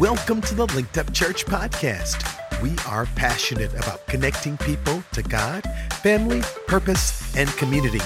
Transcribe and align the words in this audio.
Welcome 0.00 0.42
to 0.42 0.54
the 0.54 0.66
Linked 0.74 0.98
Up 0.98 1.10
Church 1.14 1.46
podcast. 1.46 2.22
We 2.60 2.76
are 2.86 3.06
passionate 3.14 3.72
about 3.72 4.06
connecting 4.06 4.58
people 4.58 5.02
to 5.12 5.22
God, 5.22 5.62
family, 6.02 6.42
purpose, 6.66 7.34
and 7.34 7.48
community. 7.56 8.02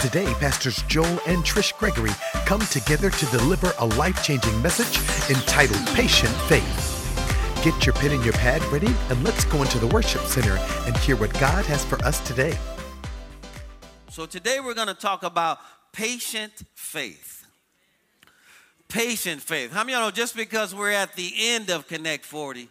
Today, 0.00 0.24
Pastors 0.40 0.80
Joel 0.84 1.18
and 1.26 1.44
Trish 1.44 1.76
Gregory 1.76 2.12
come 2.46 2.60
together 2.60 3.10
to 3.10 3.26
deliver 3.26 3.74
a 3.78 3.84
life 3.84 4.24
changing 4.24 4.62
message 4.62 4.96
entitled 5.28 5.86
Patient 5.88 6.32
Faith. 6.48 7.62
Get 7.62 7.84
your 7.84 7.94
pen 7.94 8.12
and 8.12 8.24
your 8.24 8.32
pad 8.32 8.64
ready, 8.72 8.94
and 9.10 9.22
let's 9.22 9.44
go 9.44 9.60
into 9.60 9.78
the 9.78 9.88
worship 9.88 10.22
center 10.22 10.56
and 10.86 10.96
hear 10.96 11.16
what 11.16 11.38
God 11.38 11.66
has 11.66 11.84
for 11.84 12.02
us 12.06 12.20
today. 12.20 12.56
So, 14.08 14.24
today 14.24 14.60
we're 14.60 14.72
going 14.72 14.88
to 14.88 14.94
talk 14.94 15.22
about 15.22 15.58
patient 15.92 16.62
faith 16.72 17.43
patient 18.94 19.42
faith. 19.42 19.72
How 19.72 19.82
many 19.82 19.94
of 19.94 19.98
y'all 19.98 20.06
know 20.06 20.12
just 20.12 20.36
because 20.36 20.72
we're 20.72 20.92
at 20.92 21.16
the 21.16 21.32
end 21.36 21.68
of 21.68 21.88
Connect 21.88 22.24
40, 22.24 22.68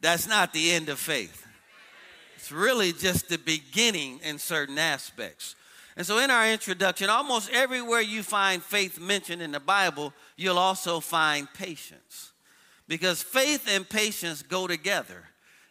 that's 0.00 0.26
not 0.26 0.54
the 0.54 0.70
end 0.70 0.88
of 0.88 0.98
faith? 0.98 1.46
It's 2.36 2.50
really 2.50 2.92
just 2.92 3.28
the 3.28 3.36
beginning 3.36 4.20
in 4.24 4.38
certain 4.38 4.78
aspects. 4.78 5.54
And 5.96 6.06
so, 6.06 6.18
in 6.18 6.30
our 6.30 6.50
introduction, 6.50 7.10
almost 7.10 7.50
everywhere 7.52 8.00
you 8.00 8.22
find 8.22 8.62
faith 8.62 8.98
mentioned 8.98 9.42
in 9.42 9.52
the 9.52 9.60
Bible, 9.60 10.14
you'll 10.36 10.58
also 10.58 10.98
find 10.98 11.46
patience. 11.52 12.32
Because 12.88 13.22
faith 13.22 13.68
and 13.70 13.86
patience 13.88 14.42
go 14.42 14.66
together, 14.66 15.24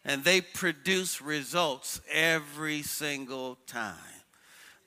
and 0.05 0.23
they 0.23 0.39
produce 0.39 1.19
results 1.19 1.99
every 2.11 2.83
single 2.83 3.57
time. 3.65 4.12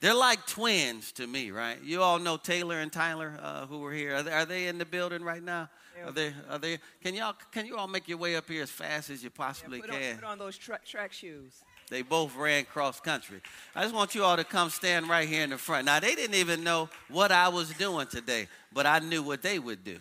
They're 0.00 0.14
like 0.14 0.46
twins 0.46 1.12
to 1.12 1.26
me, 1.26 1.50
right? 1.50 1.78
You 1.82 2.02
all 2.02 2.18
know 2.18 2.36
Taylor 2.36 2.80
and 2.80 2.92
Tyler 2.92 3.38
uh, 3.42 3.66
who 3.66 3.78
were 3.78 3.92
here. 3.92 4.16
Are 4.16 4.22
they, 4.22 4.32
are 4.32 4.44
they, 4.44 4.66
in 4.66 4.76
the 4.76 4.84
building 4.84 5.22
right 5.22 5.42
now? 5.42 5.70
Are 6.04 6.12
they? 6.12 6.34
Are 6.50 6.58
they? 6.58 6.78
Can 7.02 7.14
y'all? 7.14 7.34
Can 7.50 7.64
you 7.64 7.76
all 7.76 7.88
make 7.88 8.06
your 8.06 8.18
way 8.18 8.36
up 8.36 8.48
here 8.48 8.62
as 8.62 8.70
fast 8.70 9.08
as 9.08 9.24
you 9.24 9.30
possibly 9.30 9.78
yeah, 9.78 9.84
put 9.86 9.90
can? 9.92 10.10
On, 10.10 10.16
put 10.16 10.24
on 10.28 10.38
those 10.38 10.58
tra- 10.58 10.80
track 10.84 11.12
shoes. 11.14 11.64
They 11.88 12.02
both 12.02 12.36
ran 12.36 12.64
cross 12.64 13.00
country. 13.00 13.40
I 13.74 13.82
just 13.82 13.94
want 13.94 14.14
you 14.14 14.24
all 14.24 14.36
to 14.36 14.44
come 14.44 14.68
stand 14.68 15.08
right 15.08 15.26
here 15.26 15.44
in 15.44 15.50
the 15.50 15.58
front. 15.58 15.86
Now 15.86 16.00
they 16.00 16.14
didn't 16.14 16.34
even 16.34 16.62
know 16.62 16.90
what 17.08 17.32
I 17.32 17.48
was 17.48 17.70
doing 17.70 18.06
today, 18.08 18.48
but 18.72 18.84
I 18.86 18.98
knew 18.98 19.22
what 19.22 19.40
they 19.40 19.58
would 19.58 19.84
do 19.84 19.98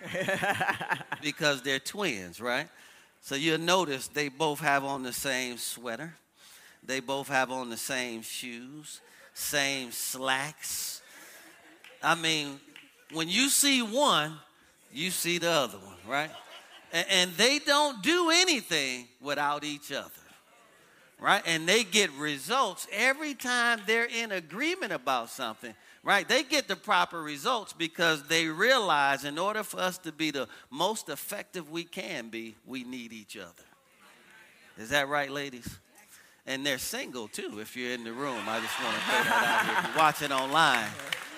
because 1.22 1.60
they're 1.60 1.80
twins, 1.80 2.40
right? 2.40 2.68
So 3.20 3.34
you'll 3.34 3.58
notice 3.58 4.06
they 4.08 4.28
both 4.28 4.60
have 4.60 4.84
on 4.84 5.02
the 5.02 5.12
same 5.12 5.58
sweater. 5.58 6.14
They 6.84 7.00
both 7.00 7.28
have 7.28 7.50
on 7.50 7.68
the 7.68 7.76
same 7.76 8.22
shoes 8.22 9.00
same 9.38 9.92
slacks. 9.92 11.00
I 12.02 12.14
mean, 12.16 12.58
when 13.12 13.28
you 13.28 13.48
see 13.48 13.82
one, 13.82 14.36
you 14.92 15.10
see 15.10 15.38
the 15.38 15.50
other 15.50 15.78
one, 15.78 15.96
right? 16.06 16.30
And, 16.92 17.06
and, 17.10 17.30
they 17.32 17.58
don't 17.58 18.02
do 18.02 18.30
anything 18.30 19.06
without 19.20 19.62
each 19.62 19.92
other, 19.92 20.10
right? 21.20 21.42
And 21.46 21.68
they 21.68 21.84
get 21.84 22.10
results 22.12 22.88
every 22.92 23.34
time 23.34 23.80
they're 23.86 24.06
in 24.06 24.32
agreement 24.32 24.92
about 24.92 25.28
something, 25.28 25.74
right? 26.02 26.26
They 26.26 26.42
get 26.42 26.66
the 26.66 26.76
proper 26.76 27.22
results 27.22 27.72
because 27.74 28.22
they 28.24 28.46
realize 28.46 29.24
in 29.24 29.38
order 29.38 29.62
for 29.62 29.80
us 29.80 29.98
to 29.98 30.12
be 30.12 30.30
the 30.30 30.48
most 30.70 31.10
effective 31.10 31.70
we 31.70 31.84
can 31.84 32.28
be, 32.28 32.56
we 32.66 32.84
need 32.84 33.12
each 33.12 33.36
other. 33.36 33.52
Is 34.78 34.90
that 34.90 35.08
right, 35.08 35.30
ladies? 35.30 35.78
And 36.48 36.64
they're 36.64 36.78
single 36.78 37.28
too. 37.28 37.60
If 37.60 37.76
you're 37.76 37.92
in 37.92 38.02
the 38.02 38.12
room, 38.12 38.40
I 38.48 38.58
just 38.58 38.82
want 38.82 38.94
to 38.96 39.00
throw 39.02 39.24
that 39.24 39.44
out 39.44 39.66
here. 39.66 39.76
If 39.78 39.86
you're 39.86 40.02
watching 40.02 40.32
online, 40.32 40.88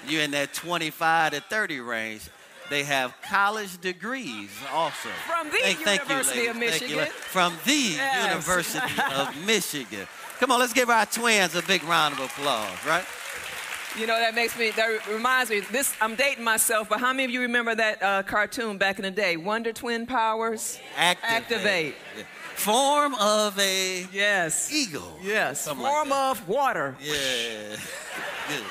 you're 0.09 0.23
in 0.23 0.31
that 0.31 0.55
25 0.55 1.33
to 1.33 1.41
30 1.41 1.81
range. 1.81 2.23
They 2.71 2.85
have 2.85 3.13
college 3.23 3.81
degrees 3.81 4.51
also. 4.73 5.09
From 5.27 5.49
the 5.49 5.59
thank, 5.59 5.81
University 5.81 6.43
you, 6.43 6.51
of 6.51 6.57
Michigan. 6.57 6.99
You, 6.99 7.05
From 7.07 7.53
the 7.65 7.73
yes. 7.73 8.29
University 8.29 9.03
of 9.17 9.45
Michigan. 9.45 10.07
Come 10.39 10.53
on, 10.53 10.61
let's 10.61 10.73
give 10.73 10.89
our 10.89 11.05
twins 11.05 11.57
a 11.57 11.63
big 11.63 11.83
round 11.83 12.15
of 12.15 12.21
applause, 12.21 12.87
right? 12.87 13.05
You 13.99 14.07
know, 14.07 14.17
that 14.17 14.37
makes 14.37 14.57
me, 14.57 14.71
that 14.71 15.09
reminds 15.09 15.51
me, 15.51 15.61
this, 15.73 15.93
I'm 16.01 16.15
dating 16.15 16.45
myself, 16.45 16.89
but 16.89 17.01
how 17.01 17.13
many 17.13 17.25
of 17.25 17.33
you 17.33 17.41
remember 17.41 17.75
that 17.75 18.01
uh, 18.01 18.23
cartoon 18.23 18.79
back 18.79 19.01
in 19.01 19.03
the 19.03 19.11
day? 19.11 19.37
Wonder 19.37 19.73
Twin 19.73 20.07
Powers? 20.07 20.79
Activate. 20.97 21.35
Activate. 21.35 21.95
Yeah 22.17 22.23
form 22.61 23.15
of 23.15 23.59
a 23.59 24.07
yes 24.13 24.73
eagle. 24.73 25.19
Yes, 25.23 25.67
form 25.67 25.81
like 25.81 26.13
of 26.13 26.49
water. 26.49 26.97
Yeah, 27.01 27.13
good. 28.49 28.65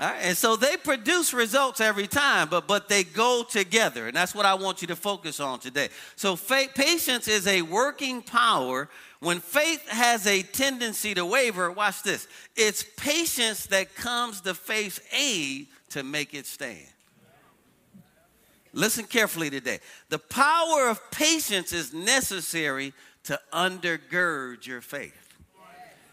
All 0.00 0.08
right, 0.08 0.18
and 0.22 0.36
so 0.36 0.56
they 0.56 0.76
produce 0.78 1.34
results 1.34 1.80
every 1.80 2.06
time, 2.06 2.48
but 2.48 2.66
but 2.66 2.88
they 2.88 3.04
go 3.04 3.44
together, 3.48 4.06
and 4.06 4.16
that's 4.16 4.34
what 4.34 4.46
I 4.46 4.54
want 4.54 4.80
you 4.80 4.88
to 4.88 4.96
focus 4.96 5.40
on 5.40 5.58
today. 5.58 5.90
So 6.16 6.36
faith, 6.36 6.70
patience 6.74 7.28
is 7.28 7.46
a 7.46 7.62
working 7.62 8.22
power. 8.22 8.88
When 9.20 9.38
faith 9.38 9.86
has 9.88 10.26
a 10.26 10.42
tendency 10.42 11.14
to 11.14 11.24
waver, 11.24 11.70
watch 11.70 12.02
this. 12.02 12.26
It's 12.56 12.84
patience 12.96 13.66
that 13.66 13.94
comes 13.94 14.40
to 14.40 14.54
faith's 14.54 15.00
aid 15.12 15.68
to 15.90 16.02
make 16.02 16.34
it 16.34 16.46
stand. 16.46 16.91
Listen 18.72 19.04
carefully 19.04 19.50
today. 19.50 19.80
The 20.08 20.18
power 20.18 20.88
of 20.88 21.10
patience 21.10 21.72
is 21.72 21.92
necessary 21.92 22.92
to 23.24 23.38
undergird 23.52 24.66
your 24.66 24.80
faith. 24.80 25.18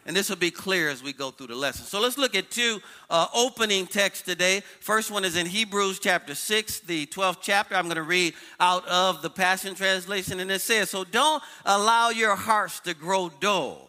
And 0.05 0.15
this 0.15 0.29
will 0.29 0.37
be 0.37 0.49
clear 0.49 0.89
as 0.89 1.03
we 1.03 1.13
go 1.13 1.29
through 1.29 1.47
the 1.47 1.55
lesson. 1.55 1.85
So 1.85 1.99
let's 1.99 2.17
look 2.17 2.33
at 2.33 2.49
two 2.49 2.79
uh, 3.11 3.27
opening 3.33 3.85
texts 3.85 4.25
today. 4.25 4.63
First 4.79 5.11
one 5.11 5.23
is 5.23 5.35
in 5.35 5.45
Hebrews 5.45 5.99
chapter 5.99 6.33
6, 6.33 6.79
the 6.81 7.05
12th 7.07 7.37
chapter. 7.41 7.75
I'm 7.75 7.85
going 7.85 7.95
to 7.97 8.01
read 8.01 8.33
out 8.59 8.87
of 8.87 9.21
the 9.21 9.29
Passion 9.29 9.75
Translation, 9.75 10.39
and 10.39 10.49
it 10.49 10.61
says, 10.61 10.89
So 10.89 11.03
don't 11.03 11.43
allow 11.63 12.09
your 12.09 12.35
hearts 12.35 12.79
to 12.81 12.95
grow 12.95 13.29
dull 13.39 13.88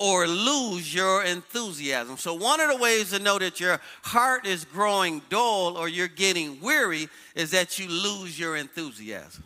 or 0.00 0.26
lose 0.26 0.92
your 0.92 1.22
enthusiasm. 1.24 2.16
So, 2.16 2.32
one 2.32 2.58
of 2.58 2.70
the 2.70 2.76
ways 2.78 3.10
to 3.10 3.18
know 3.18 3.38
that 3.38 3.60
your 3.60 3.78
heart 4.02 4.46
is 4.46 4.64
growing 4.64 5.20
dull 5.28 5.76
or 5.76 5.88
you're 5.88 6.08
getting 6.08 6.58
weary 6.60 7.08
is 7.34 7.50
that 7.50 7.78
you 7.78 7.86
lose 7.86 8.36
your 8.38 8.56
enthusiasm. 8.56 9.44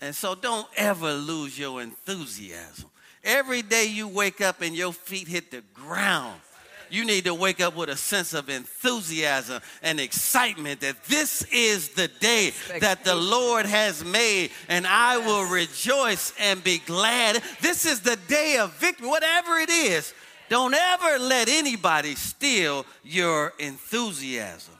And 0.00 0.16
so, 0.16 0.34
don't 0.34 0.66
ever 0.76 1.12
lose 1.12 1.56
your 1.56 1.82
enthusiasm. 1.82 2.88
Every 3.22 3.60
day 3.60 3.84
you 3.84 4.08
wake 4.08 4.40
up 4.40 4.62
and 4.62 4.74
your 4.74 4.92
feet 4.92 5.28
hit 5.28 5.50
the 5.50 5.62
ground, 5.74 6.40
you 6.92 7.04
need 7.04 7.24
to 7.24 7.34
wake 7.34 7.60
up 7.60 7.74
with 7.74 7.88
a 7.88 7.96
sense 7.96 8.34
of 8.34 8.48
enthusiasm 8.48 9.62
and 9.82 9.98
excitement 9.98 10.80
that 10.80 11.02
this 11.04 11.42
is 11.52 11.88
the 11.90 12.08
day 12.08 12.52
that 12.80 13.04
the 13.04 13.14
Lord 13.14 13.66
has 13.66 14.04
made, 14.04 14.50
and 14.68 14.86
I 14.86 15.16
will 15.16 15.44
rejoice 15.50 16.34
and 16.38 16.62
be 16.62 16.78
glad. 16.78 17.42
This 17.60 17.86
is 17.86 18.00
the 18.00 18.16
day 18.28 18.58
of 18.58 18.74
victory, 18.74 19.08
whatever 19.08 19.58
it 19.58 19.70
is. 19.70 20.12
Don't 20.48 20.74
ever 20.74 21.18
let 21.18 21.48
anybody 21.48 22.14
steal 22.14 22.84
your 23.02 23.54
enthusiasm. 23.58 24.74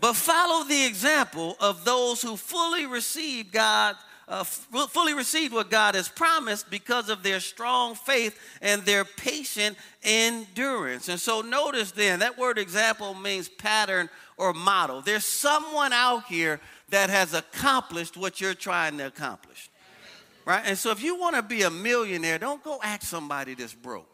But 0.00 0.16
follow 0.16 0.64
the 0.64 0.86
example 0.86 1.56
of 1.60 1.84
those 1.84 2.22
who 2.22 2.36
fully 2.36 2.86
receive 2.86 3.52
God 3.52 3.96
uh, 4.28 4.44
fully 4.44 5.14
received 5.14 5.52
what 5.52 5.70
God 5.70 5.94
has 5.94 6.08
promised 6.08 6.70
because 6.70 7.08
of 7.08 7.22
their 7.22 7.40
strong 7.40 7.94
faith 7.94 8.38
and 8.62 8.82
their 8.82 9.04
patient 9.04 9.76
endurance. 10.02 11.08
And 11.08 11.20
so, 11.20 11.40
notice 11.40 11.90
then 11.92 12.20
that 12.20 12.38
word 12.38 12.58
example 12.58 13.14
means 13.14 13.48
pattern 13.48 14.08
or 14.36 14.52
model. 14.52 15.00
There's 15.00 15.26
someone 15.26 15.92
out 15.92 16.24
here 16.26 16.60
that 16.88 17.10
has 17.10 17.34
accomplished 17.34 18.16
what 18.16 18.40
you're 18.40 18.54
trying 18.54 18.98
to 18.98 19.06
accomplish. 19.06 19.70
Right? 20.46 20.62
And 20.64 20.78
so, 20.78 20.90
if 20.90 21.02
you 21.02 21.18
want 21.18 21.36
to 21.36 21.42
be 21.42 21.62
a 21.62 21.70
millionaire, 21.70 22.38
don't 22.38 22.62
go 22.62 22.80
ask 22.82 23.02
somebody 23.02 23.54
that's 23.54 23.74
broke 23.74 24.13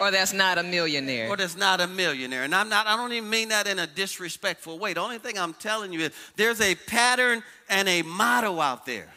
or 0.00 0.10
that's 0.10 0.32
not 0.32 0.58
a 0.58 0.62
millionaire. 0.62 1.28
Or 1.28 1.36
that's 1.36 1.56
not 1.56 1.80
a 1.80 1.86
millionaire. 1.86 2.44
And 2.44 2.54
I'm 2.54 2.68
not, 2.68 2.86
I 2.86 2.96
don't 2.96 3.12
even 3.12 3.30
mean 3.30 3.48
that 3.48 3.66
in 3.66 3.78
a 3.78 3.86
disrespectful 3.86 4.78
way. 4.78 4.92
The 4.92 5.00
only 5.00 5.18
thing 5.18 5.38
I'm 5.38 5.54
telling 5.54 5.92
you 5.92 6.00
is 6.00 6.12
there's 6.36 6.60
a 6.60 6.74
pattern 6.74 7.42
and 7.68 7.88
a 7.88 8.02
motto 8.02 8.60
out 8.60 8.86
there 8.86 9.08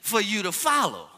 for 0.00 0.20
you 0.20 0.42
to 0.44 0.52
follow. 0.52 1.08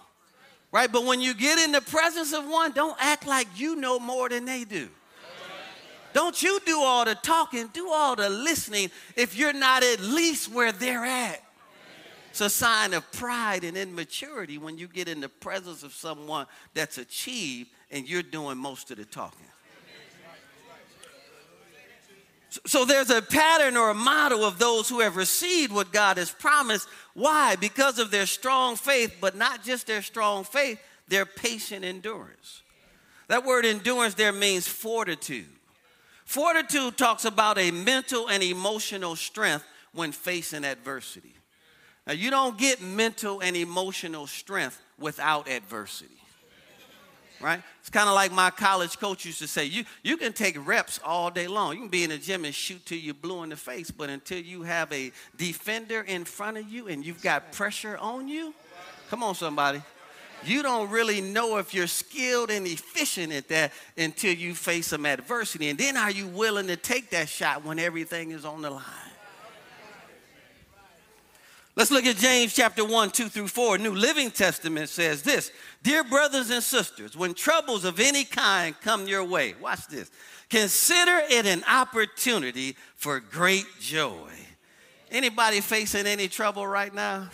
Right? 0.70 0.90
But 0.90 1.04
when 1.04 1.20
you 1.20 1.34
get 1.34 1.58
in 1.58 1.72
the 1.72 1.80
presence 1.80 2.32
of 2.34 2.46
one, 2.46 2.72
don't 2.72 2.96
act 3.00 3.26
like 3.26 3.46
you 3.56 3.76
know 3.76 3.98
more 3.98 4.28
than 4.28 4.44
they 4.44 4.64
do. 4.64 4.88
Don't 6.12 6.42
you 6.42 6.58
do 6.66 6.78
all 6.78 7.04
the 7.04 7.14
talking, 7.14 7.68
do 7.72 7.88
all 7.90 8.16
the 8.16 8.28
listening 8.28 8.90
if 9.14 9.36
you're 9.36 9.52
not 9.52 9.82
at 9.82 10.00
least 10.00 10.52
where 10.52 10.72
they're 10.72 11.04
at. 11.04 11.42
It's 12.30 12.40
a 12.40 12.50
sign 12.50 12.94
of 12.94 13.10
pride 13.12 13.64
and 13.64 13.76
immaturity 13.76 14.58
when 14.58 14.78
you 14.78 14.88
get 14.88 15.08
in 15.08 15.20
the 15.20 15.28
presence 15.28 15.82
of 15.82 15.92
someone 15.92 16.46
that's 16.74 16.98
achieved 16.98 17.70
and 17.90 18.08
you're 18.08 18.22
doing 18.22 18.58
most 18.58 18.90
of 18.90 18.96
the 18.96 19.04
talking. 19.04 19.46
So 22.66 22.84
there's 22.84 23.10
a 23.10 23.20
pattern 23.20 23.76
or 23.76 23.90
a 23.90 23.94
model 23.94 24.44
of 24.44 24.58
those 24.58 24.88
who 24.88 25.00
have 25.00 25.16
received 25.16 25.72
what 25.72 25.92
God 25.92 26.16
has 26.16 26.30
promised. 26.30 26.88
Why? 27.14 27.56
Because 27.56 27.98
of 27.98 28.10
their 28.10 28.26
strong 28.26 28.76
faith, 28.76 29.16
but 29.20 29.36
not 29.36 29.62
just 29.62 29.86
their 29.86 30.02
strong 30.02 30.44
faith, 30.44 30.80
their 31.08 31.26
patient 31.26 31.84
endurance. 31.84 32.62
That 33.28 33.44
word 33.44 33.66
endurance 33.66 34.14
there 34.14 34.32
means 34.32 34.66
fortitude. 34.66 35.46
Fortitude 36.24 36.96
talks 36.96 37.24
about 37.24 37.58
a 37.58 37.70
mental 37.70 38.28
and 38.28 38.42
emotional 38.42 39.14
strength 39.16 39.64
when 39.92 40.12
facing 40.12 40.64
adversity. 40.64 41.34
Now, 42.06 42.14
you 42.14 42.30
don't 42.30 42.56
get 42.56 42.80
mental 42.80 43.40
and 43.40 43.56
emotional 43.56 44.26
strength 44.26 44.80
without 44.98 45.48
adversity. 45.48 46.16
Right? 47.40 47.62
It's 47.80 47.90
kind 47.90 48.08
of 48.08 48.14
like 48.14 48.32
my 48.32 48.50
college 48.50 48.98
coach 48.98 49.24
used 49.24 49.38
to 49.38 49.46
say 49.46 49.64
you, 49.64 49.84
you 50.02 50.16
can 50.16 50.32
take 50.32 50.56
reps 50.66 50.98
all 51.04 51.30
day 51.30 51.46
long. 51.46 51.74
You 51.74 51.80
can 51.80 51.88
be 51.88 52.02
in 52.02 52.10
the 52.10 52.18
gym 52.18 52.44
and 52.44 52.54
shoot 52.54 52.84
till 52.84 52.98
you're 52.98 53.14
blue 53.14 53.44
in 53.44 53.50
the 53.50 53.56
face, 53.56 53.90
but 53.90 54.10
until 54.10 54.40
you 54.40 54.62
have 54.62 54.92
a 54.92 55.12
defender 55.36 56.00
in 56.02 56.24
front 56.24 56.56
of 56.56 56.68
you 56.68 56.88
and 56.88 57.04
you've 57.06 57.22
got 57.22 57.52
pressure 57.52 57.96
on 57.98 58.26
you, 58.26 58.52
come 59.08 59.22
on, 59.22 59.34
somebody. 59.34 59.82
You 60.44 60.62
don't 60.62 60.90
really 60.90 61.20
know 61.20 61.58
if 61.58 61.74
you're 61.74 61.86
skilled 61.86 62.50
and 62.50 62.66
efficient 62.66 63.32
at 63.32 63.48
that 63.48 63.72
until 63.96 64.32
you 64.32 64.54
face 64.54 64.88
some 64.88 65.04
adversity. 65.06 65.68
And 65.68 65.78
then 65.78 65.96
are 65.96 66.10
you 66.10 66.28
willing 66.28 66.68
to 66.68 66.76
take 66.76 67.10
that 67.10 67.28
shot 67.28 67.64
when 67.64 67.78
everything 67.78 68.30
is 68.30 68.44
on 68.44 68.62
the 68.62 68.70
line? 68.70 69.07
Let's 71.78 71.92
look 71.92 72.06
at 72.06 72.16
James 72.16 72.54
chapter 72.54 72.84
1, 72.84 73.12
2 73.12 73.28
through 73.28 73.46
4. 73.46 73.78
New 73.78 73.94
Living 73.94 74.32
Testament 74.32 74.88
says 74.88 75.22
this 75.22 75.52
Dear 75.84 76.02
brothers 76.02 76.50
and 76.50 76.60
sisters, 76.60 77.16
when 77.16 77.34
troubles 77.34 77.84
of 77.84 78.00
any 78.00 78.24
kind 78.24 78.74
come 78.80 79.06
your 79.06 79.22
way, 79.22 79.54
watch 79.60 79.86
this. 79.86 80.10
Consider 80.50 81.20
it 81.30 81.46
an 81.46 81.62
opportunity 81.68 82.74
for 82.96 83.20
great 83.20 83.64
joy. 83.78 84.28
Anybody 85.12 85.60
facing 85.60 86.08
any 86.08 86.26
trouble 86.26 86.66
right 86.66 86.92
now? 86.92 87.30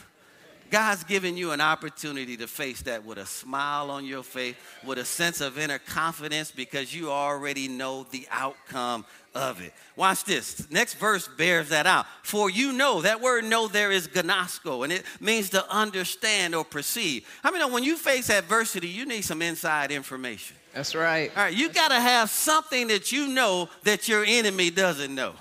God's 0.70 1.04
given 1.04 1.36
you 1.36 1.52
an 1.52 1.60
opportunity 1.60 2.36
to 2.38 2.46
face 2.46 2.82
that 2.82 3.04
with 3.04 3.18
a 3.18 3.26
smile 3.26 3.90
on 3.90 4.04
your 4.04 4.22
face, 4.22 4.56
with 4.84 4.98
a 4.98 5.04
sense 5.04 5.40
of 5.40 5.58
inner 5.58 5.78
confidence 5.78 6.50
because 6.50 6.94
you 6.94 7.10
already 7.10 7.68
know 7.68 8.06
the 8.10 8.26
outcome 8.30 9.04
of 9.34 9.60
it. 9.60 9.72
Watch 9.96 10.24
this. 10.24 10.70
Next 10.70 10.94
verse 10.94 11.28
bears 11.28 11.70
that 11.70 11.86
out. 11.86 12.06
For 12.22 12.50
you 12.50 12.72
know, 12.72 13.02
that 13.02 13.20
word 13.20 13.44
know 13.44 13.68
there 13.68 13.90
is 13.90 14.08
gnosko, 14.08 14.84
and 14.84 14.92
it 14.92 15.04
means 15.20 15.50
to 15.50 15.68
understand 15.72 16.54
or 16.54 16.64
perceive. 16.64 17.26
I 17.42 17.50
mean, 17.50 17.72
when 17.72 17.84
you 17.84 17.96
face 17.96 18.30
adversity, 18.30 18.88
you 18.88 19.06
need 19.06 19.22
some 19.22 19.42
inside 19.42 19.90
information. 19.90 20.56
That's 20.72 20.94
right. 20.94 21.30
All 21.36 21.44
right, 21.44 21.54
you 21.54 21.70
got 21.70 21.88
to 21.88 22.00
have 22.00 22.30
something 22.30 22.88
that 22.88 23.12
you 23.12 23.28
know 23.28 23.68
that 23.84 24.08
your 24.08 24.24
enemy 24.24 24.70
doesn't 24.70 25.14
know 25.14 25.34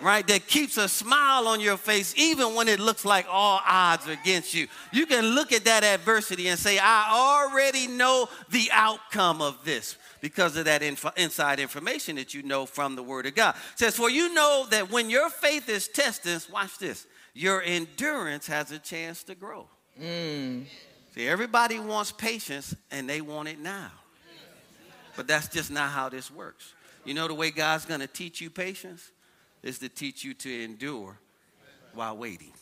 right, 0.00 0.26
that 0.26 0.46
keeps 0.46 0.76
a 0.76 0.88
smile 0.88 1.48
on 1.48 1.60
your 1.60 1.76
face 1.76 2.14
even 2.16 2.54
when 2.54 2.68
it 2.68 2.80
looks 2.80 3.04
like 3.04 3.26
all 3.28 3.60
odds 3.66 4.08
are 4.08 4.12
against 4.12 4.54
you. 4.54 4.66
You 4.92 5.06
can 5.06 5.24
look 5.24 5.52
at 5.52 5.64
that 5.64 5.84
adversity 5.84 6.48
and 6.48 6.58
say, 6.58 6.78
I 6.78 7.10
already 7.12 7.86
know 7.86 8.28
the 8.50 8.68
outcome 8.72 9.40
of 9.40 9.64
this 9.64 9.96
because 10.20 10.56
of 10.56 10.64
that 10.66 10.82
inf- 10.82 11.16
inside 11.16 11.60
information 11.60 12.16
that 12.16 12.34
you 12.34 12.42
know 12.42 12.66
from 12.66 12.96
the 12.96 13.02
Word 13.02 13.26
of 13.26 13.34
God. 13.34 13.54
It 13.74 13.78
says, 13.78 13.96
For 13.96 14.10
you 14.10 14.32
know 14.34 14.66
that 14.70 14.90
when 14.90 15.10
your 15.10 15.30
faith 15.30 15.68
is 15.68 15.88
tested, 15.88 16.44
watch 16.52 16.78
this, 16.78 17.06
your 17.34 17.62
endurance 17.62 18.46
has 18.46 18.70
a 18.70 18.78
chance 18.78 19.22
to 19.24 19.34
grow. 19.34 19.68
Mm. 20.00 20.64
See, 21.14 21.28
everybody 21.28 21.78
wants 21.78 22.10
patience 22.10 22.74
and 22.90 23.08
they 23.08 23.20
want 23.20 23.48
it 23.48 23.60
now. 23.60 23.90
But 25.16 25.28
that's 25.28 25.48
just 25.48 25.70
not 25.70 25.90
how 25.90 26.08
this 26.08 26.30
works. 26.30 26.74
You 27.04 27.14
know 27.14 27.28
the 27.28 27.34
way 27.34 27.50
God's 27.50 27.84
going 27.84 28.00
to 28.00 28.06
teach 28.06 28.40
you 28.40 28.50
patience? 28.50 29.10
Is 29.64 29.80
to 29.80 29.88
teach 29.88 30.22
you 30.22 30.34
to 30.34 30.62
endure 30.62 31.18
while 31.94 32.16
waiting. 32.16 32.52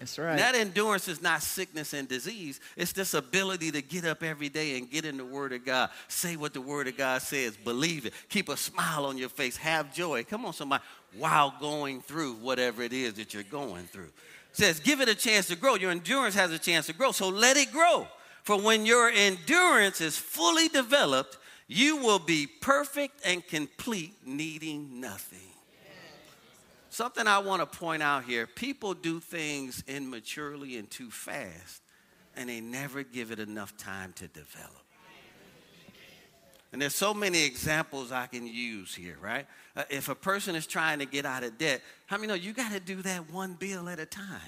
That's 0.00 0.18
right. 0.18 0.36
That 0.36 0.56
endurance 0.56 1.06
is 1.06 1.22
not 1.22 1.42
sickness 1.42 1.92
and 1.92 2.08
disease. 2.08 2.58
It's 2.76 2.92
this 2.92 3.14
ability 3.14 3.70
to 3.70 3.82
get 3.82 4.04
up 4.04 4.24
every 4.24 4.48
day 4.48 4.76
and 4.76 4.90
get 4.90 5.04
in 5.04 5.16
the 5.16 5.24
Word 5.24 5.52
of 5.52 5.64
God. 5.64 5.90
Say 6.08 6.34
what 6.34 6.54
the 6.54 6.60
Word 6.60 6.88
of 6.88 6.96
God 6.96 7.22
says. 7.22 7.56
Believe 7.56 8.06
it. 8.06 8.14
Keep 8.28 8.48
a 8.48 8.56
smile 8.56 9.04
on 9.04 9.16
your 9.16 9.28
face. 9.28 9.56
Have 9.58 9.94
joy. 9.94 10.24
Come 10.24 10.44
on, 10.44 10.54
somebody. 10.54 10.82
While 11.16 11.54
going 11.60 12.00
through 12.00 12.32
whatever 12.34 12.82
it 12.82 12.92
is 12.92 13.14
that 13.14 13.32
you're 13.32 13.44
going 13.44 13.84
through. 13.84 14.10
It 14.50 14.56
says, 14.56 14.80
give 14.80 15.00
it 15.00 15.08
a 15.08 15.14
chance 15.14 15.46
to 15.48 15.56
grow. 15.56 15.76
Your 15.76 15.92
endurance 15.92 16.34
has 16.34 16.50
a 16.50 16.58
chance 16.58 16.86
to 16.86 16.94
grow. 16.94 17.12
So 17.12 17.28
let 17.28 17.56
it 17.56 17.70
grow. 17.70 18.08
For 18.42 18.60
when 18.60 18.84
your 18.84 19.08
endurance 19.08 20.00
is 20.00 20.16
fully 20.16 20.66
developed, 20.66 21.38
you 21.72 21.96
will 21.96 22.18
be 22.18 22.46
perfect 22.46 23.20
and 23.24 23.46
complete, 23.46 24.14
needing 24.26 25.00
nothing. 25.00 25.38
Something 26.90 27.26
I 27.26 27.38
want 27.38 27.60
to 27.60 27.78
point 27.78 28.02
out 28.02 28.24
here 28.24 28.46
people 28.46 28.92
do 28.92 29.18
things 29.18 29.82
immaturely 29.86 30.76
and 30.76 30.90
too 30.90 31.10
fast, 31.10 31.80
and 32.36 32.50
they 32.50 32.60
never 32.60 33.02
give 33.02 33.30
it 33.30 33.38
enough 33.38 33.76
time 33.78 34.12
to 34.16 34.28
develop. 34.28 34.82
And 36.72 36.80
there's 36.80 36.94
so 36.94 37.12
many 37.14 37.44
examples 37.44 38.12
I 38.12 38.26
can 38.26 38.46
use 38.46 38.94
here, 38.94 39.16
right? 39.20 39.46
Uh, 39.76 39.84
if 39.90 40.08
a 40.08 40.14
person 40.14 40.54
is 40.54 40.66
trying 40.66 40.98
to 40.98 41.06
get 41.06 41.26
out 41.26 41.44
of 41.44 41.58
debt, 41.58 41.82
how 42.06 42.16
many 42.16 42.28
know 42.28 42.34
you 42.34 42.52
got 42.52 42.72
to 42.72 42.80
do 42.80 43.02
that 43.02 43.30
one 43.30 43.54
bill 43.54 43.88
at 43.88 43.98
a 43.98 44.06
time? 44.06 44.40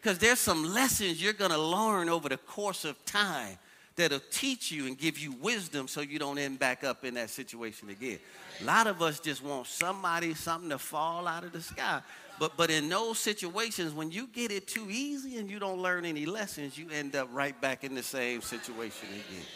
Because 0.00 0.18
there's 0.18 0.38
some 0.38 0.74
lessons 0.74 1.22
you're 1.22 1.32
going 1.32 1.50
to 1.50 1.60
learn 1.60 2.10
over 2.10 2.28
the 2.28 2.36
course 2.36 2.84
of 2.84 3.02
time 3.06 3.58
that'll 3.96 4.20
teach 4.30 4.72
you 4.72 4.86
and 4.86 4.98
give 4.98 5.18
you 5.18 5.32
wisdom 5.32 5.88
so 5.88 6.00
you 6.00 6.18
don't 6.18 6.38
end 6.38 6.58
back 6.58 6.84
up 6.84 7.04
in 7.04 7.14
that 7.14 7.30
situation 7.30 7.90
again. 7.90 8.18
A 8.60 8.64
lot 8.64 8.86
of 8.86 9.02
us 9.02 9.20
just 9.20 9.42
want 9.42 9.66
somebody, 9.66 10.34
something 10.34 10.70
to 10.70 10.78
fall 10.78 11.26
out 11.26 11.44
of 11.44 11.52
the 11.52 11.60
sky. 11.60 12.00
But, 12.38 12.56
but 12.56 12.70
in 12.70 12.88
those 12.88 13.18
situations, 13.18 13.92
when 13.92 14.10
you 14.10 14.26
get 14.26 14.50
it 14.50 14.66
too 14.66 14.88
easy 14.90 15.38
and 15.38 15.48
you 15.48 15.58
don't 15.58 15.80
learn 15.80 16.04
any 16.04 16.26
lessons, 16.26 16.76
you 16.76 16.88
end 16.90 17.14
up 17.14 17.28
right 17.32 17.58
back 17.60 17.84
in 17.84 17.94
the 17.94 18.02
same 18.02 18.40
situation 18.40 19.08
again. 19.08 19.46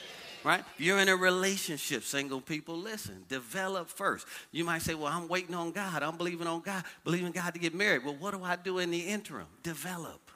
Right? 0.45 0.65
You're 0.79 1.01
in 1.01 1.09
a 1.09 1.17
relationship, 1.17 2.05
single 2.05 2.41
people, 2.41 2.77
listen, 2.77 3.25
develop 3.29 3.89
first. 3.89 4.27
You 4.53 4.65
might 4.65 4.83
say, 4.83 4.95
Well, 4.95 5.13
I'm 5.13 5.27
waiting 5.27 5.55
on 5.57 5.73
God. 5.73 6.05
I'm 6.05 6.17
believing 6.17 6.47
on 6.47 6.61
God, 6.61 6.85
believing 7.03 7.33
God 7.33 7.55
to 7.55 7.61
get 7.61 7.75
married. 7.75 8.05
Well, 8.05 8.15
what 8.15 8.33
do 8.35 8.45
I 8.45 8.55
do 8.55 8.79
in 8.79 8.93
the 8.93 9.01
interim? 9.01 9.49
Develop. 9.65 10.28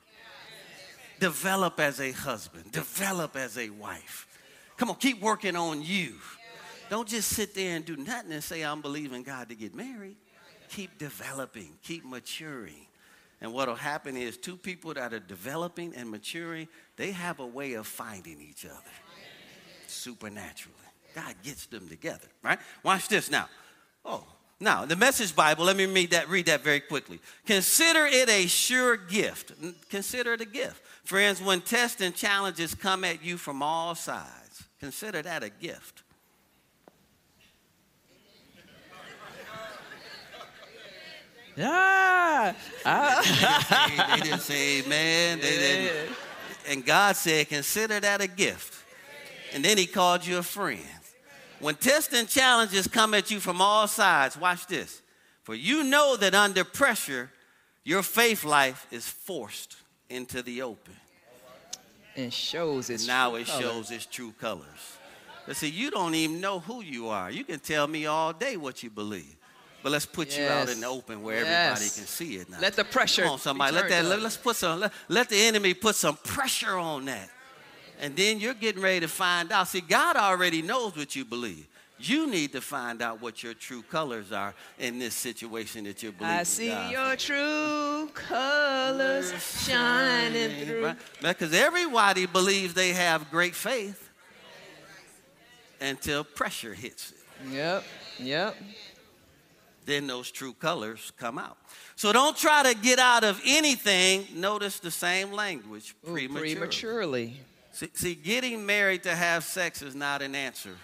Develop 1.23 1.79
as 1.79 2.01
a 2.01 2.11
husband, 2.11 2.73
develop 2.73 3.37
as 3.37 3.57
a 3.57 3.71
wife. 3.71 4.27
Come 4.77 4.91
on, 4.91 4.97
keep 4.97 5.21
working 5.21 5.55
on 5.55 5.81
you. 5.81 6.15
Don't 6.91 7.07
just 7.07 7.29
sit 7.29 7.55
there 7.55 7.77
and 7.77 7.85
do 7.85 7.95
nothing 7.95 8.33
and 8.33 8.43
say, 8.43 8.63
I'm 8.63 8.81
believing 8.81 9.23
God 9.23 9.49
to 9.51 9.55
get 9.55 9.73
married. 9.73 10.17
Keep 10.71 10.99
developing, 10.99 11.75
keep 11.85 12.05
maturing. 12.05 12.89
And 13.41 13.55
what 13.55 13.69
will 13.69 13.77
happen 13.77 14.17
is 14.17 14.37
two 14.37 14.57
people 14.57 14.95
that 14.95 15.15
are 15.15 15.21
developing 15.21 15.95
and 15.95 16.11
maturing, 16.11 16.67
they 16.97 17.13
have 17.13 17.39
a 17.39 17.47
way 17.47 17.75
of 17.75 17.87
finding 17.87 18.41
each 18.41 18.65
other 18.65 18.83
supernaturally. 19.87 20.75
God 21.15 21.37
gets 21.45 21.67
them 21.67 21.89
together, 21.89 22.27
right? 22.43 22.59
Watch 22.83 23.07
this 23.07 23.31
now. 23.31 23.49
Oh, 24.05 24.27
now 24.59 24.87
the 24.87 24.97
message 24.97 25.37
Bible, 25.37 25.67
let 25.67 25.77
me 25.77 25.87
read 25.87 26.11
that, 26.11 26.29
read 26.29 26.47
that 26.47 26.65
very 26.65 26.81
quickly. 26.81 27.21
Consider 27.47 28.07
it 28.07 28.29
a 28.29 28.49
sure 28.49 28.97
gift. 28.97 29.53
Consider 29.89 30.33
it 30.33 30.41
a 30.41 30.47
gift. 30.47 30.83
Friends, 31.05 31.43
when 31.43 31.61
tests 31.61 32.01
and 32.01 32.15
challenges 32.15 32.75
come 32.75 33.05
at 33.05 33.25
you 33.25 33.37
from 33.37 33.63
all 33.63 33.95
sides, 33.95 34.65
consider 34.79 35.23
that 35.23 35.43
a 35.43 35.51
gift. 35.51 36.03
Yeah. 41.55 42.55
they, 42.85 44.21
didn't 44.23 44.41
say 44.41 44.79
amen. 44.85 45.39
They 45.41 45.51
didn't. 45.51 46.17
And 46.69 46.87
God 46.87 47.17
said, 47.17 47.49
consider 47.49 48.01
that 48.01 48.23
a 48.23 48.27
gift. 48.27 48.83
And 49.53 49.63
then 49.63 49.77
he 49.77 49.87
called 49.87 50.25
you 50.25 50.39
a 50.39 50.43
friend. 50.43 50.81
When 51.61 51.75
tests 51.75 52.15
and 52.15 52.27
challenges 52.27 52.87
come 52.89 53.13
at 53.13 53.31
you 53.31 53.39
from 53.39 53.61
all 53.61 53.87
sides, 53.87 54.39
watch 54.39 54.67
this. 54.67 55.03
For 55.43 55.55
you 55.55 55.85
know 55.85 56.17
that 56.17 56.35
under 56.35 56.65
pressure, 56.65 57.31
your 57.85 58.03
faith 58.03 58.45
life 58.45 58.87
is 58.91 59.07
forced 59.07 59.77
into 60.09 60.43
the 60.43 60.63
open. 60.63 60.95
And 62.17 62.33
shows 62.33 62.91
its 62.91 63.07
now 63.07 63.35
it 63.37 63.47
colors. 63.47 63.63
shows 63.63 63.91
its 63.91 64.07
true 64.07 64.33
colors. 64.39 64.99
But 65.47 65.57
see, 65.57 65.69
you 65.69 65.91
don't 65.91 66.15
even 66.15 66.41
know 66.41 66.61
who 66.61 66.83
you 66.83 67.09
are. 67.09 67.31
You 67.31 67.45
can 67.45 67.59
tell 67.59 67.87
me 67.87 68.07
all 68.07 68.33
day 68.33 68.57
what 68.57 68.83
you 68.83 68.91
believe. 68.91 69.37
But 69.83 69.91
let's 69.91 70.07
put 70.07 70.29
yes. 70.29 70.39
you 70.39 70.47
out 70.47 70.69
in 70.69 70.81
the 70.81 70.87
open 70.87 71.23
where 71.23 71.43
yes. 71.43 71.73
everybody 71.73 71.91
can 71.91 72.07
see 72.07 72.37
it 72.37 72.49
now. 72.49 72.59
Let 72.61 72.75
the 72.75 72.85
pressure. 72.85 73.23
Come 73.23 73.33
on, 73.33 73.39
somebody. 73.39 73.75
Let 73.75 73.89
that. 73.89 74.05
Let, 74.05 74.21
us 74.21 74.37
put 74.37 74.57
some. 74.57 74.81
Let, 74.81 74.93
let 75.09 75.29
the 75.29 75.41
enemy 75.43 75.75
put 75.75 75.97
some 75.97 76.17
pressure 76.17 76.77
on 76.77 77.07
that, 77.07 77.29
and 78.01 78.15
then 78.15 78.39
you're 78.39 78.55
getting 78.55 78.81
ready 78.81 79.01
to 79.01 79.09
find 79.09 79.51
out. 79.51 79.67
See, 79.67 79.81
God 79.81 80.17
already 80.17 80.63
knows 80.63 80.97
what 80.97 81.17
you 81.17 81.25
believe. 81.25 81.67
You 82.03 82.27
need 82.27 82.53
to 82.53 82.61
find 82.61 83.01
out 83.01 83.23
what 83.23 83.43
your 83.43 83.55
true 83.55 83.83
colors 83.83 84.33
are 84.33 84.55
in 84.79 84.99
this 84.99 85.15
situation 85.15 85.85
that 85.85 86.03
you're 86.03 86.13
believing. 86.13 86.39
I 86.39 86.43
see 86.43 86.69
God. 86.69 86.93
your 86.93 87.17
true 87.17 88.09
colors 88.13 89.33
shining 89.65 90.67
through. 90.67 90.85
Right? 90.87 90.97
Because 91.21 91.55
everybody 91.55 92.27
believes 92.27 92.75
they 92.75 92.93
have 92.93 93.31
great 93.31 93.55
faith 93.55 94.11
until 95.81 96.25
pressure 96.25 96.75
hits 96.75 97.13
it. 97.13 97.19
Yep, 97.53 97.85
yep. 98.19 98.57
Then 99.85 100.07
those 100.07 100.31
true 100.31 100.53
colors 100.53 101.13
come 101.17 101.39
out. 101.39 101.57
So 101.97 102.13
don't 102.13 102.37
try 102.37 102.63
to 102.73 102.79
get 102.79 102.99
out 102.99 103.25
of 103.25 103.41
anything. 103.45 104.27
Notice 104.35 104.79
the 104.79 104.91
same 104.91 105.33
language 105.33 105.95
Ooh, 106.05 106.13
prematurely. 106.13 106.55
prematurely. 106.55 107.41
See, 107.73 107.91
see, 107.95 108.15
getting 108.15 108.67
married 108.67 109.03
to 109.05 109.15
have 109.15 109.45
sex 109.45 109.83
is 109.83 109.95
not 109.95 110.23
an 110.23 110.35
answer. 110.35 110.77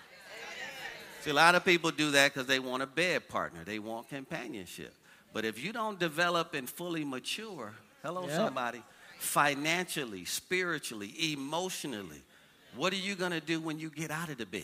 See, 1.20 1.30
a 1.30 1.34
lot 1.34 1.54
of 1.54 1.64
people 1.64 1.90
do 1.90 2.10
that 2.12 2.32
because 2.32 2.46
they 2.46 2.58
want 2.58 2.82
a 2.82 2.86
bed 2.86 3.28
partner, 3.28 3.60
they 3.64 3.78
want 3.78 4.08
companionship. 4.08 4.94
But 5.32 5.44
if 5.44 5.62
you 5.62 5.72
don't 5.72 5.98
develop 5.98 6.54
and 6.54 6.68
fully 6.68 7.04
mature, 7.04 7.72
hello, 8.02 8.28
somebody, 8.28 8.82
financially, 9.18 10.24
spiritually, 10.24 11.12
emotionally, 11.32 12.22
what 12.76 12.92
are 12.92 12.96
you 12.96 13.14
going 13.14 13.32
to 13.32 13.40
do 13.40 13.60
when 13.60 13.78
you 13.78 13.90
get 13.90 14.10
out 14.10 14.30
of 14.30 14.38
the 14.38 14.46
bed? 14.46 14.62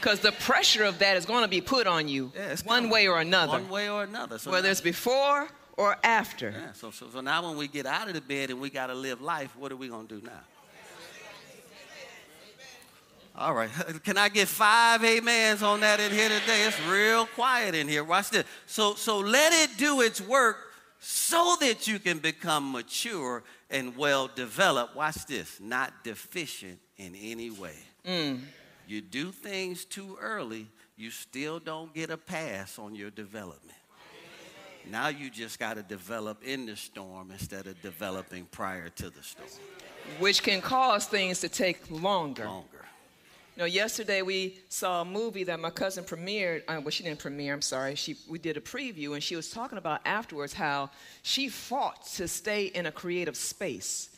Because 0.00 0.20
the 0.20 0.32
pressure 0.32 0.84
of 0.84 0.98
that 0.98 1.16
is 1.16 1.24
going 1.24 1.42
to 1.42 1.48
be 1.48 1.60
put 1.60 1.86
on 1.86 2.08
you 2.08 2.30
Yeah, 2.36 2.54
one 2.64 2.90
way 2.90 3.08
or 3.08 3.20
another, 3.20 3.52
One 3.52 3.68
way 3.70 3.88
or 3.88 4.02
another. 4.02 4.38
So 4.38 4.50
whether 4.50 4.66
now- 4.68 4.72
it's 4.72 4.80
before 4.80 5.48
or 5.76 5.96
after. 6.04 6.50
Yeah, 6.50 6.72
so, 6.72 6.90
so, 6.90 7.06
so 7.10 7.20
now 7.20 7.46
when 7.48 7.56
we 7.56 7.68
get 7.68 7.86
out 7.86 8.08
of 8.08 8.14
the 8.14 8.20
bed 8.20 8.50
and 8.50 8.60
we 8.60 8.70
got 8.70 8.88
to 8.88 8.94
live 8.94 9.20
life, 9.22 9.56
what 9.56 9.72
are 9.72 9.76
we 9.76 9.88
going 9.88 10.06
to 10.08 10.20
do 10.20 10.26
now? 10.26 10.40
All 13.36 13.54
right. 13.54 13.70
Can 14.04 14.16
I 14.16 14.28
get 14.28 14.48
five 14.48 15.02
amens 15.02 15.62
on 15.62 15.80
that 15.80 16.00
in 16.00 16.12
here 16.12 16.28
today? 16.28 16.64
It's 16.66 16.80
real 16.86 17.26
quiet 17.26 17.74
in 17.74 17.88
here. 17.88 18.04
Watch 18.04 18.30
this. 18.30 18.44
So, 18.66 18.94
so 18.94 19.18
let 19.18 19.52
it 19.52 19.76
do 19.76 20.00
its 20.02 20.20
work 20.20 20.56
so 21.00 21.56
that 21.60 21.86
you 21.86 21.98
can 21.98 22.18
become 22.18 22.72
mature 22.72 23.42
and 23.70 23.96
well 23.96 24.30
developed. 24.34 24.94
Watch 24.94 25.26
this. 25.26 25.60
Not 25.60 25.92
deficient 26.04 26.78
in 26.96 27.14
any 27.14 27.50
way. 27.50 27.76
Mm. 28.06 28.40
You 28.86 29.00
do 29.00 29.32
things 29.32 29.84
too 29.84 30.16
early, 30.20 30.68
you 30.96 31.10
still 31.10 31.58
don't 31.58 31.92
get 31.92 32.10
a 32.10 32.16
pass 32.16 32.78
on 32.78 32.94
your 32.94 33.10
development. 33.10 33.78
Now 34.90 35.08
you 35.08 35.30
just 35.30 35.58
got 35.58 35.74
to 35.74 35.82
develop 35.82 36.42
in 36.44 36.66
the 36.66 36.76
storm 36.76 37.30
instead 37.30 37.66
of 37.66 37.80
developing 37.80 38.44
prior 38.50 38.90
to 38.90 39.10
the 39.10 39.22
storm. 39.22 39.48
which 40.18 40.42
can 40.42 40.60
cause 40.60 41.06
things 41.06 41.40
to 41.40 41.48
take 41.48 41.90
longer. 41.90 42.44
Longer. 42.44 42.83
You 43.56 43.60
know, 43.62 43.66
yesterday 43.66 44.22
we 44.22 44.58
saw 44.68 45.02
a 45.02 45.04
movie 45.04 45.44
that 45.44 45.60
my 45.60 45.70
cousin 45.70 46.02
premiered. 46.02 46.62
Uh, 46.66 46.80
well, 46.80 46.90
she 46.90 47.04
didn't 47.04 47.20
premiere. 47.20 47.54
I'm 47.54 47.62
sorry. 47.62 47.94
She 47.94 48.16
we 48.28 48.38
did 48.38 48.56
a 48.56 48.60
preview, 48.60 49.14
and 49.14 49.22
she 49.22 49.36
was 49.36 49.50
talking 49.50 49.78
about 49.78 50.00
afterwards 50.04 50.52
how 50.52 50.90
she 51.22 51.48
fought 51.48 52.04
to 52.14 52.26
stay 52.26 52.66
in 52.66 52.86
a 52.86 52.92
creative 52.92 53.36
space, 53.36 54.10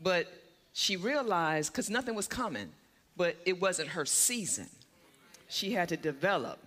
but 0.00 0.32
she 0.72 0.96
realized 0.96 1.72
because 1.72 1.90
nothing 1.90 2.14
was 2.14 2.28
coming, 2.28 2.68
but 3.16 3.34
it 3.44 3.60
wasn't 3.60 3.88
her 3.88 4.06
season. 4.06 4.68
She 5.48 5.72
had 5.72 5.88
to 5.88 5.96
develop 5.96 6.60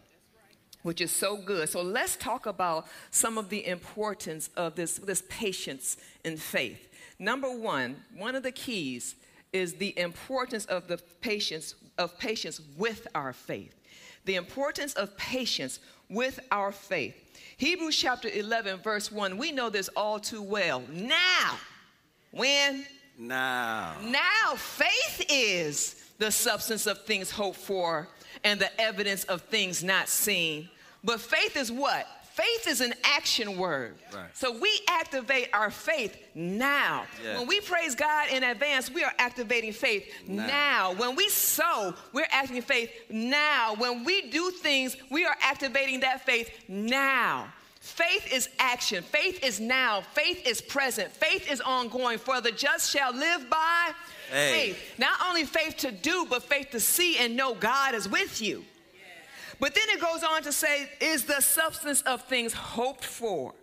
which 0.81 1.01
is 1.01 1.11
so 1.11 1.37
good. 1.37 1.67
So 1.67 1.81
let's 1.81 2.15
talk 2.15 2.45
about 2.45 2.87
some 3.11 3.37
of 3.37 3.49
the 3.49 3.65
importance 3.67 4.49
of 4.55 4.75
this, 4.75 4.95
this 4.95 5.21
patience 5.29 5.97
and 6.23 6.39
faith. 6.39 6.87
Number 7.19 7.51
one, 7.51 7.97
one 8.15 8.35
of 8.35 8.43
the 8.43 8.51
keys 8.51 9.15
is 9.51 9.73
the 9.73 9.97
importance 9.99 10.65
of 10.65 10.87
the 10.87 10.97
patience 11.21 11.75
of 11.99 12.17
patience 12.17 12.59
with 12.77 13.07
our 13.13 13.33
faith. 13.33 13.75
The 14.25 14.35
importance 14.35 14.93
of 14.93 15.15
patience 15.17 15.79
with 16.09 16.39
our 16.51 16.71
faith. 16.71 17.15
Hebrews 17.57 17.95
chapter 17.95 18.29
11, 18.29 18.79
verse 18.79 19.11
1, 19.11 19.37
we 19.37 19.51
know 19.51 19.69
this 19.69 19.89
all 19.89 20.19
too 20.19 20.41
well. 20.41 20.81
Now, 20.89 21.57
when 22.31 22.85
Now, 23.17 23.97
now, 24.01 24.55
faith 24.55 25.25
is 25.29 26.01
the 26.19 26.31
substance 26.31 26.87
of 26.87 27.03
things 27.05 27.29
hoped 27.29 27.57
for 27.57 28.07
and 28.43 28.59
the 28.59 28.81
evidence 28.81 29.25
of 29.25 29.41
things 29.43 29.83
not 29.83 30.07
seen. 30.07 30.69
But 31.03 31.19
faith 31.19 31.57
is 31.57 31.71
what? 31.71 32.07
Faith 32.39 32.67
is 32.67 32.79
an 32.79 32.93
action 33.03 33.57
word. 33.57 33.95
Right. 34.15 34.29
So 34.33 34.57
we 34.57 34.69
activate 34.87 35.49
our 35.51 35.69
faith 35.69 36.15
now. 36.33 37.03
Yeah. 37.21 37.39
When 37.39 37.47
we 37.47 37.59
praise 37.59 37.95
God 37.95 38.29
in 38.29 38.43
advance, 38.43 38.89
we 38.89 39.03
are 39.03 39.11
activating 39.19 39.73
faith 39.73 40.07
Now. 40.25 40.47
now. 40.47 40.93
When 40.93 41.15
we 41.17 41.27
sow, 41.27 41.93
we're 42.13 42.27
activating 42.31 42.61
faith 42.61 42.91
now. 43.09 43.75
When 43.75 44.05
we 44.05 44.29
do 44.29 44.51
things, 44.51 44.95
we 45.11 45.25
are 45.25 45.35
activating 45.41 45.99
that 45.99 46.25
faith 46.25 46.49
now. 46.69 47.47
Faith 47.81 48.31
is 48.31 48.47
action. 48.59 49.03
Faith 49.03 49.43
is 49.43 49.59
now. 49.59 50.01
Faith 50.13 50.47
is 50.47 50.61
present. 50.61 51.11
Faith 51.11 51.51
is 51.51 51.59
ongoing. 51.59 52.19
For 52.19 52.39
the 52.39 52.51
just 52.51 52.89
shall 52.91 53.13
live 53.13 53.49
by 53.49 53.91
Hey. 54.31 54.51
faith. 54.73 54.99
Not 54.99 55.17
only 55.27 55.43
faith 55.43 55.75
to 55.77 55.91
do, 55.91 56.25
but 56.29 56.43
faith 56.43 56.69
to 56.71 56.79
see 56.79 57.17
and 57.17 57.35
know 57.35 57.53
God 57.55 57.95
is 57.95 58.07
with 58.07 58.41
you. 58.41 58.63
But 59.59 59.75
then 59.75 59.83
it 59.89 59.99
goes 59.99 60.23
on 60.23 60.43
to 60.43 60.51
say, 60.51 60.89
is 61.01 61.25
the 61.25 61.41
substance 61.41 62.01
of 62.03 62.23
things 62.23 62.53
hoped 62.53 63.03
for. 63.03 63.53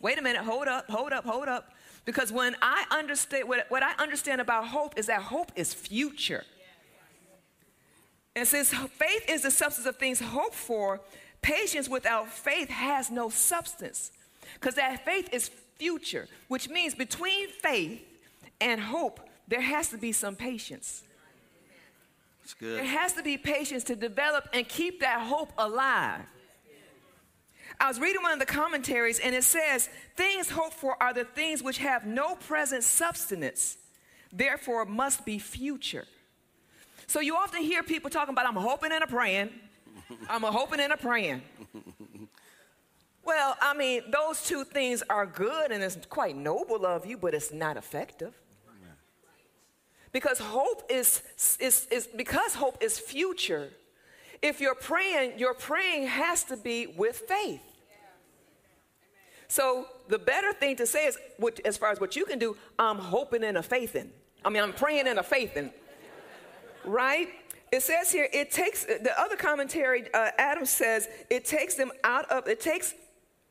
Wait 0.00 0.18
a 0.18 0.22
minute, 0.22 0.42
hold 0.42 0.68
up, 0.68 0.88
hold 0.88 1.12
up, 1.12 1.24
hold 1.24 1.48
up. 1.48 1.72
Because 2.04 2.32
when 2.32 2.56
I 2.60 2.84
understand, 2.90 3.48
what, 3.48 3.66
what 3.68 3.82
I 3.82 3.92
understand 3.94 4.40
about 4.40 4.68
hope 4.68 4.98
is 4.98 5.06
that 5.06 5.22
hope 5.22 5.52
is 5.56 5.72
future. 5.72 6.44
And 8.34 8.48
since 8.48 8.72
faith 8.72 9.24
is 9.28 9.42
the 9.42 9.50
substance 9.50 9.86
of 9.86 9.96
things 9.96 10.20
hoped 10.20 10.54
for, 10.54 11.00
patience 11.42 11.88
without 11.88 12.28
faith 12.28 12.68
has 12.70 13.10
no 13.10 13.28
substance. 13.28 14.10
Because 14.54 14.74
that 14.76 15.04
faith 15.04 15.28
is 15.32 15.50
future, 15.76 16.28
which 16.48 16.68
means 16.68 16.94
between 16.94 17.48
faith 17.48 18.00
and 18.60 18.80
hope, 18.80 19.20
there 19.48 19.60
has 19.60 19.88
to 19.88 19.98
be 19.98 20.12
some 20.12 20.34
patience. 20.34 21.02
It's 22.42 22.54
There 22.54 22.84
has 22.84 23.12
to 23.14 23.22
be 23.22 23.36
patience 23.36 23.84
to 23.84 23.96
develop 23.96 24.48
and 24.52 24.68
keep 24.68 25.00
that 25.00 25.20
hope 25.20 25.52
alive. 25.58 26.22
I 27.80 27.88
was 27.88 27.98
reading 27.98 28.22
one 28.22 28.32
of 28.32 28.38
the 28.38 28.46
commentaries, 28.46 29.18
and 29.18 29.34
it 29.34 29.44
says, 29.44 29.88
Things 30.16 30.50
hoped 30.50 30.74
for 30.74 31.02
are 31.02 31.12
the 31.12 31.24
things 31.24 31.62
which 31.62 31.78
have 31.78 32.06
no 32.06 32.34
present 32.36 32.84
substance, 32.84 33.76
therefore 34.32 34.84
must 34.84 35.24
be 35.24 35.38
future. 35.38 36.06
So 37.06 37.20
you 37.20 37.36
often 37.36 37.62
hear 37.62 37.82
people 37.82 38.10
talking 38.10 38.32
about, 38.32 38.46
I'm 38.46 38.54
hoping 38.54 38.92
and 38.92 39.02
a 39.02 39.06
praying. 39.06 39.50
I'm 40.28 40.44
a 40.44 40.52
hoping 40.52 40.80
and 40.80 40.92
a 40.92 40.96
praying. 40.96 41.42
Well, 43.24 43.56
I 43.60 43.74
mean, 43.74 44.02
those 44.10 44.44
two 44.44 44.64
things 44.64 45.02
are 45.08 45.26
good 45.26 45.70
and 45.70 45.82
it's 45.82 45.96
quite 46.06 46.36
noble 46.36 46.84
of 46.84 47.06
you, 47.06 47.16
but 47.16 47.34
it's 47.34 47.52
not 47.52 47.76
effective. 47.76 48.34
Because 50.12 50.38
hope 50.38 50.82
is, 50.90 51.22
is, 51.58 51.86
is 51.90 52.06
because 52.14 52.54
hope 52.54 52.82
is 52.82 52.98
future. 52.98 53.70
If 54.42 54.60
you're 54.60 54.74
praying, 54.74 55.38
your 55.38 55.54
praying 55.54 56.06
has 56.06 56.44
to 56.44 56.56
be 56.56 56.86
with 56.86 57.16
faith. 57.28 57.62
So 59.48 59.86
the 60.08 60.18
better 60.18 60.52
thing 60.52 60.76
to 60.76 60.86
say 60.86 61.06
is, 61.06 61.18
as 61.64 61.76
far 61.76 61.90
as 61.90 62.00
what 62.00 62.16
you 62.16 62.24
can 62.24 62.38
do, 62.38 62.56
I'm 62.78 62.98
hoping 62.98 63.44
and 63.44 63.58
a 63.58 63.62
faithing. 63.62 64.10
I 64.44 64.50
mean, 64.50 64.62
I'm 64.62 64.72
praying 64.72 65.06
and 65.06 65.18
a 65.18 65.22
faithing. 65.22 65.70
Right? 66.84 67.28
It 67.70 67.82
says 67.82 68.10
here, 68.10 68.28
it 68.32 68.50
takes, 68.50 68.84
the 68.84 69.12
other 69.18 69.36
commentary, 69.36 70.12
uh, 70.12 70.30
Adam 70.36 70.66
says, 70.66 71.08
it 71.30 71.44
takes 71.44 71.74
them 71.74 71.92
out 72.04 72.30
of, 72.30 72.46
it 72.48 72.60
takes 72.60 72.94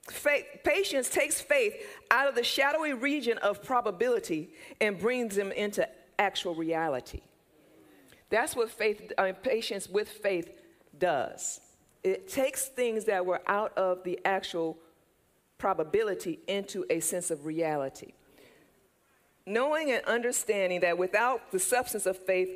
faith, 0.10 0.46
patience 0.64 1.10
takes 1.10 1.40
faith 1.40 1.74
out 2.12 2.28
of 2.28 2.36
the 2.36 2.44
shadowy 2.44 2.94
region 2.94 3.38
of 3.40 3.64
probability 3.64 4.50
and 4.80 5.00
brings 5.00 5.36
them 5.36 5.52
into 5.52 5.88
actual 6.22 6.56
reality. 6.56 7.22
That's 8.30 8.56
what 8.56 8.70
faith, 8.70 9.12
I 9.18 9.26
mean, 9.26 9.36
patience 9.36 9.90
with 9.90 10.08
faith 10.08 10.50
does. 10.98 11.60
It 12.04 12.30
takes 12.30 12.68
things 12.68 13.06
that 13.06 13.26
were 13.26 13.42
out 13.48 13.78
of 13.78 14.04
the 14.04 14.20
actual 14.24 14.78
probability 15.58 16.40
into 16.48 16.86
a 16.90 17.00
sense 17.02 17.30
of 17.32 17.46
reality. 17.46 18.14
Knowing 19.46 19.92
and 19.92 20.06
understanding 20.06 20.80
that 20.82 20.98
without 20.98 21.52
the 21.52 21.60
substance 21.60 22.06
of 22.06 22.18
faith, 22.18 22.50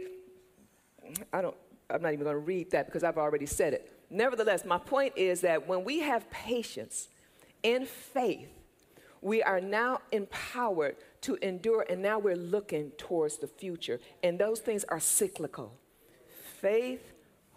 I 1.33 1.41
don't, 1.41 1.57
I'm 1.89 2.01
not 2.01 2.13
even 2.13 2.23
going 2.23 2.35
to 2.35 2.39
read 2.39 2.71
that 2.71 2.85
because 2.85 3.03
I've 3.03 3.17
already 3.17 3.45
said 3.45 3.73
it. 3.73 3.91
Nevertheless, 4.09 4.63
my 4.63 4.77
point 4.77 5.13
is 5.15 5.41
that 5.41 5.67
when 5.67 5.83
we 5.83 5.99
have 5.99 6.29
patience 6.29 7.09
in 7.63 7.85
faith, 7.85 8.49
we 9.21 9.41
are 9.41 9.59
now 9.59 9.99
empowered 10.11 10.95
to 11.25 11.35
endure, 11.41 11.85
and 11.89 12.03
now 12.03 12.19
we're 12.19 12.35
looking 12.35 12.91
towards 12.97 13.37
the 13.37 13.47
future. 13.47 13.99
And 14.21 14.37
those 14.37 14.59
things 14.59 14.83
are 14.85 14.99
cyclical 14.99 15.73
faith, 16.61 17.11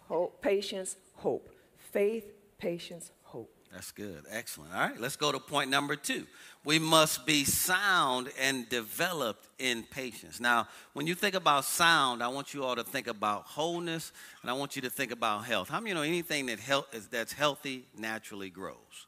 hope, 0.07 0.41
patience, 0.41 0.95
hope. 1.15 1.49
Faith, 1.91 2.31
patience, 2.57 3.11
hope. 3.23 3.51
That's 3.71 3.91
good. 3.91 4.25
Excellent. 4.29 4.73
All 4.73 4.79
right, 4.79 4.99
let's 4.99 5.15
go 5.15 5.31
to 5.31 5.39
point 5.39 5.69
number 5.69 5.95
two. 5.95 6.25
We 6.65 6.79
must 6.79 7.27
be 7.27 7.43
sound 7.43 8.29
and 8.39 8.67
developed 8.69 9.47
in 9.59 9.83
patience. 9.83 10.39
Now, 10.39 10.67
when 10.93 11.05
you 11.05 11.13
think 11.13 11.35
about 11.35 11.65
sound, 11.65 12.23
I 12.23 12.27
want 12.27 12.53
you 12.53 12.63
all 12.63 12.75
to 12.75 12.83
think 12.83 13.07
about 13.07 13.43
wholeness 13.45 14.11
and 14.41 14.49
I 14.49 14.53
want 14.53 14.75
you 14.75 14.81
to 14.81 14.89
think 14.89 15.11
about 15.11 15.45
health. 15.45 15.69
How 15.69 15.79
many 15.79 15.89
you 15.89 15.95
know 15.95 16.01
anything 16.01 16.47
that 16.47 16.59
health 16.59 17.07
that's 17.11 17.33
healthy 17.33 17.85
naturally 17.95 18.49
grows? 18.49 19.07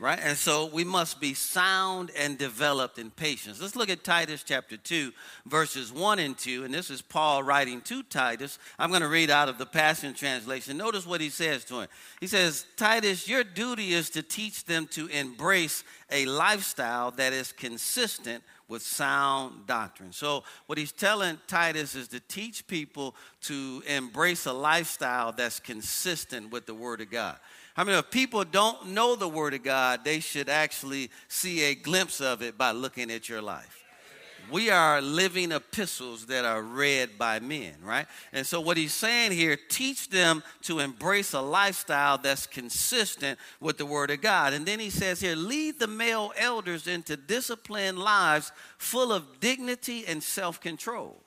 Right? 0.00 0.18
And 0.22 0.38
so 0.38 0.64
we 0.64 0.82
must 0.82 1.20
be 1.20 1.34
sound 1.34 2.10
and 2.18 2.38
developed 2.38 2.98
in 2.98 3.10
patience. 3.10 3.60
Let's 3.60 3.76
look 3.76 3.90
at 3.90 4.02
Titus 4.02 4.42
chapter 4.42 4.78
2, 4.78 5.12
verses 5.44 5.92
1 5.92 6.18
and 6.18 6.38
2. 6.38 6.64
And 6.64 6.72
this 6.72 6.88
is 6.88 7.02
Paul 7.02 7.42
writing 7.42 7.82
to 7.82 8.02
Titus. 8.02 8.58
I'm 8.78 8.88
going 8.88 9.02
to 9.02 9.08
read 9.08 9.28
out 9.28 9.50
of 9.50 9.58
the 9.58 9.66
Passion 9.66 10.14
Translation. 10.14 10.78
Notice 10.78 11.06
what 11.06 11.20
he 11.20 11.28
says 11.28 11.66
to 11.66 11.80
him. 11.80 11.88
He 12.18 12.28
says, 12.28 12.64
Titus, 12.78 13.28
your 13.28 13.44
duty 13.44 13.92
is 13.92 14.08
to 14.10 14.22
teach 14.22 14.64
them 14.64 14.86
to 14.92 15.06
embrace 15.08 15.84
a 16.10 16.24
lifestyle 16.24 17.10
that 17.12 17.34
is 17.34 17.52
consistent 17.52 18.42
with 18.68 18.80
sound 18.80 19.66
doctrine. 19.66 20.12
So, 20.12 20.44
what 20.66 20.78
he's 20.78 20.92
telling 20.92 21.38
Titus 21.46 21.94
is 21.94 22.08
to 22.08 22.20
teach 22.20 22.66
people 22.66 23.14
to 23.42 23.82
embrace 23.86 24.46
a 24.46 24.52
lifestyle 24.52 25.32
that's 25.32 25.60
consistent 25.60 26.50
with 26.50 26.64
the 26.64 26.74
Word 26.74 27.02
of 27.02 27.10
God. 27.10 27.36
I 27.76 27.84
mean, 27.84 27.96
if 27.96 28.10
people 28.10 28.44
don't 28.44 28.88
know 28.88 29.16
the 29.16 29.28
Word 29.28 29.54
of 29.54 29.62
God, 29.62 30.04
they 30.04 30.20
should 30.20 30.48
actually 30.48 31.10
see 31.28 31.62
a 31.64 31.74
glimpse 31.74 32.20
of 32.20 32.42
it 32.42 32.58
by 32.58 32.72
looking 32.72 33.10
at 33.10 33.28
your 33.28 33.40
life 33.40 33.80
we 34.50 34.70
are 34.70 35.00
living 35.00 35.52
epistles 35.52 36.26
that 36.26 36.44
are 36.44 36.62
read 36.62 37.18
by 37.18 37.40
men, 37.40 37.74
right? 37.82 38.06
And 38.32 38.46
so, 38.46 38.60
what 38.60 38.76
he's 38.76 38.94
saying 38.94 39.32
here, 39.32 39.56
teach 39.68 40.08
them 40.08 40.42
to 40.62 40.80
embrace 40.80 41.32
a 41.32 41.40
lifestyle 41.40 42.18
that's 42.18 42.46
consistent 42.46 43.38
with 43.60 43.78
the 43.78 43.86
Word 43.86 44.10
of 44.10 44.20
God. 44.20 44.52
And 44.52 44.66
then 44.66 44.80
he 44.80 44.90
says 44.90 45.20
here, 45.20 45.36
lead 45.36 45.78
the 45.78 45.86
male 45.86 46.32
elders 46.36 46.86
into 46.86 47.16
disciplined 47.16 47.98
lives 47.98 48.52
full 48.78 49.12
of 49.12 49.40
dignity 49.40 50.04
and 50.06 50.22
self 50.22 50.60
control. 50.60 51.22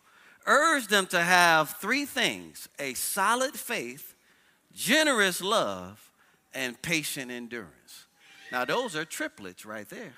Urge 0.45 0.87
them 0.87 1.05
to 1.07 1.21
have 1.21 1.71
three 1.77 2.05
things 2.05 2.67
a 2.79 2.93
solid 2.93 3.53
faith, 3.53 4.15
generous 4.73 5.41
love, 5.41 6.11
and 6.53 6.81
patient 6.81 7.31
endurance. 7.31 8.05
Now, 8.51 8.65
those 8.65 8.95
are 8.95 9.05
triplets 9.05 9.65
right 9.65 9.89
there. 9.89 10.13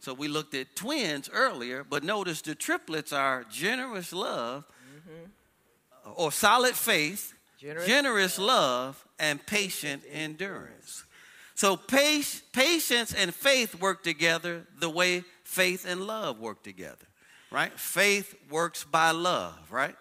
So 0.00 0.14
we 0.14 0.28
looked 0.28 0.54
at 0.54 0.74
twins 0.74 1.28
earlier, 1.30 1.84
but 1.84 2.02
notice 2.02 2.40
the 2.40 2.54
triplets 2.54 3.12
are 3.12 3.44
generous 3.50 4.12
love 4.14 4.64
mm-hmm. 4.96 6.10
or 6.16 6.32
solid 6.32 6.74
faith, 6.74 7.34
generous, 7.58 7.86
generous 7.86 8.38
love, 8.38 9.04
and 9.18 9.44
patient 9.44 10.02
endurance. 10.10 11.04
So 11.54 11.76
patience 11.76 13.12
and 13.12 13.34
faith 13.34 13.78
work 13.78 14.02
together 14.02 14.66
the 14.78 14.88
way 14.88 15.24
faith 15.44 15.84
and 15.86 16.06
love 16.06 16.40
work 16.40 16.62
together, 16.62 17.06
right? 17.50 17.78
Faith 17.78 18.34
works 18.48 18.84
by 18.84 19.10
love, 19.10 19.58
right? 19.70 19.96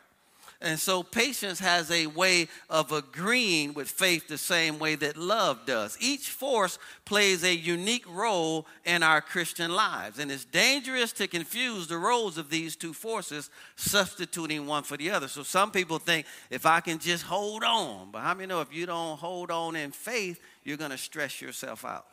And 0.62 0.78
so 0.78 1.04
patience 1.04 1.60
has 1.60 1.90
a 1.90 2.08
way 2.08 2.50
of 2.70 2.92
agreeing 2.92 3.74
with 3.74 3.90
faith 3.90 4.28
the 4.28 4.38
same 4.38 4.78
way 4.78 4.96
that 4.96 5.16
love 5.16 5.66
does. 5.66 5.98
Each 6.02 6.30
force 6.30 6.78
plays 7.06 7.46
a 7.46 7.56
unique 7.56 8.06
role 8.10 8.68
in 8.84 9.02
our 9.02 9.22
Christian 9.22 9.72
lives, 9.72 10.20
and 10.20 10.30
it's 10.30 10.44
dangerous 10.44 11.14
to 11.14 11.28
confuse 11.28 11.88
the 11.88 11.98
roles 11.98 12.38
of 12.38 12.50
these 12.50 12.76
two 12.76 12.92
forces, 12.92 13.50
substituting 13.78 14.68
one 14.68 14.84
for 14.84 14.98
the 14.98 15.12
other. 15.12 15.30
So 15.30 15.44
some 15.44 15.72
people 15.72 15.98
think 15.98 16.26
if 16.50 16.66
I 16.66 16.82
can 16.82 17.00
just 17.00 17.24
hold 17.24 17.64
on, 17.64 18.10
but 18.12 18.20
how 18.20 18.34
many 18.34 18.48
know 18.48 18.60
if 18.60 18.74
you 18.74 18.86
don't 18.86 19.18
hold 19.18 19.52
on 19.52 19.78
in 19.78 19.92
faith, 19.92 20.42
you're 20.66 20.78
going 20.78 20.92
to 20.92 20.98
stress 20.98 21.42
yourself 21.42 21.86
out? 21.86 22.06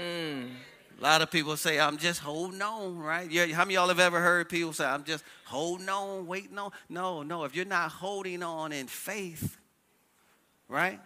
Mm. 0.00 0.48
A 0.98 1.02
lot 1.02 1.22
of 1.22 1.30
people 1.30 1.56
say, 1.56 1.80
I'm 1.80 1.98
just 1.98 2.20
holding 2.20 2.62
on, 2.62 2.98
right? 2.98 3.30
How 3.52 3.64
many 3.64 3.76
of 3.76 3.82
y'all 3.82 3.88
have 3.88 4.00
ever 4.00 4.20
heard 4.20 4.48
people 4.48 4.72
say, 4.72 4.84
I'm 4.84 5.04
just 5.04 5.24
holding 5.44 5.88
on, 5.88 6.26
waiting 6.26 6.58
on? 6.58 6.70
No, 6.88 7.22
no, 7.22 7.44
if 7.44 7.54
you're 7.54 7.64
not 7.64 7.90
holding 7.90 8.42
on 8.42 8.72
in 8.72 8.86
faith, 8.86 9.56
right? 10.68 11.00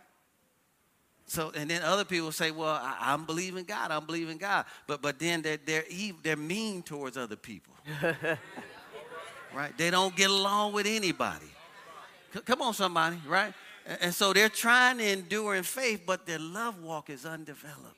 So, 1.27 1.53
and 1.55 1.71
then 1.71 1.83
other 1.83 2.05
people 2.05 2.33
say, 2.33 2.51
well, 2.51 2.81
I, 2.83 3.13
am 3.13 3.27
believing 3.27 3.65
God, 3.65 3.91
I'm 3.91 4.07
believing 4.07 4.39
God. 4.39 4.65
But, 4.87 5.03
but 5.03 5.19
then 5.19 5.43
they're, 5.43 5.59
they're, 5.59 5.85
they're 6.23 6.37
mean 6.37 6.83
towards 6.83 7.19
other 7.19 7.37
people, 7.37 7.75
right? 9.55 9.77
They 9.77 9.91
don't 9.91 10.17
get 10.17 10.31
along 10.31 10.73
with 10.73 10.87
anybody. 10.87 11.47
C- 12.33 12.41
come 12.41 12.63
on, 12.63 12.73
somebody, 12.73 13.19
right? 13.27 13.53
And, 13.87 13.99
and 14.03 14.15
so 14.15 14.33
they're 14.33 14.49
trying 14.49 14.99
to 14.99 15.13
endure 15.13 15.55
in 15.55 15.65
faith, 15.65 16.03
but 16.07 16.25
their 16.27 16.39
love 16.39 16.83
walk 16.83 17.11
is 17.11 17.27
undeveloped. 17.27 17.98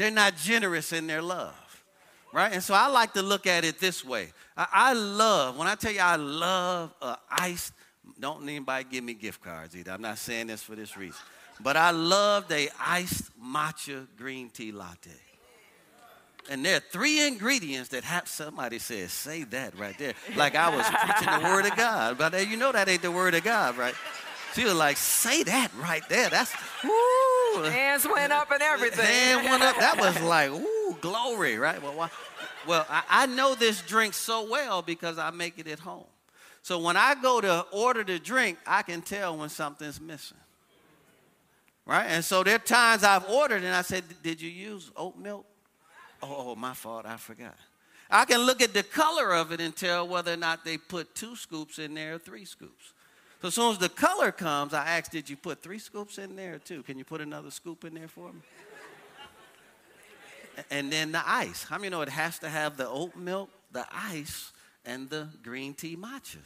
They're 0.00 0.10
not 0.10 0.34
generous 0.34 0.94
in 0.94 1.06
their 1.06 1.20
love. 1.20 1.84
Right? 2.32 2.54
And 2.54 2.62
so 2.62 2.72
I 2.72 2.86
like 2.86 3.12
to 3.12 3.22
look 3.22 3.46
at 3.46 3.66
it 3.66 3.80
this 3.80 4.02
way. 4.02 4.32
I, 4.56 4.66
I 4.72 4.92
love, 4.94 5.58
when 5.58 5.68
I 5.68 5.74
tell 5.74 5.92
you 5.92 6.00
I 6.00 6.16
love 6.16 6.94
uh, 7.02 7.16
ice, 7.30 7.70
don't 8.18 8.42
anybody 8.44 8.86
give 8.90 9.04
me 9.04 9.12
gift 9.12 9.42
cards 9.42 9.76
either. 9.76 9.90
I'm 9.90 10.00
not 10.00 10.16
saying 10.16 10.46
this 10.46 10.62
for 10.62 10.74
this 10.74 10.96
reason. 10.96 11.20
But 11.62 11.76
I 11.76 11.90
love 11.90 12.48
the 12.48 12.70
iced 12.80 13.30
matcha 13.38 14.06
green 14.16 14.48
tea 14.48 14.72
latte. 14.72 15.10
And 16.48 16.64
there 16.64 16.78
are 16.78 16.82
three 16.90 17.26
ingredients 17.26 17.90
that 17.90 18.02
have 18.04 18.26
somebody 18.26 18.78
says, 18.78 19.12
say 19.12 19.42
that 19.44 19.78
right 19.78 19.98
there. 19.98 20.14
Like 20.34 20.54
I 20.54 20.74
was 20.74 20.86
preaching 20.86 21.42
the 21.42 21.46
word 21.46 21.66
of 21.66 21.76
God. 21.76 22.16
But 22.16 22.48
you 22.48 22.56
know 22.56 22.72
that 22.72 22.88
ain't 22.88 23.02
the 23.02 23.12
word 23.12 23.34
of 23.34 23.44
God, 23.44 23.76
right? 23.76 23.94
She 24.54 24.64
was 24.64 24.74
like, 24.74 24.96
say 24.96 25.42
that 25.44 25.70
right 25.80 26.06
there. 26.08 26.28
That's 26.28 26.52
woo. 26.82 27.62
Hands 27.62 28.06
went 28.12 28.32
up 28.32 28.50
and 28.50 28.62
everything. 28.62 29.04
Hand 29.04 29.48
went 29.48 29.62
up. 29.62 29.76
That 29.76 29.98
was 29.98 30.20
like, 30.22 30.50
ooh, 30.50 30.96
glory, 31.00 31.56
right? 31.58 31.80
Well, 31.82 31.94
why? 31.94 32.10
well 32.66 32.86
I, 32.88 33.02
I 33.08 33.26
know 33.26 33.54
this 33.54 33.80
drink 33.82 34.14
so 34.14 34.48
well 34.48 34.82
because 34.82 35.18
I 35.18 35.30
make 35.30 35.58
it 35.58 35.66
at 35.68 35.78
home. 35.78 36.06
So 36.62 36.78
when 36.78 36.96
I 36.96 37.14
go 37.14 37.40
to 37.40 37.64
order 37.72 38.04
the 38.04 38.18
drink, 38.18 38.58
I 38.66 38.82
can 38.82 39.02
tell 39.02 39.36
when 39.36 39.48
something's 39.48 40.00
missing. 40.00 40.36
Right? 41.86 42.06
And 42.06 42.24
so 42.24 42.42
there 42.42 42.56
are 42.56 42.58
times 42.58 43.02
I've 43.02 43.28
ordered 43.28 43.64
and 43.64 43.74
I 43.74 43.82
said, 43.82 44.04
Did 44.22 44.40
you 44.40 44.50
use 44.50 44.90
oat 44.96 45.16
milk? 45.16 45.46
Oh, 46.22 46.50
oh, 46.50 46.54
my 46.54 46.74
fault, 46.74 47.06
I 47.06 47.16
forgot. 47.16 47.54
I 48.10 48.24
can 48.24 48.40
look 48.40 48.60
at 48.60 48.74
the 48.74 48.82
color 48.82 49.34
of 49.34 49.52
it 49.52 49.60
and 49.60 49.74
tell 49.74 50.06
whether 50.06 50.32
or 50.32 50.36
not 50.36 50.64
they 50.64 50.76
put 50.76 51.14
two 51.14 51.36
scoops 51.36 51.78
in 51.78 51.94
there 51.94 52.16
or 52.16 52.18
three 52.18 52.44
scoops. 52.44 52.92
So 53.40 53.48
as 53.48 53.54
soon 53.54 53.72
as 53.72 53.78
the 53.78 53.88
color 53.88 54.32
comes, 54.32 54.74
I 54.74 54.84
ask, 54.84 55.10
did 55.10 55.30
you 55.30 55.36
put 55.36 55.62
three 55.62 55.78
scoops 55.78 56.18
in 56.18 56.36
there 56.36 56.58
too? 56.58 56.82
Can 56.82 56.98
you 56.98 57.04
put 57.04 57.22
another 57.22 57.50
scoop 57.50 57.84
in 57.84 57.94
there 57.94 58.08
for 58.08 58.32
me? 58.32 58.40
and 60.70 60.92
then 60.92 61.12
the 61.12 61.22
ice. 61.24 61.64
How 61.64 61.78
many 61.78 61.88
know 61.88 62.02
it 62.02 62.10
has 62.10 62.38
to 62.40 62.50
have 62.50 62.76
the 62.76 62.86
oat 62.86 63.16
milk, 63.16 63.48
the 63.72 63.86
ice, 63.90 64.52
and 64.84 65.08
the 65.08 65.28
green 65.42 65.72
tea 65.72 65.96
matcha 65.96 66.36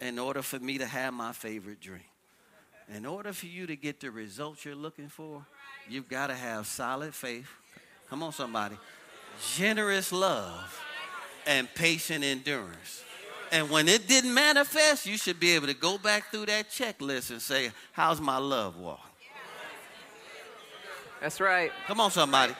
in 0.00 0.18
order 0.18 0.42
for 0.42 0.58
me 0.58 0.76
to 0.78 0.86
have 0.86 1.14
my 1.14 1.32
favorite 1.32 1.80
drink? 1.80 2.04
In 2.94 3.06
order 3.06 3.32
for 3.32 3.46
you 3.46 3.66
to 3.66 3.76
get 3.76 4.00
the 4.00 4.10
results 4.10 4.66
you're 4.66 4.74
looking 4.74 5.08
for, 5.08 5.46
you've 5.88 6.08
got 6.08 6.26
to 6.26 6.34
have 6.34 6.66
solid 6.66 7.14
faith. 7.14 7.48
Come 8.10 8.22
on, 8.22 8.32
somebody. 8.32 8.76
Generous 9.54 10.12
love 10.12 10.78
and 11.46 11.72
patient 11.74 12.22
endurance. 12.22 13.02
And 13.54 13.70
when 13.70 13.88
it 13.88 14.08
didn't 14.08 14.34
manifest, 14.34 15.06
you 15.06 15.16
should 15.16 15.38
be 15.38 15.52
able 15.52 15.68
to 15.68 15.74
go 15.74 15.96
back 15.96 16.32
through 16.32 16.46
that 16.46 16.70
checklist 16.70 17.30
and 17.30 17.40
say, 17.40 17.70
How's 17.92 18.20
my 18.20 18.36
love 18.36 18.76
walk? 18.76 19.08
That's 21.20 21.40
right. 21.40 21.70
Come 21.86 22.00
on, 22.00 22.10
somebody. 22.10 22.52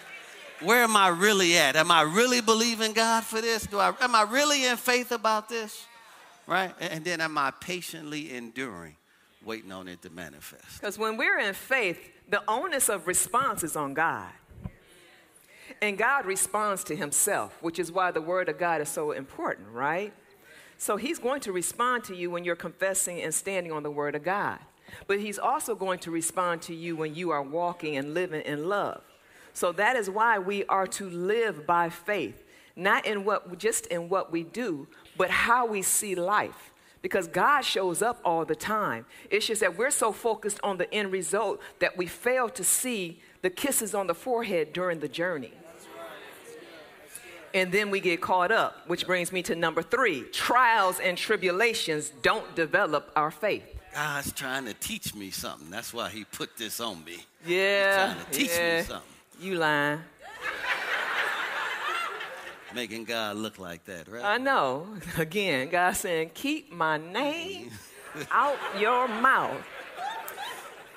Where 0.63 0.85
am 0.85 0.97
I 0.97 1.09
really 1.09 1.59
at? 1.59 1.75
Am 1.75 1.91
I 1.91 2.03
really 2.03 2.41
believing 2.41 2.93
God 2.93 3.25
for 3.25 3.41
this? 3.41 3.67
Do 3.67 3.81
I, 3.81 3.93
am 4.01 4.15
I 4.15 4.23
really 4.23 4.67
in 4.67 4.77
faith 4.77 5.11
about 5.11 5.49
this? 5.49 5.85
Right? 6.47 6.73
And 6.79 7.05
then 7.05 7.21
am 7.21 7.37
I 7.39 7.51
patiently 7.51 8.33
enduring, 8.33 8.95
waiting 9.45 9.73
on 9.73 9.89
it 9.89 10.01
to 10.03 10.11
manifest? 10.11 10.81
Because 10.81 10.97
when 10.97 11.17
we're 11.17 11.41
in 11.41 11.55
faith, 11.55 11.99
the 12.31 12.41
onus 12.47 12.89
of 12.89 13.09
response 13.09 13.65
is 13.65 13.75
on 13.75 13.95
God. 13.95 14.31
And 15.83 15.99
God 15.99 16.25
responds 16.25 16.85
to 16.85 16.95
himself, 16.95 17.59
which 17.61 17.81
is 17.81 17.91
why 17.91 18.13
the 18.13 18.21
word 18.21 18.49
of 18.49 18.59
God 18.59 18.81
is 18.81 18.89
so 18.89 19.11
important, 19.11 19.69
right? 19.71 20.13
So 20.85 20.99
he's 20.99 21.19
going 21.19 21.41
to 21.41 21.53
respond 21.53 22.05
to 22.05 22.15
you 22.15 22.31
when 22.31 22.45
you're 22.45 22.55
confessing 22.55 23.23
and 23.23 23.33
standing 23.33 23.73
on 23.73 23.83
the 23.83 23.91
word 23.91 24.15
of 24.15 24.23
God. 24.23 24.59
But 25.07 25.19
he's 25.19 25.39
also 25.39 25.75
going 25.75 25.99
to 26.01 26.11
respond 26.11 26.61
to 26.61 26.75
you 26.75 26.95
when 26.95 27.15
you 27.15 27.31
are 27.31 27.41
walking 27.41 27.97
and 27.97 28.13
living 28.13 28.43
in 28.43 28.69
love. 28.69 29.01
So 29.55 29.73
that 29.73 29.97
is 29.97 30.11
why 30.11 30.39
we 30.39 30.67
are 30.67 30.87
to 30.89 31.09
live 31.09 31.67
by 31.67 31.89
faith, 31.89 32.45
not 32.77 33.07
in 33.07 33.25
what 33.25 33.57
just 33.57 33.87
in 33.87 34.11
what 34.11 34.31
we 34.31 34.43
do, 34.43 34.87
but 35.17 35.31
how 35.31 35.65
we 35.65 35.81
see 35.81 36.15
life. 36.15 36.71
Because 37.01 37.29
God 37.29 37.63
shows 37.63 38.03
up 38.03 38.21
all 38.23 38.45
the 38.45 38.55
time. 38.55 39.07
It's 39.31 39.47
just 39.47 39.63
that 39.63 39.79
we're 39.79 39.91
so 39.91 40.13
focused 40.13 40.61
on 40.63 40.77
the 40.77 40.93
end 40.93 41.13
result 41.13 41.63
that 41.79 41.97
we 41.97 42.05
fail 42.05 42.51
to 42.51 42.63
see 42.63 43.23
the 43.41 43.49
kisses 43.49 43.95
on 43.95 44.07
the 44.07 44.15
forehead 44.15 44.75
during 44.75 45.01
the 45.01 45.09
journey 45.09 45.55
and 47.55 47.71
then 47.71 47.91
we 47.91 48.01
get 48.01 48.21
caught 48.21 48.51
up, 48.51 48.87
which 48.89 49.07
brings 49.07 49.33
me 49.33 49.41
to 49.45 49.55
number 49.55 49.81
three 49.81 50.23
trials 50.33 50.99
and 50.99 51.17
tribulations 51.17 52.11
don't 52.21 52.55
develop 52.57 53.13
our 53.15 53.31
faith. 53.31 53.65
God's 53.95 54.33
trying 54.33 54.65
to 54.67 54.75
teach 54.75 55.15
me 55.15 55.31
something. 55.31 55.71
That's 55.71 55.95
why 55.95 56.11
he 56.11 56.25
put 56.25 56.57
this 56.57 56.81
on 56.81 57.05
me. 57.05 57.19
Yeah. 57.47 57.87
He's 57.87 58.15
trying 58.15 58.27
to 58.27 58.33
teach 58.33 58.57
yeah, 58.59 58.77
me 58.79 58.83
something. 58.83 59.11
You 59.41 59.55
lying. 59.55 60.01
Making 62.75 63.05
God 63.05 63.37
look 63.37 63.61
like 63.61 63.85
that, 63.85 64.09
right? 64.09 64.25
I 64.25 64.39
know. 64.39 64.89
Again, 65.17 65.69
God 65.69 65.93
saying, 65.93 66.33
keep 66.35 66.73
my 66.73 66.99
name 66.99 67.71
out 68.33 68.59
your 68.81 69.07
mouth. 69.07 69.63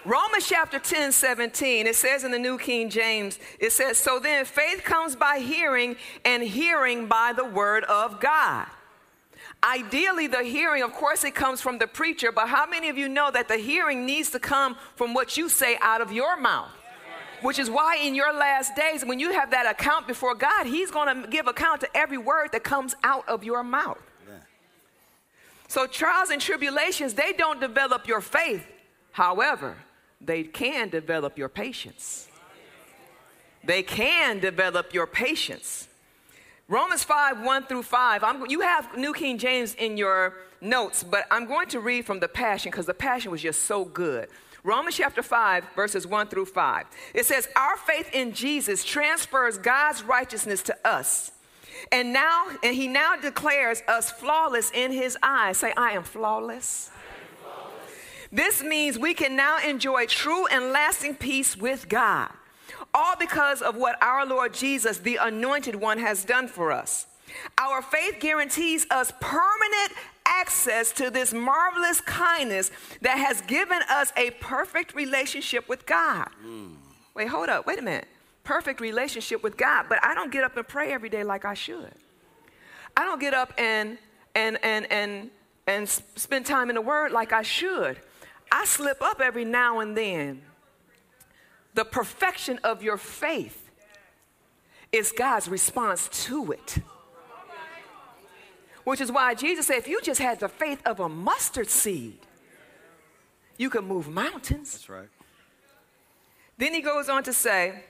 Romans 0.08 0.48
chapter 0.48 0.80
10, 0.80 1.12
17, 1.12 1.86
it 1.86 1.93
says 1.93 2.24
in 2.24 2.32
the 2.32 2.39
New 2.39 2.58
King 2.58 2.89
James, 2.89 3.39
it 3.60 3.74
says, 3.74 3.98
So 3.98 4.20
then 4.20 4.46
faith 4.46 4.86
comes 4.86 5.17
by 5.17 5.39
hearing, 5.39 5.98
and 6.24 6.41
hearing 6.41 7.08
by 7.08 7.34
the 7.36 7.43
word 7.43 7.84
of 7.84 8.22
God. 8.22 8.67
Ideally, 9.62 10.28
the 10.28 10.43
hearing, 10.43 10.82
of 10.82 10.93
course, 10.93 11.26
it 11.26 11.36
comes 11.36 11.60
from 11.60 11.78
the 11.78 11.88
preacher, 11.88 12.32
but 12.32 12.48
how 12.48 12.65
many 12.65 12.88
of 12.88 12.98
you 12.98 13.10
know 13.10 13.30
that 13.32 13.50
the 13.50 13.58
hearing 13.58 14.06
needs 14.06 14.30
to 14.30 14.39
come 14.39 14.78
from 14.96 15.13
what 15.13 15.36
you 15.36 15.50
say 15.50 15.78
out 15.82 16.00
of 16.00 16.13
your 16.13 16.39
mouth? 16.39 16.72
Which 17.41 17.60
is 17.60 17.70
why 17.70 17.98
in 17.98 18.15
your 18.15 18.32
last 18.32 18.78
days, 18.78 19.04
when 19.04 19.20
you 19.20 19.34
have 19.34 19.52
that 19.52 19.70
account 19.70 20.08
before 20.08 20.36
God, 20.36 20.67
He's 20.67 20.89
going 20.89 21.24
to 21.24 21.28
give 21.28 21.48
account 21.48 21.82
to 21.82 21.98
every 21.98 22.17
word 22.17 22.54
that 22.54 22.63
comes 22.63 22.96
out 23.04 23.28
of 23.28 23.43
your 23.43 23.62
mouth. 23.62 24.02
Yeah. 24.26 24.36
So 25.67 25.86
trials 25.86 26.30
and 26.30 26.41
tribulations, 26.41 27.13
they 27.13 27.34
don't 27.34 27.60
develop 27.60 28.08
your 28.08 28.22
faith. 28.22 28.65
However, 29.12 29.76
they 30.19 30.43
can 30.43 30.89
develop 30.89 31.38
your 31.38 31.49
patience. 31.49 32.27
They 33.63 33.84
can 33.84 34.39
develop 34.39 34.93
your 34.93 35.08
patience. 35.08 35.88
Romans 36.67 37.03
5, 37.03 37.41
1 37.43 37.63
through 37.65 37.84
5. 37.84 38.23
I'm, 38.23 38.49
you 38.49 38.62
have 38.62 38.97
New 38.97 39.13
King 39.13 39.38
James 39.38 39.73
in 39.75 39.97
your 39.97 40.34
notes, 40.60 41.03
but 41.03 41.25
I'm 41.32 41.45
going 41.45 41.67
to 41.69 41.80
read 41.80 42.06
from 42.06 42.19
the 42.19 42.27
Passion 42.27 42.71
because 42.71 42.86
the 42.86 42.93
Passion 42.93 43.32
was 43.32 43.41
just 43.41 43.63
so 43.63 43.86
good. 43.86 44.27
Romans 44.63 44.97
chapter 44.97 45.23
5, 45.23 45.63
verses 45.75 46.06
1 46.06 46.27
through 46.27 46.45
5. 46.45 46.86
It 47.13 47.25
says, 47.25 47.47
Our 47.56 47.77
faith 47.77 48.10
in 48.12 48.34
Jesus 48.34 48.84
transfers 48.84 49.58
God's 49.58 50.03
righteousness 50.03 50.62
to 50.63 50.75
us. 50.86 51.32
And 51.91 52.12
now, 52.12 52.47
and 52.63 52.75
he 52.75 52.88
now 52.88 53.15
declares 53.15 53.82
us 53.88 54.12
flawless 54.12 54.71
in 54.71 54.91
his 54.91 55.17
eyes. 55.23 55.58
Say, 55.58 55.73
I 55.77 55.91
am 55.91 56.03
flawless. 56.03 56.91
This 58.32 58.63
means 58.63 58.98
we 58.98 59.13
can 59.13 59.36
now 59.36 59.60
enjoy 59.60 60.06
true 60.06 60.48
and 60.48 60.72
lasting 60.72 61.16
peace 61.16 61.56
with 61.56 61.88
God, 61.88 62.30
all 62.94 63.16
because 63.18 63.62
of 63.62 63.76
what 63.76 64.02
our 64.02 64.26
Lord 64.26 64.54
Jesus, 64.54 64.98
the 64.98 65.18
anointed 65.18 65.76
one, 65.76 66.00
has 66.00 66.26
done 66.26 66.48
for 66.48 66.72
us. 66.72 67.08
Our 67.58 67.82
faith 67.82 68.18
guarantees 68.20 68.86
us 68.90 69.12
permanent 69.20 69.94
access 70.26 70.92
to 70.94 71.10
this 71.10 71.34
marvelous 71.34 72.02
kindness 72.02 72.72
that 73.02 73.18
has 73.18 73.42
given 73.42 73.82
us 73.90 74.12
a 74.18 74.32
perfect 74.32 74.96
relationship 74.96 75.68
with 75.70 75.86
God. 75.86 76.30
Mm. 76.46 76.76
Wait, 77.16 77.28
hold 77.28 77.50
up. 77.50 77.66
Wait 77.66 77.80
a 77.80 77.82
minute. 77.82 78.08
Perfect 78.44 78.80
relationship 78.80 79.44
with 79.44 79.58
God, 79.58 79.88
but 79.90 80.00
I 80.04 80.13
don't 80.13 80.32
get 80.32 80.44
up 80.44 80.56
and 80.56 80.68
pray 80.68 80.94
every 80.94 81.10
day 81.10 81.24
like 81.24 81.46
I 81.46 81.54
should. 81.54 81.92
I 82.96 83.04
don't 83.04 83.20
get 83.20 83.34
up 83.34 83.54
and 83.58 83.98
and 84.36 84.58
and 84.63 84.92
and 84.92 85.30
and 85.68 85.88
spend 85.90 86.46
time 86.46 86.70
in 86.70 86.76
the 86.76 86.82
word 86.82 87.12
like 87.12 87.34
I 87.34 87.42
should. 87.42 88.00
I 88.52 88.66
slip 88.66 89.02
up 89.02 89.22
every 89.22 89.46
now 89.46 89.80
and 89.80 89.96
then. 89.96 90.42
The 91.74 91.86
perfection 91.86 92.60
of 92.64 92.82
your 92.82 92.98
faith 92.98 93.70
is 94.92 95.12
God's 95.12 95.48
response 95.48 96.10
to 96.26 96.52
it. 96.52 96.80
Which 98.84 99.02
is 99.02 99.12
why 99.12 99.36
Jesus 99.36 99.68
said, 99.68 99.78
if 99.78 99.88
you 99.88 100.02
just 100.02 100.22
had 100.22 100.40
the 100.40 100.48
faith 100.48 100.82
of 100.86 101.00
a 101.00 101.10
mustard 101.10 101.70
seed, 101.70 102.20
you 103.58 103.70
could 103.70 103.84
move 103.84 104.08
mountains. 104.08 104.72
That's 104.72 104.90
right. 104.90 105.10
Then 106.58 106.74
he 106.74 106.82
goes 106.82 107.10
on 107.10 107.24
to 107.24 107.34
say, 107.34 107.84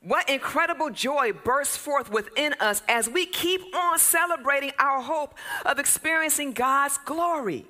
what 0.00 0.28
incredible 0.28 0.90
joy 0.90 1.32
bursts 1.32 1.76
forth 1.76 2.10
within 2.10 2.54
us 2.60 2.82
as 2.88 3.10
we 3.10 3.26
keep 3.26 3.60
on 3.74 3.98
celebrating 3.98 4.70
our 4.78 5.02
hope 5.02 5.34
of 5.66 5.78
experiencing 5.78 6.52
God's 6.52 6.98
glory. 6.98 7.66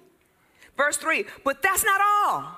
Verse 0.79 0.97
3 0.97 1.27
But 1.45 1.61
that's 1.61 1.85
not 1.85 2.01
all. 2.01 2.57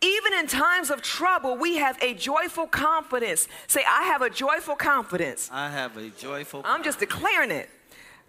Even 0.00 0.32
in 0.32 0.48
times 0.48 0.90
of 0.90 1.02
trouble, 1.02 1.56
we 1.56 1.76
have 1.76 2.00
a 2.02 2.14
joyful 2.14 2.66
confidence. 2.66 3.46
Say, 3.68 3.82
I 3.88 4.04
have 4.04 4.22
a 4.22 4.30
joyful 4.30 4.76
confidence. 4.76 5.48
I 5.52 5.70
have 5.70 5.96
a 5.96 6.08
joyful 6.08 6.62
I'm 6.64 6.82
just 6.82 6.98
declaring 6.98 7.52
it 7.52 7.68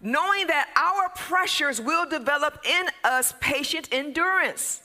knowing 0.02 0.46
that 0.46 0.68
our 0.76 1.10
pressures 1.14 1.80
will 1.80 2.06
develop 2.06 2.58
in 2.66 2.86
us 3.04 3.34
patient 3.40 3.88
endurance. 3.92 4.80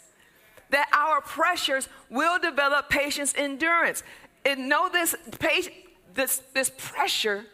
That 0.72 0.90
our 0.92 1.22
pressures 1.22 1.88
will 2.10 2.40
develop 2.40 2.90
patience 2.90 3.34
endurance. 3.38 4.04
And 4.46 4.68
know 4.68 4.90
this, 4.90 5.16
this, 6.14 6.42
this 6.54 6.72
pressure 6.78 7.46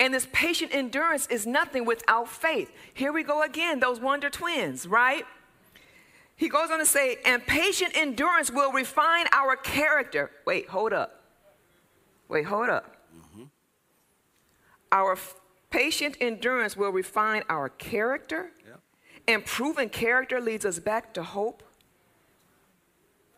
and 0.00 0.14
this 0.14 0.28
patient 0.32 0.74
endurance 0.74 1.26
is 1.26 1.46
nothing 1.46 1.84
without 1.84 2.28
faith. 2.28 2.70
Here 2.94 3.12
we 3.12 3.22
go 3.22 3.42
again, 3.42 3.80
those 3.80 4.00
wonder 4.00 4.30
twins, 4.30 4.86
right? 4.86 5.24
He 6.38 6.48
goes 6.48 6.70
on 6.70 6.78
to 6.78 6.86
say, 6.86 7.18
and 7.26 7.46
patient 7.46 7.92
endurance 7.94 8.50
will 8.50 8.72
refine 8.72 9.26
our 9.32 9.56
character. 9.56 10.30
Wait, 10.46 10.68
hold 10.68 10.94
up. 10.94 11.22
Wait, 12.28 12.46
hold 12.46 12.70
up. 12.70 12.96
Mm-hmm. 13.14 13.44
Our 14.90 15.16
Patient 15.70 16.16
endurance 16.20 16.76
will 16.76 16.90
refine 16.90 17.42
our 17.50 17.68
character, 17.68 18.50
yep. 18.66 18.80
and 19.26 19.44
proven 19.44 19.90
character 19.90 20.40
leads 20.40 20.64
us 20.64 20.78
back 20.78 21.12
to 21.14 21.22
hope. 21.22 21.62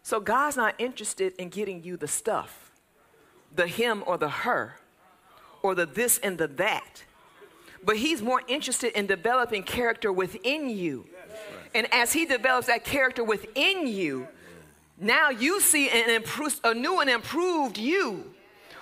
So 0.02 0.20
God's 0.20 0.56
not 0.56 0.74
interested 0.78 1.32
in 1.38 1.48
getting 1.48 1.82
you 1.82 1.96
the 1.96 2.06
stuff, 2.06 2.70
the 3.54 3.66
him 3.66 4.04
or 4.06 4.16
the 4.16 4.28
her, 4.28 4.76
or 5.62 5.74
the 5.74 5.86
this 5.86 6.18
and 6.18 6.38
the 6.38 6.46
that. 6.46 7.02
But 7.82 7.96
He's 7.96 8.22
more 8.22 8.42
interested 8.46 8.96
in 8.96 9.06
developing 9.06 9.64
character 9.64 10.12
within 10.12 10.70
you. 10.70 11.06
And 11.74 11.92
as 11.92 12.12
He 12.12 12.26
develops 12.26 12.66
that 12.66 12.84
character 12.84 13.24
within 13.24 13.86
you, 13.86 14.28
now 14.98 15.30
you 15.30 15.60
see 15.60 15.88
an 15.88 16.10
improved, 16.10 16.60
a 16.64 16.74
new 16.74 17.00
and 17.00 17.08
improved 17.08 17.78
you, 17.78 18.34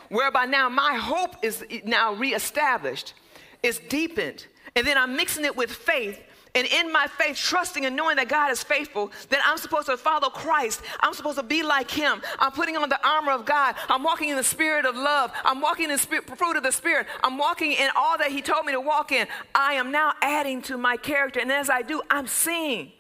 whereby 0.09 0.47
now 0.47 0.69
my 0.69 0.95
hope 0.95 1.37
is 1.43 1.65
now 1.85 2.15
reestablished 2.15 3.15
is 3.63 3.81
deepened. 3.89 4.47
And 4.75 4.87
then 4.87 4.97
I'm 4.97 5.17
mixing 5.17 5.45
it 5.45 5.57
with 5.57 5.71
faith. 5.71 6.21
And 6.55 6.67
in 6.67 6.93
my 6.93 7.07
faith, 7.07 7.37
trusting 7.37 7.85
and 7.85 7.95
knowing 7.95 8.17
that 8.17 8.29
God 8.29 8.51
is 8.51 8.63
faithful, 8.63 9.13
that 9.29 9.41
I'm 9.45 9.59
supposed 9.59 9.87
to 9.87 9.97
follow 9.97 10.31
Christ. 10.31 10.81
I'm 11.01 11.15
supposed 11.15 11.39
to 11.39 11.43
be 11.43 11.63
like 11.63 11.91
Him. 11.91 12.23
I'm 12.39 12.53
putting 12.53 12.77
on 12.77 12.89
the 12.89 13.07
armor 13.07 13.33
of 13.33 13.45
God. 13.45 13.75
I'm 13.89 14.03
walking 14.03 14.31
in 14.31 14.37
the 14.37 14.45
spirit 14.45 14.87
of 14.87 14.97
love. 14.97 15.33
I'm 15.45 15.61
walking 15.61 15.85
in 15.85 15.91
the 15.91 15.99
spirit, 15.99 16.27
fruit 16.39 16.57
of 16.57 16.63
the 16.63 16.73
Spirit. 16.73 17.07
I'm 17.23 17.39
walking 17.39 17.73
in 17.73 17.91
all 17.97 18.19
that 18.19 18.31
He 18.31 18.41
told 18.41 18.65
me 18.65 18.73
to 18.73 18.81
walk 18.81 19.13
in. 19.13 19.27
I 19.55 19.75
am 19.75 19.91
now 19.91 20.13
adding 20.23 20.63
to 20.63 20.79
my 20.79 20.97
character. 20.97 21.41
And 21.41 21.51
as 21.53 21.69
I 21.69 21.83
do, 21.83 22.03
I'm 22.11 22.27
seeing 22.27 22.93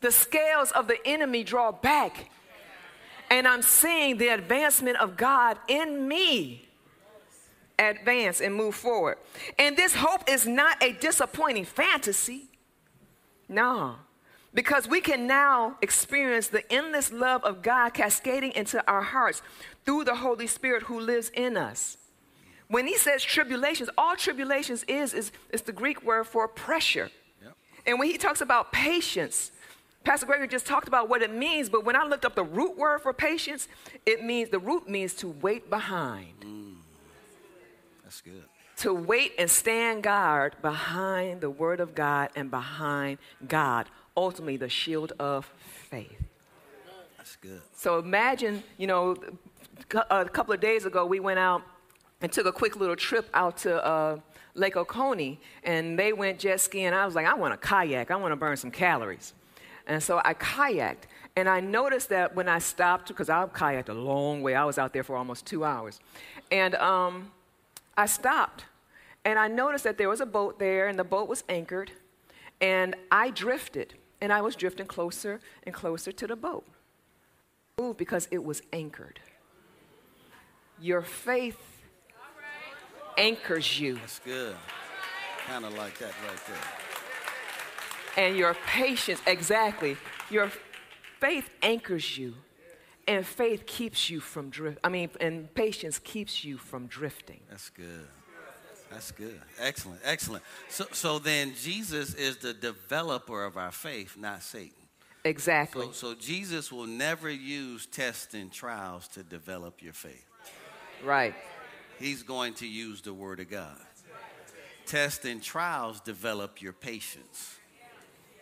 the 0.00 0.12
scales 0.12 0.72
of 0.72 0.88
the 0.88 0.98
enemy 1.06 1.44
draw 1.44 1.72
back. 1.72 2.30
And 3.30 3.48
I'm 3.48 3.62
seeing 3.62 4.18
the 4.18 4.28
advancement 4.28 4.98
of 4.98 5.16
God 5.16 5.58
in 5.68 6.06
me 6.06 6.68
advance 7.90 8.40
and 8.40 8.54
move 8.54 8.74
forward. 8.74 9.18
And 9.58 9.76
this 9.76 9.94
hope 9.94 10.28
is 10.28 10.46
not 10.46 10.82
a 10.82 10.92
disappointing 10.92 11.64
fantasy. 11.64 12.48
No, 13.48 13.96
because 14.54 14.88
we 14.88 15.00
can 15.00 15.26
now 15.26 15.76
experience 15.82 16.48
the 16.48 16.70
endless 16.72 17.12
love 17.12 17.44
of 17.44 17.62
God 17.62 17.90
cascading 17.90 18.52
into 18.52 18.86
our 18.90 19.02
hearts 19.02 19.42
through 19.84 20.04
the 20.04 20.16
Holy 20.16 20.46
Spirit 20.46 20.84
who 20.84 21.00
lives 21.00 21.30
in 21.34 21.56
us. 21.56 21.96
When 22.68 22.86
he 22.86 22.96
says 22.96 23.22
tribulations, 23.22 23.90
all 23.98 24.16
tribulations 24.16 24.84
is, 24.88 25.12
is, 25.12 25.32
is 25.50 25.62
the 25.62 25.72
Greek 25.72 26.02
word 26.02 26.26
for 26.26 26.48
pressure. 26.48 27.10
Yep. 27.42 27.54
And 27.86 27.98
when 27.98 28.08
he 28.08 28.16
talks 28.16 28.40
about 28.40 28.72
patience, 28.72 29.52
Pastor 30.04 30.26
Gregory 30.26 30.48
just 30.48 30.66
talked 30.66 30.88
about 30.88 31.08
what 31.08 31.22
it 31.22 31.32
means, 31.32 31.68
but 31.68 31.84
when 31.84 31.96
I 31.96 32.04
looked 32.04 32.24
up 32.24 32.34
the 32.34 32.44
root 32.44 32.76
word 32.76 33.02
for 33.02 33.12
patience, 33.12 33.68
it 34.06 34.24
means 34.24 34.48
the 34.48 34.58
root 34.58 34.88
means 34.88 35.14
to 35.14 35.28
wait 35.28 35.70
behind. 35.70 36.41
That's 38.12 38.20
good. 38.20 38.44
To 38.82 38.92
wait 38.92 39.32
and 39.38 39.50
stand 39.50 40.02
guard 40.02 40.56
behind 40.60 41.40
the 41.40 41.48
word 41.48 41.80
of 41.80 41.94
God 41.94 42.28
and 42.36 42.50
behind 42.50 43.16
God, 43.48 43.88
ultimately 44.14 44.58
the 44.58 44.68
shield 44.68 45.14
of 45.18 45.50
faith. 45.56 46.22
That's 47.16 47.36
good. 47.36 47.62
So 47.74 47.98
imagine, 47.98 48.64
you 48.76 48.86
know, 48.86 49.16
a 50.10 50.26
couple 50.26 50.52
of 50.52 50.60
days 50.60 50.84
ago 50.84 51.06
we 51.06 51.20
went 51.20 51.38
out 51.38 51.62
and 52.20 52.30
took 52.30 52.44
a 52.44 52.52
quick 52.52 52.76
little 52.76 52.96
trip 52.96 53.30
out 53.32 53.56
to 53.58 53.82
uh, 53.82 54.18
Lake 54.52 54.76
Oconee, 54.76 55.40
and 55.64 55.98
they 55.98 56.12
went 56.12 56.38
jet 56.38 56.60
skiing. 56.60 56.92
I 56.92 57.06
was 57.06 57.14
like, 57.14 57.24
I 57.24 57.32
want 57.32 57.54
a 57.54 57.56
kayak. 57.56 58.10
I 58.10 58.16
want 58.16 58.32
to 58.32 58.36
burn 58.36 58.58
some 58.58 58.70
calories. 58.70 59.32
And 59.86 60.02
so 60.02 60.20
I 60.22 60.34
kayaked, 60.34 61.04
and 61.34 61.48
I 61.48 61.60
noticed 61.60 62.10
that 62.10 62.36
when 62.36 62.46
I 62.46 62.58
stopped, 62.58 63.08
because 63.08 63.30
I 63.30 63.46
kayaked 63.46 63.88
a 63.88 63.94
long 63.94 64.42
way, 64.42 64.54
I 64.54 64.66
was 64.66 64.76
out 64.76 64.92
there 64.92 65.02
for 65.02 65.16
almost 65.16 65.46
two 65.46 65.64
hours. 65.64 65.98
And 66.50 66.74
um, 66.74 67.30
I 67.96 68.06
stopped 68.06 68.64
and 69.24 69.38
I 69.38 69.48
noticed 69.48 69.84
that 69.84 69.98
there 69.98 70.08
was 70.08 70.20
a 70.20 70.26
boat 70.26 70.58
there 70.58 70.88
and 70.88 70.98
the 70.98 71.04
boat 71.04 71.28
was 71.28 71.44
anchored 71.48 71.92
and 72.60 72.96
I 73.10 73.30
drifted 73.30 73.94
and 74.20 74.32
I 74.32 74.40
was 74.40 74.56
drifting 74.56 74.86
closer 74.86 75.40
and 75.64 75.74
closer 75.74 76.12
to 76.12 76.26
the 76.26 76.36
boat. 76.36 76.64
Ooh, 77.80 77.94
because 77.94 78.28
it 78.30 78.44
was 78.44 78.62
anchored. 78.72 79.20
Your 80.80 81.02
faith 81.02 81.58
anchors 83.16 83.80
you. 83.80 83.94
That's 83.96 84.18
good. 84.20 84.56
Kind 85.46 85.64
of 85.64 85.74
like 85.74 85.98
that 85.98 86.12
right 86.26 86.40
there. 86.46 88.24
And 88.24 88.36
your 88.36 88.54
patience, 88.66 89.20
exactly. 89.26 89.96
Your 90.30 90.50
faith 91.18 91.50
anchors 91.62 92.18
you. 92.18 92.34
And 93.08 93.26
faith 93.26 93.66
keeps 93.66 94.10
you 94.10 94.20
from 94.20 94.50
drift. 94.50 94.78
I 94.84 94.88
mean, 94.88 95.10
and 95.20 95.52
patience 95.54 95.98
keeps 95.98 96.44
you 96.44 96.56
from 96.56 96.86
drifting. 96.86 97.40
That's 97.50 97.68
good. 97.70 98.06
That's 98.90 99.10
good. 99.10 99.40
Excellent. 99.58 100.00
Excellent. 100.04 100.44
So, 100.68 100.84
so 100.92 101.18
then 101.18 101.54
Jesus 101.60 102.14
is 102.14 102.36
the 102.36 102.52
developer 102.52 103.44
of 103.44 103.56
our 103.56 103.72
faith, 103.72 104.16
not 104.18 104.42
Satan. 104.42 104.72
Exactly. 105.24 105.86
So, 105.86 105.92
so 105.92 106.14
Jesus 106.14 106.70
will 106.70 106.86
never 106.86 107.30
use 107.30 107.86
tests 107.86 108.34
and 108.34 108.52
trials 108.52 109.08
to 109.08 109.22
develop 109.22 109.82
your 109.82 109.92
faith. 109.94 110.26
Right. 111.04 111.34
He's 111.98 112.22
going 112.22 112.54
to 112.54 112.66
use 112.66 113.00
the 113.00 113.14
Word 113.14 113.40
of 113.40 113.50
God. 113.50 113.78
Tests 114.86 115.24
and 115.24 115.42
trials 115.42 116.00
develop 116.00 116.60
your 116.60 116.72
patience. 116.72 117.56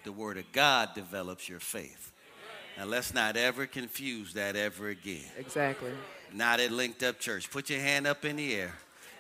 The 0.05 0.13
Word 0.13 0.39
of 0.39 0.51
God 0.53 0.91
develops 0.95 1.49
your 1.49 1.61
faith. 1.61 2.13
Now 2.81 2.87
let's 2.87 3.13
not 3.13 3.37
ever 3.37 3.67
confuse 3.67 4.33
that 4.33 4.57
ever 4.57 4.89
again. 4.89 5.21
Exactly. 5.37 5.91
Not 6.33 6.61
at 6.61 6.71
Linked 6.71 7.03
Up 7.03 7.21
Church. 7.21 7.51
Put 7.51 7.69
your 7.69 7.79
hand 7.79 8.07
up 8.07 8.25
in 8.25 8.37
the 8.37 8.55
air 8.55 8.73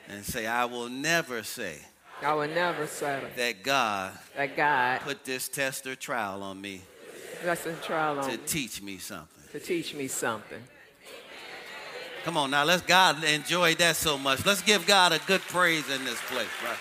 and 0.08 0.24
say, 0.24 0.46
I 0.46 0.64
will 0.64 0.88
never 0.88 1.42
say 1.42 1.76
I 2.22 2.32
will 2.32 2.48
never 2.48 2.86
settle 2.86 3.28
that 3.36 3.62
God 3.62 4.12
that 4.34 4.56
God 4.56 5.00
put 5.00 5.26
this 5.26 5.46
test 5.50 5.86
or 5.86 5.94
trial 5.94 6.42
on 6.42 6.58
me 6.58 6.80
that's 7.44 7.66
a 7.66 7.74
trial 7.74 8.18
on 8.18 8.30
to 8.30 8.38
me 8.38 8.42
teach 8.46 8.80
me 8.80 8.96
something. 8.96 9.44
to 9.52 9.60
teach 9.60 9.94
me 9.94 10.08
something. 10.08 10.62
Come 12.24 12.38
on 12.38 12.50
now, 12.50 12.64
let's 12.64 12.82
God 12.82 13.22
enjoy 13.24 13.74
that 13.74 13.96
so 13.96 14.16
much. 14.16 14.44
Let's 14.46 14.62
give 14.62 14.86
God 14.86 15.12
a 15.12 15.20
good 15.26 15.42
praise 15.42 15.88
in 15.90 16.04
this 16.06 16.20
place, 16.22 16.48
right? 16.64 16.76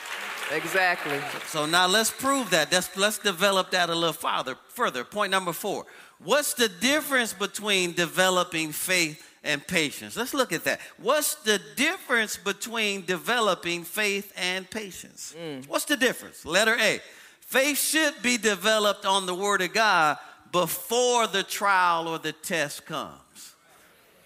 Exactly. 0.51 1.19
So 1.45 1.65
now 1.65 1.87
let's 1.87 2.09
prove 2.09 2.49
that. 2.49 2.71
Let's, 2.71 2.95
let's 2.97 3.19
develop 3.19 3.71
that 3.71 3.89
a 3.89 3.95
little 3.95 4.13
farther. 4.13 4.55
Further, 4.69 5.03
point 5.03 5.31
number 5.31 5.53
four. 5.53 5.85
What's 6.23 6.53
the 6.53 6.67
difference 6.67 7.31
between 7.33 7.93
developing 7.93 8.71
faith 8.73 9.25
and 9.43 9.65
patience? 9.65 10.17
Let's 10.17 10.33
look 10.33 10.51
at 10.51 10.65
that. 10.65 10.81
What's 10.97 11.35
the 11.35 11.61
difference 11.77 12.35
between 12.35 13.05
developing 13.05 13.85
faith 13.85 14.33
and 14.35 14.69
patience? 14.69 15.33
Mm. 15.39 15.67
What's 15.67 15.85
the 15.85 15.95
difference? 15.95 16.45
Letter 16.45 16.75
A. 16.79 16.99
Faith 17.39 17.79
should 17.79 18.21
be 18.21 18.37
developed 18.37 19.05
on 19.05 19.25
the 19.25 19.33
Word 19.33 19.61
of 19.61 19.73
God 19.73 20.17
before 20.51 21.25
the 21.27 21.43
trial 21.43 22.07
or 22.07 22.19
the 22.19 22.33
test 22.33 22.85
comes. 22.85 23.55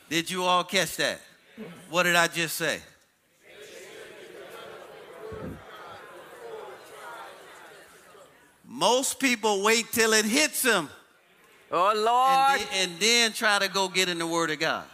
Did 0.10 0.32
you 0.32 0.44
all 0.44 0.64
catch 0.64 0.98
that? 0.98 1.20
What 1.90 2.04
did 2.04 2.16
I 2.16 2.28
just 2.28 2.56
say? 2.56 2.80
Most 8.66 9.20
people 9.20 9.62
wait 9.62 9.92
till 9.92 10.14
it 10.14 10.26
hits 10.26 10.64
them 10.64 10.90
Oh 11.76 11.90
and 11.90 12.02
Lord. 12.04 12.60
then, 12.60 12.90
and 12.92 13.00
then 13.00 13.32
try 13.34 13.58
to 13.58 13.68
go 13.68 13.90
get 13.90 14.08
in 14.08 14.20
the 14.20 14.28
Word 14.28 14.52
of 14.52 14.60
God. 14.60 14.86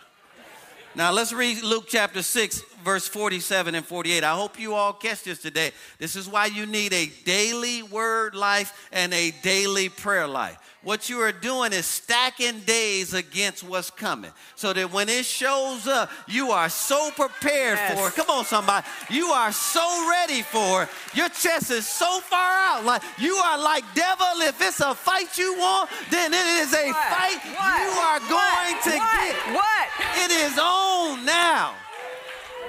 Now 0.96 1.12
let's 1.12 1.34
read 1.34 1.62
Luke 1.62 1.86
chapter 1.88 2.22
6, 2.24 2.62
verse 2.84 3.08
47 3.08 3.76
and 3.76 3.86
48. 3.86 4.24
I 4.24 4.34
hope 4.34 4.58
you 4.58 4.74
all 4.74 4.94
catch 4.94 5.24
this 5.24 5.40
today. 5.40 5.72
This 5.98 6.16
is 6.16 6.28
why 6.28 6.46
you 6.46 6.66
need 6.66 6.94
a 6.94 7.12
daily 7.26 7.84
word 7.84 8.34
life 8.34 8.90
and 8.94 9.14
a 9.14 9.32
daily 9.44 9.90
prayer 9.90 10.26
life. 10.26 10.58
What 10.82 11.10
you 11.10 11.20
are 11.20 11.34
doing 11.34 11.74
is 11.74 11.86
stacking 11.86 12.62
days 12.62 13.14
against 13.14 13.64
what's 13.66 13.90
coming 13.90 14.32
so 14.56 14.72
that 14.72 14.94
when 14.94 15.10
it 15.10 15.26
shows 15.26 15.88
up, 15.88 16.10
you 16.26 16.52
are 16.52 16.70
so 16.70 17.12
prepared 17.12 17.78
Yes. 17.78 18.00
for 18.00 18.08
it. 18.08 18.16
Come 18.16 18.30
on, 18.38 18.46
somebody. 18.46 18.88
You 19.10 19.26
are 19.28 19.52
so 19.52 20.10
ready 20.10 20.42
for 20.42 20.84
it. 20.84 20.90
Your 21.14 21.28
chest 21.28 21.70
is 21.72 21.86
so 21.86 22.22
far 22.22 22.52
out. 22.60 22.86
Like 22.86 23.02
you 23.18 23.36
are 23.36 23.58
like, 23.58 23.84
devil, 23.94 24.26
if 24.42 24.62
it's 24.62 24.80
a 24.80 24.96
fight 24.96 25.38
you 25.38 25.54
want, 25.60 25.90
then 26.12 26.34
it 26.34 26.48
is 26.64 26.74
a 26.74 26.88
What? 26.88 26.96
fight 26.96 27.40
What? 27.58 27.82
you 27.82 28.00
are 28.00 28.20
going 28.20 28.76
What? 28.76 28.84
to 28.84 28.90
what? 28.98 29.20
get. 29.20 29.54
What? 29.56 29.88
It 30.24 30.32
is 30.32 30.58
on 30.58 31.26
now. 31.26 31.74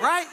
Right? 0.02 0.26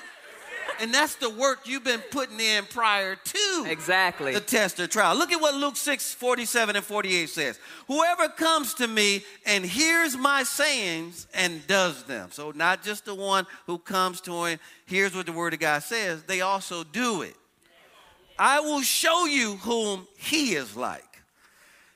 And 0.80 0.93
that's 0.93 1.15
the 1.15 1.30
work 1.30 1.62
you've 1.67 1.84
been 1.84 2.01
putting 2.12 2.39
in 2.39 2.65
prior 2.65 3.15
to 3.15 3.65
Exactly. 3.67 4.34
the 4.34 4.39
test 4.39 4.80
or 4.80 4.88
trial. 4.88 5.15
Look 5.17 5.32
at 5.32 5.41
what 5.41 5.56
Luke 5.56 5.75
6 5.75 6.13
47 6.13 6.75
and 6.75 6.86
48 6.86 7.30
says. 7.30 7.60
Whoever 7.88 8.30
comes 8.30 8.73
to 8.75 8.88
me 8.88 9.23
and 9.45 9.65
hears 9.65 10.15
my 10.15 10.43
sayings 10.43 11.27
and 11.34 11.65
does 11.67 12.03
them. 12.03 12.30
So, 12.32 12.51
not 12.51 12.84
just 12.84 13.06
the 13.06 13.15
one 13.15 13.45
who 13.65 13.77
comes 13.77 14.21
to 14.21 14.45
him, 14.45 14.60
hears 14.86 15.15
what 15.15 15.25
the 15.25 15.32
word 15.32 15.53
of 15.53 15.60
God 15.60 15.84
says, 15.84 16.23
they 16.23 16.41
also 16.41 16.84
do 16.84 17.21
it. 17.23 17.36
I 18.39 18.60
will 18.60 18.82
show 18.82 19.25
you 19.25 19.56
whom 19.58 20.08
he 20.17 20.53
is 20.53 20.75
like. 20.75 21.03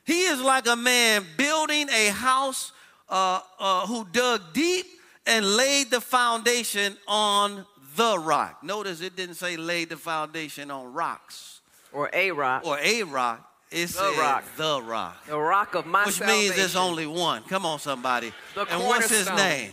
He 0.06 0.24
is 0.24 0.42
like 0.42 0.68
a 0.68 0.76
man 0.76 1.24
building 1.38 1.88
a 1.90 2.08
house 2.08 2.72
uh, 3.08 3.42
uh, 3.60 3.86
who 3.86 4.08
dug 4.12 4.42
deep 4.54 4.86
and 5.28 5.46
laid 5.56 5.92
the 5.92 6.02
foundation 6.02 6.98
on 7.08 7.66
the 7.96 8.18
rock. 8.20 8.64
Notice 8.64 9.02
it 9.02 9.16
didn't 9.16 9.36
say 9.36 9.58
laid 9.58 9.90
the 9.90 9.98
foundation 9.98 10.72
on 10.72 10.94
rocks 10.94 11.62
or 11.94 12.10
a 12.14 12.32
rock. 12.32 12.66
or 12.66 12.78
a 12.80 13.04
rock. 13.04 13.48
It 13.72 13.88
The 13.88 13.94
said 13.94 14.18
rock. 14.20 14.44
the 14.58 14.82
rock, 14.84 15.26
the 15.28 15.38
rock 15.38 15.76
of 15.76 15.86
my 15.86 16.06
which 16.06 16.16
salvation. 16.16 16.42
means 16.42 16.56
there's 16.58 16.76
only 16.76 17.08
one. 17.08 17.44
Come 17.44 17.66
on, 17.66 17.80
somebody. 17.80 18.34
The 18.54 18.66
and 18.66 18.84
what's 18.84 19.10
his 19.10 19.30
name? 19.30 19.72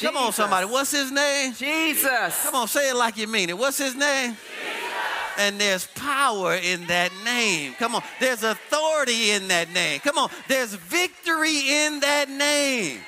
Come 0.00 0.16
on, 0.16 0.32
somebody. 0.32 0.66
What's 0.66 0.92
his 0.92 1.10
name? 1.10 1.52
Jesus. 1.54 2.42
Come 2.44 2.54
on, 2.54 2.68
say 2.68 2.90
it 2.90 2.94
like 2.96 3.16
you 3.16 3.26
mean 3.26 3.48
it. 3.48 3.58
What's 3.58 3.78
his 3.78 3.94
name? 3.96 4.32
Jesus. 4.32 4.72
And 5.38 5.60
there's 5.60 5.86
power 5.88 6.54
in 6.54 6.86
that 6.86 7.10
name. 7.24 7.74
Come 7.78 7.94
on, 7.96 8.02
there's 8.20 8.42
authority 8.44 9.30
in 9.32 9.48
that 9.48 9.70
name. 9.72 10.00
Come 10.00 10.18
on, 10.18 10.30
there's 10.48 10.74
victory 10.74 11.68
in 11.84 12.00
that 12.00 12.28
name. 12.30 13.00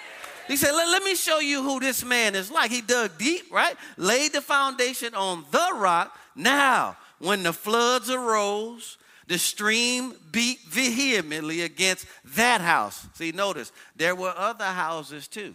He 0.49 0.57
said, 0.57 0.73
let, 0.73 0.89
let 0.89 1.03
me 1.05 1.15
show 1.15 1.39
you 1.39 1.63
who 1.63 1.79
this 1.79 2.05
man 2.05 2.35
is 2.35 2.51
like. 2.51 2.71
He 2.71 2.81
dug 2.81 3.17
deep, 3.19 3.53
right? 3.53 3.77
Laid 3.97 4.33
the 4.33 4.41
foundation 4.41 5.15
on 5.15 5.45
the 5.51 5.69
rock. 5.75 6.19
Now, 6.35 6.97
when 7.19 7.43
the 7.43 7.53
floods 7.53 8.11
arose, 8.11 8.97
the 9.27 9.39
stream 9.39 10.15
beat 10.33 10.61
vehemently 10.69 11.61
against 11.63 12.07
that 12.35 12.61
house. 12.63 13.07
See, 13.15 13.31
notice, 13.31 13.73
there 13.95 14.15
were 14.17 14.33
other 14.37 14.65
houses 14.65 15.29
too. 15.29 15.55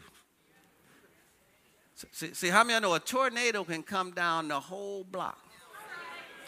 See, 2.11 2.33
see 2.33 2.49
how 2.49 2.63
many 2.63 2.75
I 2.75 2.79
know 2.79 2.93
a 2.93 2.99
tornado 2.99 3.63
can 3.63 3.81
come 3.81 4.11
down 4.11 4.49
the 4.49 4.59
whole 4.59 5.05
block 5.05 5.39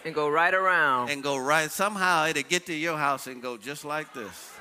And 0.04 0.14
go 0.14 0.30
right 0.30 0.54
around. 0.54 1.10
and 1.10 1.24
go 1.24 1.38
right. 1.38 1.72
Somehow 1.72 2.26
it'll 2.28 2.44
get 2.44 2.66
to 2.66 2.74
your 2.74 2.98
house 2.98 3.26
and 3.28 3.42
go 3.42 3.58
just 3.58 3.86
like 3.86 4.14
this. 4.14 4.52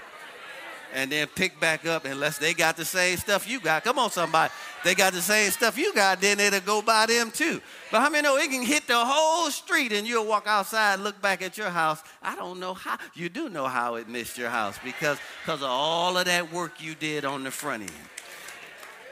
And 0.94 1.10
then 1.10 1.26
pick 1.26 1.58
back 1.58 1.84
up 1.86 2.04
unless 2.04 2.38
they 2.38 2.54
got 2.54 2.76
the 2.76 2.84
same 2.84 3.18
stuff 3.18 3.48
you 3.48 3.58
got. 3.58 3.82
Come 3.82 3.98
on, 3.98 4.12
somebody. 4.12 4.52
They 4.84 4.94
got 4.94 5.12
the 5.12 5.20
same 5.20 5.50
stuff 5.50 5.76
you 5.76 5.92
got, 5.92 6.20
then 6.20 6.38
it'll 6.38 6.60
go 6.60 6.82
by 6.82 7.06
them 7.06 7.32
too. 7.32 7.60
But 7.90 8.00
how 8.00 8.10
many 8.10 8.22
know 8.22 8.36
it 8.36 8.48
can 8.48 8.62
hit 8.62 8.86
the 8.86 9.04
whole 9.04 9.50
street 9.50 9.92
and 9.92 10.06
you'll 10.06 10.24
walk 10.24 10.46
outside, 10.46 11.00
look 11.00 11.20
back 11.20 11.42
at 11.42 11.58
your 11.58 11.70
house. 11.70 12.00
I 12.22 12.36
don't 12.36 12.60
know 12.60 12.74
how. 12.74 12.98
You 13.14 13.28
do 13.28 13.48
know 13.48 13.66
how 13.66 13.96
it 13.96 14.08
missed 14.08 14.38
your 14.38 14.50
house 14.50 14.78
because, 14.84 15.18
because 15.42 15.62
of 15.62 15.68
all 15.68 16.16
of 16.16 16.26
that 16.26 16.52
work 16.52 16.80
you 16.80 16.94
did 16.94 17.24
on 17.24 17.42
the 17.42 17.50
front 17.50 17.82
end. 17.82 17.92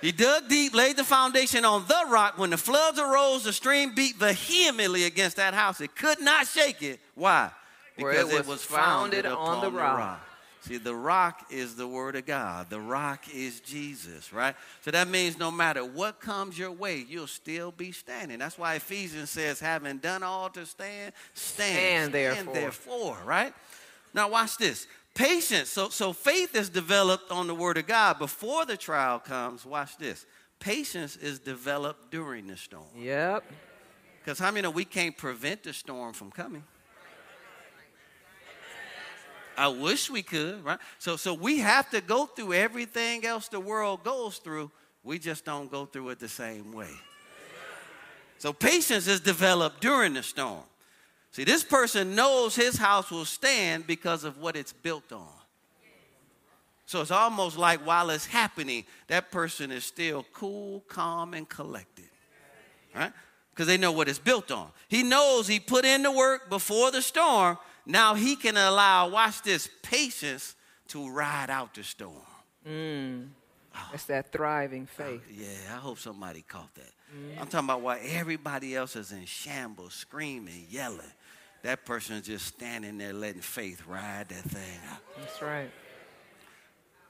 He 0.02 0.12
dug 0.12 0.48
deep, 0.48 0.74
laid 0.74 0.96
the 0.96 1.04
foundation 1.04 1.64
on 1.64 1.84
the 1.88 2.04
rock. 2.08 2.38
When 2.38 2.50
the 2.50 2.56
floods 2.56 2.98
arose, 2.98 3.44
the 3.44 3.52
stream 3.52 3.94
beat 3.94 4.16
vehemently 4.16 5.04
against 5.04 5.36
that 5.36 5.54
house. 5.54 5.80
It 5.80 5.96
could 5.96 6.20
not 6.20 6.46
shake 6.46 6.82
it. 6.82 7.00
Why? 7.16 7.50
Because 7.96 8.30
it 8.30 8.34
it 8.34 8.38
was 8.38 8.46
was 8.46 8.62
founded, 8.64 9.24
founded 9.24 9.26
on 9.26 9.58
upon 9.58 9.60
the 9.64 9.70
rock. 9.70 10.20
See, 10.62 10.77
the 10.77 10.94
rock 10.94 11.46
is 11.51 11.75
the 11.75 11.88
word 11.88 12.14
of 12.14 12.25
God. 12.25 12.70
The 12.70 12.79
rock 12.79 13.25
is 13.35 13.59
Jesus, 13.61 14.33
right? 14.33 14.55
So 14.83 14.92
that 14.92 15.09
means 15.09 15.37
no 15.37 15.51
matter 15.51 15.85
what 15.85 16.20
comes 16.20 16.57
your 16.57 16.70
way, 16.70 17.05
you'll 17.09 17.27
still 17.27 17.72
be 17.72 17.90
standing. 17.90 18.38
That's 18.38 18.57
why 18.57 18.77
Ephesians 18.77 19.31
says, 19.31 19.59
having 19.59 19.98
done 19.98 20.22
all 20.22 20.51
to 20.51 20.64
stand, 20.64 21.14
stand. 21.35 22.11
Stand 22.11 22.12
therefore. 22.12 22.55
therefore, 22.55 23.18
right? 23.25 23.53
Now 24.14 24.31
watch 24.31 24.57
this. 24.57 24.87
Patience. 25.14 25.68
So, 25.68 25.88
so 25.88 26.12
faith 26.12 26.55
is 26.55 26.68
developed 26.68 27.33
on 27.33 27.48
the 27.48 27.55
word 27.57 27.77
of 27.77 27.88
God 27.88 28.20
before 28.20 28.64
the 28.64 28.77
trial 28.77 29.18
comes. 29.18 29.66
Watch 29.66 29.98
this. 29.98 30.27
Patience 30.61 31.16
is 31.16 31.40
developed 31.40 32.12
during 32.12 32.46
the 32.46 32.57
storm. 32.57 32.85
Yep. 32.96 33.42
Because 34.20 34.38
how 34.38 34.53
many 34.53 34.62
know 34.62 34.70
we 34.70 34.85
can't 34.85 35.16
prevent 35.16 35.64
the 35.64 35.72
storm 35.72 36.12
from 36.12 36.31
coming? 36.31 36.62
I 39.56 39.68
wish 39.68 40.10
we 40.10 40.22
could, 40.22 40.64
right? 40.64 40.78
So, 40.98 41.16
so 41.16 41.34
we 41.34 41.58
have 41.58 41.90
to 41.90 42.00
go 42.00 42.26
through 42.26 42.54
everything 42.54 43.24
else 43.24 43.48
the 43.48 43.60
world 43.60 44.02
goes 44.04 44.38
through. 44.38 44.70
We 45.04 45.18
just 45.18 45.44
don't 45.44 45.70
go 45.70 45.84
through 45.86 46.10
it 46.10 46.18
the 46.18 46.28
same 46.28 46.72
way. 46.72 46.90
So 48.38 48.52
patience 48.52 49.06
is 49.06 49.20
developed 49.20 49.80
during 49.80 50.14
the 50.14 50.22
storm. 50.22 50.64
See, 51.30 51.44
this 51.44 51.64
person 51.64 52.14
knows 52.14 52.54
his 52.54 52.76
house 52.76 53.10
will 53.10 53.24
stand 53.24 53.86
because 53.86 54.24
of 54.24 54.38
what 54.38 54.56
it's 54.56 54.72
built 54.72 55.12
on. 55.12 55.28
So 56.86 57.00
it's 57.00 57.10
almost 57.10 57.56
like 57.56 57.86
while 57.86 58.10
it's 58.10 58.26
happening, 58.26 58.84
that 59.06 59.30
person 59.30 59.70
is 59.70 59.84
still 59.84 60.26
cool, 60.32 60.80
calm, 60.88 61.32
and 61.32 61.48
collected. 61.48 62.08
Right? 62.94 63.12
Because 63.54 63.66
they 63.66 63.78
know 63.78 63.92
what 63.92 64.08
it's 64.08 64.18
built 64.18 64.50
on. 64.50 64.68
He 64.88 65.02
knows 65.02 65.46
he 65.46 65.58
put 65.58 65.84
in 65.84 66.02
the 66.02 66.10
work 66.10 66.50
before 66.50 66.90
the 66.90 67.00
storm. 67.00 67.56
Now 67.86 68.14
he 68.14 68.36
can 68.36 68.56
allow, 68.56 69.08
watch 69.08 69.42
this, 69.42 69.68
patience 69.82 70.54
to 70.88 71.08
ride 71.10 71.50
out 71.50 71.74
the 71.74 71.82
storm. 71.82 72.14
Mm. 72.68 73.28
That's 73.90 74.04
that 74.04 74.30
thriving 74.30 74.86
faith. 74.86 75.22
Yeah, 75.32 75.74
I 75.74 75.78
hope 75.78 75.98
somebody 75.98 76.42
caught 76.42 76.74
that. 76.74 76.92
I'm 77.38 77.46
talking 77.46 77.68
about 77.68 77.80
while 77.82 77.98
everybody 78.02 78.74
else 78.74 78.96
is 78.96 79.12
in 79.12 79.24
shambles, 79.26 79.94
screaming, 79.94 80.66
yelling. 80.70 81.00
That 81.62 81.84
person 81.84 82.16
is 82.16 82.26
just 82.26 82.46
standing 82.46 82.98
there 82.98 83.12
letting 83.12 83.42
faith 83.42 83.82
ride 83.86 84.28
that 84.30 84.44
thing 84.44 84.78
out. 84.90 84.98
That's 85.18 85.42
right. 85.42 85.70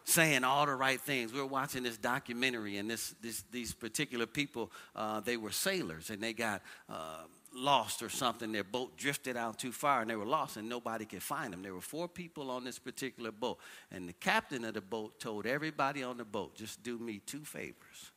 saying 0.05 0.45
all 0.45 0.67
the 0.67 0.75
right 0.75 1.01
things. 1.01 1.33
We 1.33 1.41
were 1.41 1.47
watching 1.47 1.83
this 1.85 1.97
documentary, 1.97 2.79
and 2.79 2.91
this, 2.91 3.15
this 3.23 3.45
these 3.51 3.73
particular 3.73 4.27
people, 4.27 4.71
uh, 4.97 5.21
they 5.21 5.37
were 5.37 5.53
sailors, 5.53 6.11
and 6.11 6.23
they 6.23 6.33
got 6.33 6.63
uh, 6.89 7.23
lost 7.55 8.03
or 8.03 8.09
something. 8.09 8.53
Their 8.53 8.65
boat 8.65 8.97
drifted 8.97 9.37
out 9.37 9.59
too 9.59 9.73
far, 9.73 10.01
and 10.01 10.11
they 10.11 10.17
were 10.17 10.25
lost, 10.25 10.57
and 10.57 10.69
nobody 10.69 11.05
could 11.05 11.23
find 11.23 11.53
them. 11.53 11.63
There 11.63 11.75
were 11.75 11.81
four 11.81 12.09
people 12.09 12.51
on 12.51 12.65
this 12.65 12.79
particular 12.79 13.33
boat, 13.33 13.59
and 13.91 14.09
the 14.09 14.13
captain 14.15 14.65
of 14.65 14.75
the 14.75 14.81
boat 14.81 15.21
told 15.21 15.47
everybody 15.47 16.03
on 16.03 16.17
the 16.17 16.25
boat, 16.25 16.55
"Just 16.55 16.83
do 16.83 16.99
me 16.99 17.21
two 17.25 17.45
favors. 17.45 18.13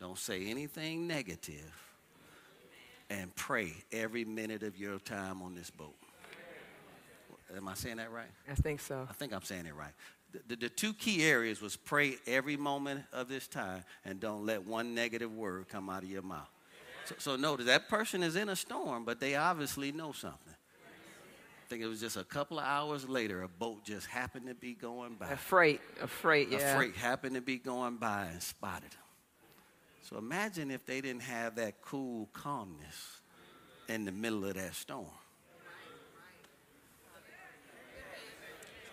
Don't 0.00 0.18
say 0.18 0.46
anything 0.46 1.06
negative, 1.06 1.72
and 3.10 3.34
pray 3.36 3.72
every 3.92 4.24
minute 4.24 4.62
of 4.62 4.76
your 4.76 4.98
time 4.98 5.42
on 5.42 5.54
this 5.54 5.70
boat." 5.70 5.96
Am 7.56 7.68
I 7.68 7.74
saying 7.74 7.98
that 7.98 8.10
right? 8.10 8.30
I 8.50 8.54
think 8.54 8.80
so. 8.80 9.06
I 9.08 9.12
think 9.12 9.32
I'm 9.32 9.42
saying 9.42 9.66
it 9.66 9.74
right. 9.74 9.92
The, 10.32 10.40
the, 10.48 10.56
the, 10.56 10.68
two 10.70 10.94
key 10.94 11.22
areas 11.24 11.60
was 11.60 11.76
pray 11.76 12.16
every 12.26 12.56
moment 12.56 13.04
of 13.12 13.28
this 13.28 13.46
time 13.46 13.84
and 14.04 14.18
don't 14.18 14.46
let 14.46 14.66
one 14.66 14.94
negative 14.94 15.30
word 15.30 15.68
come 15.68 15.90
out 15.90 16.02
of 16.02 16.10
your 16.10 16.22
mouth. 16.22 16.48
So, 17.04 17.14
so 17.18 17.36
notice 17.36 17.66
that 17.66 17.88
person 17.88 18.22
is 18.22 18.36
in 18.36 18.48
a 18.48 18.56
storm, 18.56 19.04
but 19.04 19.20
they 19.20 19.34
obviously 19.34 19.92
know 19.92 20.12
something. 20.12 20.54
I 20.54 21.68
think 21.68 21.82
it 21.82 21.88
was 21.88 22.00
just 22.00 22.16
a 22.16 22.24
couple 22.24 22.58
of 22.58 22.64
hours 22.64 23.08
later, 23.08 23.42
a 23.42 23.48
boat 23.48 23.84
just 23.84 24.06
happened 24.06 24.46
to 24.46 24.54
be 24.54 24.74
going 24.74 25.14
by. 25.14 25.30
A 25.30 25.36
freight, 25.36 25.80
a 26.02 26.06
freight, 26.06 26.48
yeah. 26.50 26.74
A 26.74 26.76
freight 26.76 26.94
happened 26.94 27.34
to 27.34 27.40
be 27.40 27.56
going 27.56 27.96
by 27.96 28.26
and 28.26 28.42
spotted 28.42 28.90
them. 28.90 28.98
So 30.02 30.18
imagine 30.18 30.70
if 30.70 30.84
they 30.84 31.00
didn't 31.00 31.22
have 31.22 31.56
that 31.56 31.80
cool 31.80 32.28
calmness 32.32 33.20
in 33.88 34.04
the 34.04 34.12
middle 34.12 34.44
of 34.44 34.54
that 34.54 34.74
storm. 34.74 35.06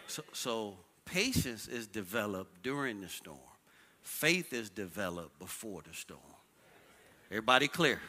So, 0.08 0.24
so 0.34 0.78
patience 1.06 1.68
is 1.68 1.86
developed 1.86 2.64
during 2.64 3.02
the 3.02 3.10
storm. 3.10 3.38
Faith 4.02 4.54
is 4.54 4.70
developed 4.70 5.38
before 5.38 5.82
the 5.88 5.94
storm. 5.94 6.22
Everybody 7.32 7.68
clear? 7.68 8.00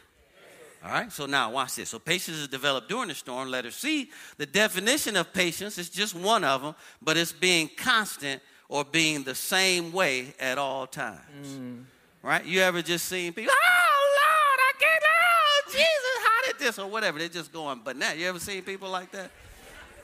All 0.82 0.90
right, 0.90 1.12
so 1.12 1.26
now 1.26 1.50
watch 1.50 1.74
this. 1.74 1.90
So 1.90 1.98
patience 1.98 2.38
is 2.38 2.48
developed 2.48 2.88
during 2.88 3.08
the 3.08 3.14
storm. 3.14 3.50
Letter 3.50 3.70
C, 3.70 4.10
the 4.38 4.46
definition 4.46 5.14
of 5.16 5.30
patience 5.32 5.76
is 5.76 5.90
just 5.90 6.14
one 6.14 6.42
of 6.42 6.62
them, 6.62 6.74
but 7.02 7.18
it's 7.18 7.32
being 7.32 7.68
constant 7.76 8.40
or 8.66 8.84
being 8.84 9.22
the 9.22 9.34
same 9.34 9.92
way 9.92 10.32
at 10.40 10.56
all 10.56 10.86
times. 10.86 11.48
Mm. 11.48 11.84
Right? 12.22 12.44
You 12.46 12.60
ever 12.60 12.80
just 12.80 13.06
seen 13.06 13.34
people, 13.34 13.52
oh 13.54 14.16
Lord, 14.16 14.60
I 14.60 14.72
can't, 14.78 15.02
oh 15.06 15.62
Jesus, 15.66 15.84
how 16.24 16.52
did 16.52 16.58
this, 16.58 16.78
or 16.78 16.88
whatever. 16.88 17.18
They're 17.18 17.28
just 17.28 17.52
going 17.52 17.82
but 17.84 17.96
now 17.96 18.12
You 18.12 18.26
ever 18.26 18.38
seen 18.38 18.62
people 18.62 18.88
like 18.88 19.12
that? 19.12 19.30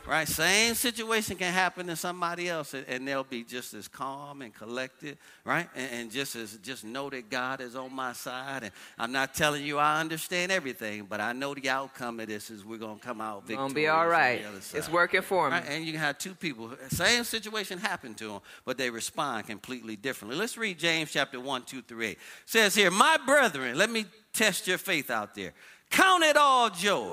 Right? 0.06 0.28
Same 0.28 0.74
situation 0.74 1.36
can 1.36 1.52
happen 1.52 1.86
to 1.88 1.96
somebody 1.96 2.48
else, 2.48 2.74
and 2.74 3.06
they'll 3.06 3.24
be 3.24 3.42
just 3.42 3.74
as 3.74 3.88
calm 3.88 4.42
and 4.42 4.54
collected, 4.54 5.18
right? 5.44 5.68
And, 5.74 5.90
and, 5.92 6.10
just 6.10 6.36
as 6.36 6.58
just 6.62 6.84
know 6.84 7.10
that 7.10 7.28
God 7.28 7.60
is 7.60 7.76
on 7.76 7.92
my 7.94 8.12
side. 8.12 8.64
And 8.64 8.72
I'm 8.98 9.12
not 9.12 9.34
telling 9.34 9.64
you 9.64 9.78
I 9.78 10.00
understand 10.00 10.52
everything, 10.52 11.06
but 11.08 11.20
I 11.20 11.32
know 11.32 11.54
the 11.54 11.68
outcome 11.68 12.20
of 12.20 12.28
this 12.28 12.50
is 12.50 12.64
we're 12.64 12.78
gonna 12.78 12.98
come 12.98 13.20
out 13.20 13.46
victorious. 13.46 13.72
Gonna 13.72 13.74
be 13.74 13.88
all 13.88 14.06
right. 14.06 14.42
It's 14.72 14.90
working 14.90 15.22
for 15.22 15.50
me. 15.50 15.56
Right? 15.56 15.64
And 15.68 15.84
you 15.84 15.92
can 15.92 16.00
have 16.00 16.18
two 16.18 16.34
people, 16.34 16.70
same 16.88 17.24
situation 17.24 17.78
happened 17.78 18.16
to 18.18 18.28
them, 18.28 18.40
but 18.64 18.78
they 18.78 18.90
respond 18.90 19.46
completely 19.46 19.96
differently. 19.96 20.38
Let's 20.38 20.56
read 20.56 20.78
James 20.78 21.10
chapter 21.10 21.40
one, 21.40 21.62
two 21.62 21.82
through. 21.82 21.96
It 21.96 22.18
says 22.44 22.74
here, 22.74 22.90
my 22.90 23.18
brethren, 23.24 23.76
let 23.76 23.90
me 23.90 24.06
test 24.32 24.66
your 24.66 24.78
faith 24.78 25.10
out 25.10 25.34
there. 25.34 25.52
Count 25.90 26.22
it 26.24 26.36
all 26.36 26.70
joy. 26.70 27.12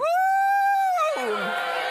Woo! 1.18 1.83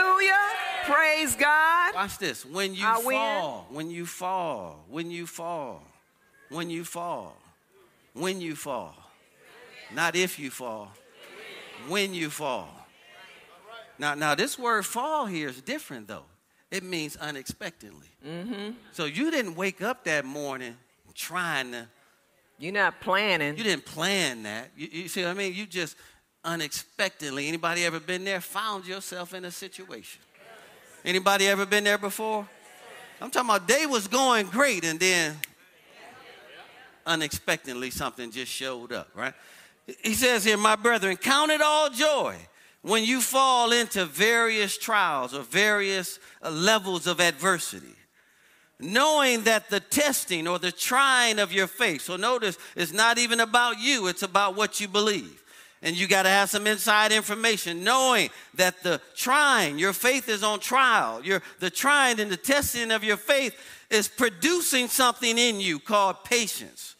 Hallelujah. 0.00 0.38
Praise 0.84 1.36
God. 1.36 1.94
Watch 1.94 2.18
this. 2.18 2.46
When 2.46 2.74
you 2.74 2.86
I 2.86 3.00
fall, 3.02 3.66
win. 3.68 3.76
when 3.76 3.90
you 3.90 4.06
fall, 4.06 4.84
when 4.88 5.10
you 5.10 5.26
fall, 5.26 5.82
when 6.48 6.70
you 6.70 6.84
fall, 6.84 7.36
when 8.14 8.40
you 8.40 8.56
fall. 8.56 8.94
Not 9.94 10.16
if 10.16 10.38
you 10.38 10.50
fall, 10.50 10.92
when 11.88 12.14
you 12.14 12.30
fall. 12.30 12.68
Now, 13.98 14.14
now 14.14 14.34
this 14.34 14.58
word 14.58 14.86
fall 14.86 15.26
here 15.26 15.48
is 15.48 15.60
different 15.60 16.08
though. 16.08 16.24
It 16.70 16.82
means 16.84 17.16
unexpectedly. 17.16 18.08
Mm-hmm. 18.26 18.70
So 18.92 19.04
you 19.04 19.30
didn't 19.30 19.56
wake 19.56 19.82
up 19.82 20.04
that 20.04 20.24
morning 20.24 20.76
trying 21.14 21.72
to. 21.72 21.88
You're 22.58 22.72
not 22.72 23.00
planning. 23.00 23.56
You 23.56 23.64
didn't 23.64 23.84
plan 23.86 24.44
that. 24.44 24.70
You, 24.76 24.88
you 24.90 25.08
see 25.08 25.22
what 25.22 25.30
I 25.30 25.34
mean? 25.34 25.54
You 25.54 25.66
just 25.66 25.96
unexpectedly. 26.44 27.48
Anybody 27.48 27.84
ever 27.84 28.00
been 28.00 28.24
there? 28.24 28.40
Found 28.40 28.86
yourself 28.86 29.34
in 29.34 29.44
a 29.44 29.50
situation. 29.50 30.20
Anybody 31.04 31.46
ever 31.48 31.66
been 31.66 31.84
there 31.84 31.98
before? 31.98 32.48
I'm 33.20 33.30
talking 33.30 33.50
about 33.50 33.68
day 33.68 33.86
was 33.86 34.08
going 34.08 34.46
great 34.46 34.84
and 34.84 34.98
then 34.98 35.36
unexpectedly 37.06 37.90
something 37.90 38.30
just 38.30 38.50
showed 38.50 38.92
up, 38.92 39.08
right? 39.14 39.34
He 40.02 40.14
says 40.14 40.44
here, 40.44 40.56
my 40.56 40.76
brethren, 40.76 41.16
count 41.16 41.50
it 41.50 41.60
all 41.60 41.90
joy 41.90 42.36
when 42.82 43.04
you 43.04 43.20
fall 43.20 43.72
into 43.72 44.04
various 44.06 44.78
trials 44.78 45.34
or 45.34 45.42
various 45.42 46.18
uh, 46.42 46.50
levels 46.50 47.06
of 47.06 47.20
adversity, 47.20 47.94
knowing 48.78 49.42
that 49.44 49.68
the 49.68 49.80
testing 49.80 50.48
or 50.48 50.58
the 50.58 50.72
trying 50.72 51.38
of 51.38 51.52
your 51.52 51.66
faith, 51.66 52.02
so 52.02 52.16
notice 52.16 52.56
it's 52.76 52.92
not 52.92 53.18
even 53.18 53.40
about 53.40 53.78
you, 53.78 54.06
it's 54.06 54.22
about 54.22 54.56
what 54.56 54.80
you 54.80 54.88
believe. 54.88 55.39
And 55.82 55.96
you 55.96 56.06
got 56.06 56.24
to 56.24 56.28
have 56.28 56.50
some 56.50 56.66
inside 56.66 57.10
information, 57.10 57.82
knowing 57.82 58.28
that 58.54 58.82
the 58.82 59.00
trying, 59.14 59.78
your 59.78 59.94
faith 59.94 60.28
is 60.28 60.42
on 60.42 60.60
trial. 60.60 61.24
Your, 61.24 61.42
the 61.58 61.70
trying 61.70 62.20
and 62.20 62.30
the 62.30 62.36
testing 62.36 62.90
of 62.90 63.02
your 63.02 63.16
faith 63.16 63.54
is 63.88 64.06
producing 64.06 64.88
something 64.88 65.38
in 65.38 65.58
you 65.58 65.78
called 65.78 66.22
patience 66.24 66.96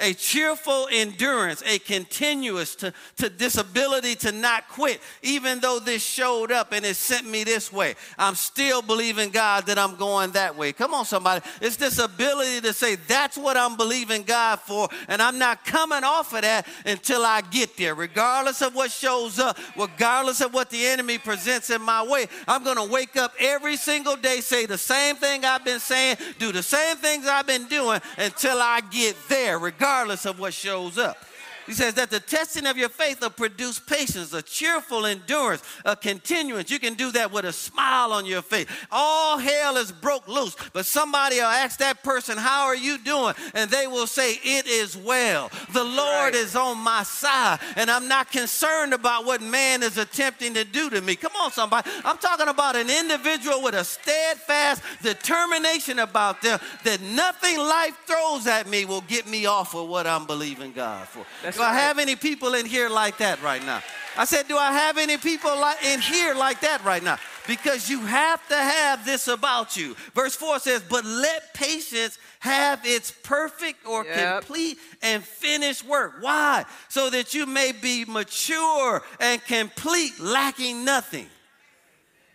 a 0.00 0.12
cheerful 0.14 0.88
endurance, 0.90 1.62
a 1.66 1.78
continuous 1.78 2.74
to, 2.76 2.92
to 3.16 3.28
this 3.28 3.56
ability 3.56 4.14
to 4.16 4.32
not 4.32 4.68
quit. 4.68 5.00
Even 5.22 5.60
though 5.60 5.78
this 5.78 6.02
showed 6.02 6.50
up 6.50 6.72
and 6.72 6.84
it 6.84 6.96
sent 6.96 7.28
me 7.28 7.44
this 7.44 7.72
way, 7.72 7.94
I'm 8.18 8.34
still 8.34 8.82
believing 8.82 9.30
God 9.30 9.66
that 9.66 9.78
I'm 9.78 9.96
going 9.96 10.32
that 10.32 10.56
way. 10.56 10.72
Come 10.72 10.94
on, 10.94 11.04
somebody. 11.04 11.44
It's 11.60 11.76
this 11.76 11.98
ability 11.98 12.60
to 12.62 12.72
say, 12.72 12.96
that's 12.96 13.36
what 13.36 13.56
I'm 13.56 13.76
believing 13.76 14.22
God 14.22 14.60
for, 14.60 14.88
and 15.08 15.22
I'm 15.22 15.38
not 15.38 15.64
coming 15.64 16.04
off 16.04 16.32
of 16.32 16.42
that 16.42 16.66
until 16.84 17.24
I 17.24 17.40
get 17.42 17.76
there. 17.76 17.94
Regardless 17.94 18.62
of 18.62 18.74
what 18.74 18.90
shows 18.90 19.38
up, 19.38 19.58
regardless 19.76 20.40
of 20.40 20.52
what 20.52 20.70
the 20.70 20.84
enemy 20.86 21.18
presents 21.18 21.70
in 21.70 21.82
my 21.82 22.04
way, 22.04 22.26
I'm 22.48 22.64
going 22.64 22.76
to 22.76 22.92
wake 22.92 23.16
up 23.16 23.32
every 23.38 23.76
single 23.76 24.16
day, 24.16 24.40
say 24.40 24.66
the 24.66 24.78
same 24.78 25.16
thing 25.16 25.44
I've 25.44 25.64
been 25.64 25.80
saying, 25.80 26.16
do 26.38 26.52
the 26.52 26.62
same 26.62 26.96
things 26.96 27.26
I've 27.26 27.46
been 27.46 27.66
doing 27.66 28.00
until 28.18 28.58
I 28.58 28.80
get 28.90 29.16
there. 29.28 29.58
Regardless 29.58 29.83
regardless 29.84 30.24
of 30.24 30.40
what 30.40 30.54
shows 30.54 30.96
up. 30.96 31.18
He 31.66 31.72
says 31.72 31.94
that 31.94 32.10
the 32.10 32.20
testing 32.20 32.66
of 32.66 32.76
your 32.76 32.88
faith 32.88 33.20
will 33.20 33.30
produce 33.30 33.78
patience, 33.78 34.32
a 34.32 34.42
cheerful 34.42 35.06
endurance, 35.06 35.62
a 35.84 35.96
continuance. 35.96 36.70
You 36.70 36.78
can 36.78 36.94
do 36.94 37.10
that 37.12 37.32
with 37.32 37.44
a 37.44 37.52
smile 37.52 38.12
on 38.12 38.26
your 38.26 38.42
face. 38.42 38.66
All 38.90 39.38
hell 39.38 39.76
is 39.76 39.90
broke 39.92 40.28
loose, 40.28 40.56
but 40.72 40.86
somebody 40.86 41.36
will 41.36 41.44
ask 41.44 41.78
that 41.78 42.02
person, 42.02 42.36
How 42.36 42.64
are 42.64 42.76
you 42.76 42.98
doing? 42.98 43.34
And 43.54 43.70
they 43.70 43.86
will 43.86 44.06
say, 44.06 44.32
It 44.42 44.66
is 44.66 44.96
well. 44.96 45.50
The 45.72 45.84
Lord 45.84 45.98
right. 45.98 46.34
is 46.34 46.56
on 46.56 46.78
my 46.78 47.02
side, 47.02 47.60
and 47.76 47.90
I'm 47.90 48.08
not 48.08 48.30
concerned 48.30 48.92
about 48.92 49.24
what 49.24 49.40
man 49.40 49.82
is 49.82 49.98
attempting 49.98 50.54
to 50.54 50.64
do 50.64 50.90
to 50.90 51.00
me. 51.00 51.16
Come 51.16 51.32
on, 51.40 51.50
somebody. 51.50 51.90
I'm 52.04 52.18
talking 52.18 52.48
about 52.48 52.76
an 52.76 52.90
individual 52.90 53.62
with 53.62 53.74
a 53.74 53.84
steadfast 53.84 54.82
determination 55.02 55.98
about 55.98 56.42
them 56.42 56.58
that 56.84 57.00
nothing 57.00 57.58
life 57.58 57.96
throws 58.06 58.46
at 58.46 58.68
me 58.68 58.84
will 58.84 59.02
get 59.02 59.26
me 59.26 59.46
off 59.46 59.74
of 59.74 59.88
what 59.88 60.06
I'm 60.06 60.26
believing 60.26 60.72
God 60.72 61.06
for. 61.08 61.24
That's 61.42 61.53
do 61.54 61.62
I 61.62 61.74
have 61.74 61.98
any 61.98 62.16
people 62.16 62.54
in 62.54 62.66
here 62.66 62.88
like 62.88 63.18
that 63.18 63.42
right 63.42 63.64
now? 63.64 63.82
I 64.16 64.24
said, 64.24 64.48
Do 64.48 64.56
I 64.56 64.72
have 64.72 64.98
any 64.98 65.16
people 65.16 65.58
like 65.58 65.84
in 65.84 66.00
here 66.00 66.34
like 66.34 66.60
that 66.60 66.84
right 66.84 67.02
now? 67.02 67.18
Because 67.46 67.90
you 67.90 68.00
have 68.00 68.46
to 68.48 68.56
have 68.56 69.04
this 69.04 69.28
about 69.28 69.76
you. 69.76 69.94
Verse 70.14 70.34
4 70.34 70.60
says, 70.60 70.82
But 70.88 71.04
let 71.04 71.52
patience 71.54 72.18
have 72.40 72.80
its 72.84 73.10
perfect 73.10 73.86
or 73.86 74.04
yep. 74.04 74.40
complete 74.40 74.78
and 75.02 75.22
finished 75.22 75.84
work. 75.84 76.14
Why? 76.20 76.64
So 76.88 77.10
that 77.10 77.34
you 77.34 77.46
may 77.46 77.72
be 77.72 78.04
mature 78.04 79.02
and 79.20 79.44
complete, 79.44 80.18
lacking 80.20 80.84
nothing. 80.84 81.26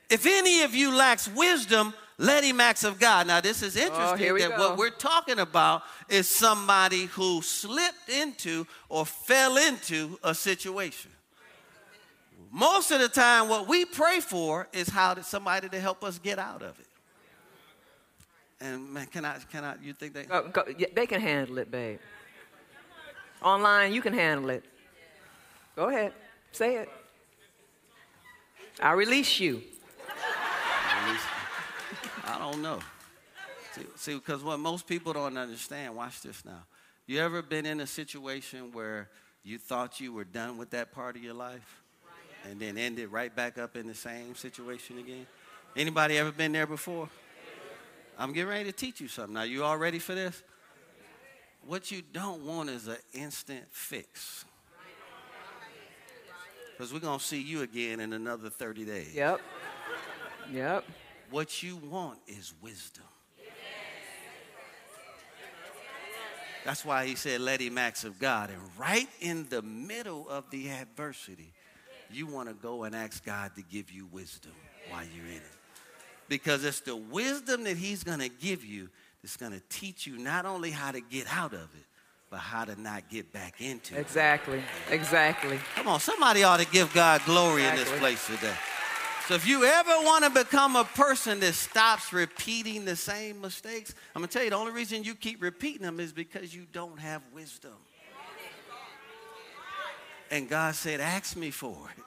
If 0.10 0.25
any 0.25 0.63
of 0.63 0.75
you 0.75 0.95
lacks 0.95 1.27
wisdom, 1.27 1.93
let 2.19 2.43
him 2.43 2.60
acts 2.60 2.84
of 2.84 2.99
God. 2.99 3.27
Now, 3.27 3.39
this 3.39 3.63
is 3.63 3.77
oh, 3.77 3.79
interesting 3.79 4.32
oh, 4.32 4.38
that 4.39 4.57
go. 4.57 4.70
what 4.70 4.78
we're 4.78 4.89
talking 4.89 5.39
about 5.39 5.84
is 6.09 6.28
somebody 6.28 7.05
who 7.05 7.41
slipped 7.41 8.09
into 8.09 8.67
or 8.89 9.05
fell 9.05 9.55
into 9.55 10.20
a 10.22 10.36
situation. 10.36 11.11
Most 12.51 12.91
of 12.91 12.99
the 12.99 13.07
time, 13.07 13.47
what 13.47 13.70
we 13.70 13.86
pray 13.86 14.20
for 14.20 14.67
is 14.74 14.89
how 14.89 15.13
to 15.13 15.24
somebody 15.24 15.70
to 15.70 15.80
help 15.80 16.03
us 16.03 16.20
get 16.20 16.39
out 16.39 16.61
of 16.61 16.78
it. 16.78 16.88
And 18.59 18.89
man, 18.89 19.05
can 19.05 19.24
I? 19.24 19.38
Can 19.49 19.63
I? 19.63 19.76
You 19.82 19.93
think 19.93 20.13
they? 20.13 20.24
Go, 20.24 20.49
go, 20.49 20.63
yeah, 20.78 20.88
they 20.93 21.07
can 21.07 21.22
handle 21.22 21.57
it, 21.59 21.72
babe. 21.72 21.99
Online, 23.41 23.93
you 23.93 24.01
can 24.01 24.13
handle 24.13 24.49
it. 24.49 24.65
Go 25.78 25.88
ahead, 25.88 26.11
say 26.51 26.76
it. 26.80 26.89
I 28.82 28.91
release 28.91 29.39
you. 29.39 29.61
Don't 32.52 32.64
know. 32.64 32.80
See, 33.95 34.16
because 34.16 34.43
what 34.43 34.60
most 34.60 34.88
people 34.88 35.14
don't 35.14 35.38
understand, 35.38 35.95
watch 35.95 36.22
this 36.22 36.43
now. 36.43 36.64
You 37.06 37.20
ever 37.20 37.43
been 37.43 37.66
in 37.66 37.80
a 37.80 37.86
situation 37.86 38.72
where 38.72 39.10
you 39.43 39.60
thought 39.60 40.00
you 40.00 40.14
were 40.14 40.24
done 40.24 40.58
with 40.58 40.72
that 40.72 40.91
part 40.91 41.16
of 41.16 41.24
your 41.24 41.36
life 41.36 41.84
and 42.50 42.60
then 42.60 42.78
ended 42.78 43.12
right 43.12 43.36
back 43.36 43.60
up 43.60 43.76
in 43.76 43.86
the 43.86 43.93
same 43.93 44.34
situation 44.34 44.97
again? 44.97 45.28
Anybody 45.76 46.18
ever 46.18 46.32
been 46.32 46.52
there 46.52 46.66
before? 46.66 47.08
I'm 48.18 48.34
getting 48.34 48.50
ready 48.50 48.64
to 48.66 48.72
teach 48.72 49.00
you 49.00 49.08
something. 49.08 49.36
Now, 49.36 49.43
you 49.43 49.64
all 49.64 49.78
ready 49.78 50.00
for 50.00 50.16
this? 50.16 50.41
What 51.68 51.91
you 51.91 52.02
don't 52.02 52.45
want 52.45 52.72
is 52.72 52.88
an 52.88 52.97
instant 53.14 53.66
fix. 53.70 54.43
Because 56.72 56.91
we're 56.91 57.00
going 57.00 57.20
to 57.20 57.24
see 57.24 57.41
you 57.41 57.62
again 57.62 58.00
in 58.00 58.12
another 58.14 58.50
30 58.50 58.86
days. 58.86 59.14
Yep. 59.14 59.39
Yep. 60.52 60.86
What 61.30 61.61
you 61.61 61.77
want 61.77 62.19
is 62.27 62.53
wisdom. 62.61 63.03
That's 66.65 66.84
why 66.84 67.05
he 67.05 67.15
said, 67.15 67.41
let 67.41 67.61
him 67.61 67.77
of 67.77 68.19
God. 68.19 68.49
And 68.49 68.59
right 68.77 69.07
in 69.21 69.47
the 69.49 69.61
middle 69.61 70.27
of 70.30 70.49
the 70.51 70.69
adversity, 70.69 71.53
you 72.11 72.27
want 72.27 72.49
to 72.49 72.53
go 72.53 72.84
and 72.84 72.95
ask 72.95 73.23
God 73.25 73.55
to 73.55 73.61
give 73.61 73.91
you 73.91 74.07
wisdom 74.11 74.51
while 74.89 75.03
you're 75.15 75.25
in 75.25 75.38
it. 75.38 75.43
Because 76.27 76.63
it's 76.63 76.82
the 76.82 76.95
wisdom 76.95 77.63
that 77.63 77.77
he's 77.77 78.03
going 78.03 78.19
to 78.19 78.30
give 78.30 78.63
you 78.63 78.89
that's 79.21 79.38
going 79.38 79.51
to 79.51 79.61
teach 79.69 80.05
you 80.05 80.17
not 80.17 80.45
only 80.45 80.71
how 80.71 80.91
to 80.91 81.01
get 81.01 81.27
out 81.32 81.53
of 81.53 81.61
it, 81.61 81.86
but 82.30 82.38
how 82.38 82.65
to 82.65 82.80
not 82.80 83.09
get 83.09 83.34
back 83.34 83.61
into 83.61 83.95
it. 83.95 83.99
Exactly. 83.99 84.61
Exactly. 84.91 85.59
Come 85.75 85.88
on, 85.88 85.99
somebody 85.99 86.43
ought 86.43 86.59
to 86.59 86.67
give 86.67 86.93
God 86.93 87.21
glory 87.25 87.63
exactly. 87.63 87.82
in 87.82 87.89
this 87.89 87.99
place 87.99 88.27
today. 88.27 88.53
So 89.30 89.36
if 89.36 89.47
you 89.47 89.63
ever 89.63 89.91
want 89.91 90.23
to 90.23 90.32
become 90.32 90.75
a 90.75 90.84
person 90.84 91.39
that 91.41 91.53
stops 91.53 92.11
repeating 92.11 92.84
the 92.84 92.95
same 92.95 93.41
mistakes, 93.41 93.93
I'm 94.15 94.21
going 94.21 94.27
to 94.27 94.34
tell 94.34 94.43
you 94.43 94.49
the 94.49 94.55
only 94.55 94.71
reason 94.71 95.03
you 95.03 95.13
keep 95.13 95.43
repeating 95.43 95.84
them 95.84 95.99
is 95.99 96.11
because 96.11 96.55
you 96.55 96.65
don't 96.73 96.99
have 96.99 97.21
wisdom. 97.32 97.75
And 100.32 100.49
God 100.49 100.73
said, 100.73 100.99
Ask 100.99 101.38
me 101.38 101.51
for 101.51 101.77
it. 101.95 102.03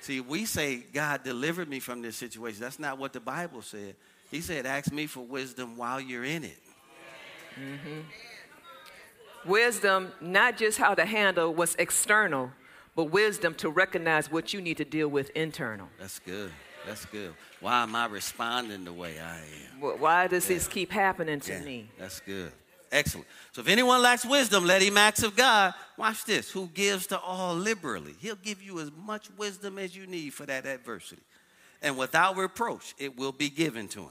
See, 0.00 0.20
we 0.20 0.44
say, 0.44 0.78
God 0.92 1.22
delivered 1.22 1.68
me 1.68 1.78
from 1.78 2.02
this 2.02 2.16
situation. 2.16 2.60
That's 2.60 2.80
not 2.80 2.98
what 2.98 3.12
the 3.12 3.20
Bible 3.20 3.62
said. 3.62 3.94
He 4.32 4.40
said, 4.40 4.66
Ask 4.66 4.90
me 4.90 5.06
for 5.06 5.20
wisdom 5.20 5.76
while 5.76 6.00
you're 6.00 6.24
in 6.24 6.42
it. 6.42 6.58
Mm-hmm. 7.54 8.00
Wisdom, 9.48 10.10
not 10.20 10.56
just 10.56 10.76
how 10.76 10.96
to 10.96 11.04
handle 11.04 11.54
what's 11.54 11.76
external, 11.76 12.50
but 12.94 13.04
wisdom 13.04 13.54
to 13.56 13.70
recognize 13.70 14.30
what 14.30 14.52
you 14.52 14.60
need 14.60 14.76
to 14.78 14.84
deal 14.84 15.08
with 15.08 15.30
internal. 15.30 15.88
That's 15.98 16.18
good. 16.18 16.52
That's 16.86 17.04
good. 17.06 17.34
Why 17.60 17.82
am 17.84 17.94
I 17.94 18.06
responding 18.06 18.84
the 18.84 18.92
way 18.92 19.14
I 19.20 19.36
am? 19.36 20.00
Why 20.00 20.26
does 20.26 20.48
yeah. 20.48 20.56
this 20.56 20.68
keep 20.68 20.90
happening 20.90 21.40
to 21.40 21.52
yeah. 21.52 21.60
me? 21.60 21.88
That's 21.98 22.20
good. 22.20 22.52
Excellent. 22.90 23.26
So 23.52 23.62
if 23.62 23.68
anyone 23.68 24.02
lacks 24.02 24.26
wisdom, 24.26 24.66
let 24.66 24.82
him 24.82 24.98
ask 24.98 25.24
of 25.24 25.34
God. 25.34 25.72
Watch 25.96 26.24
this. 26.24 26.50
Who 26.50 26.66
gives 26.74 27.06
to 27.06 27.18
all 27.18 27.54
liberally? 27.54 28.14
He'll 28.20 28.34
give 28.36 28.62
you 28.62 28.80
as 28.80 28.90
much 28.92 29.28
wisdom 29.38 29.78
as 29.78 29.96
you 29.96 30.06
need 30.06 30.34
for 30.34 30.44
that 30.44 30.66
adversity. 30.66 31.22
And 31.80 31.96
without 31.96 32.36
reproach, 32.36 32.94
it 32.98 33.16
will 33.16 33.32
be 33.32 33.48
given 33.48 33.88
to 33.88 34.00
him. 34.00 34.10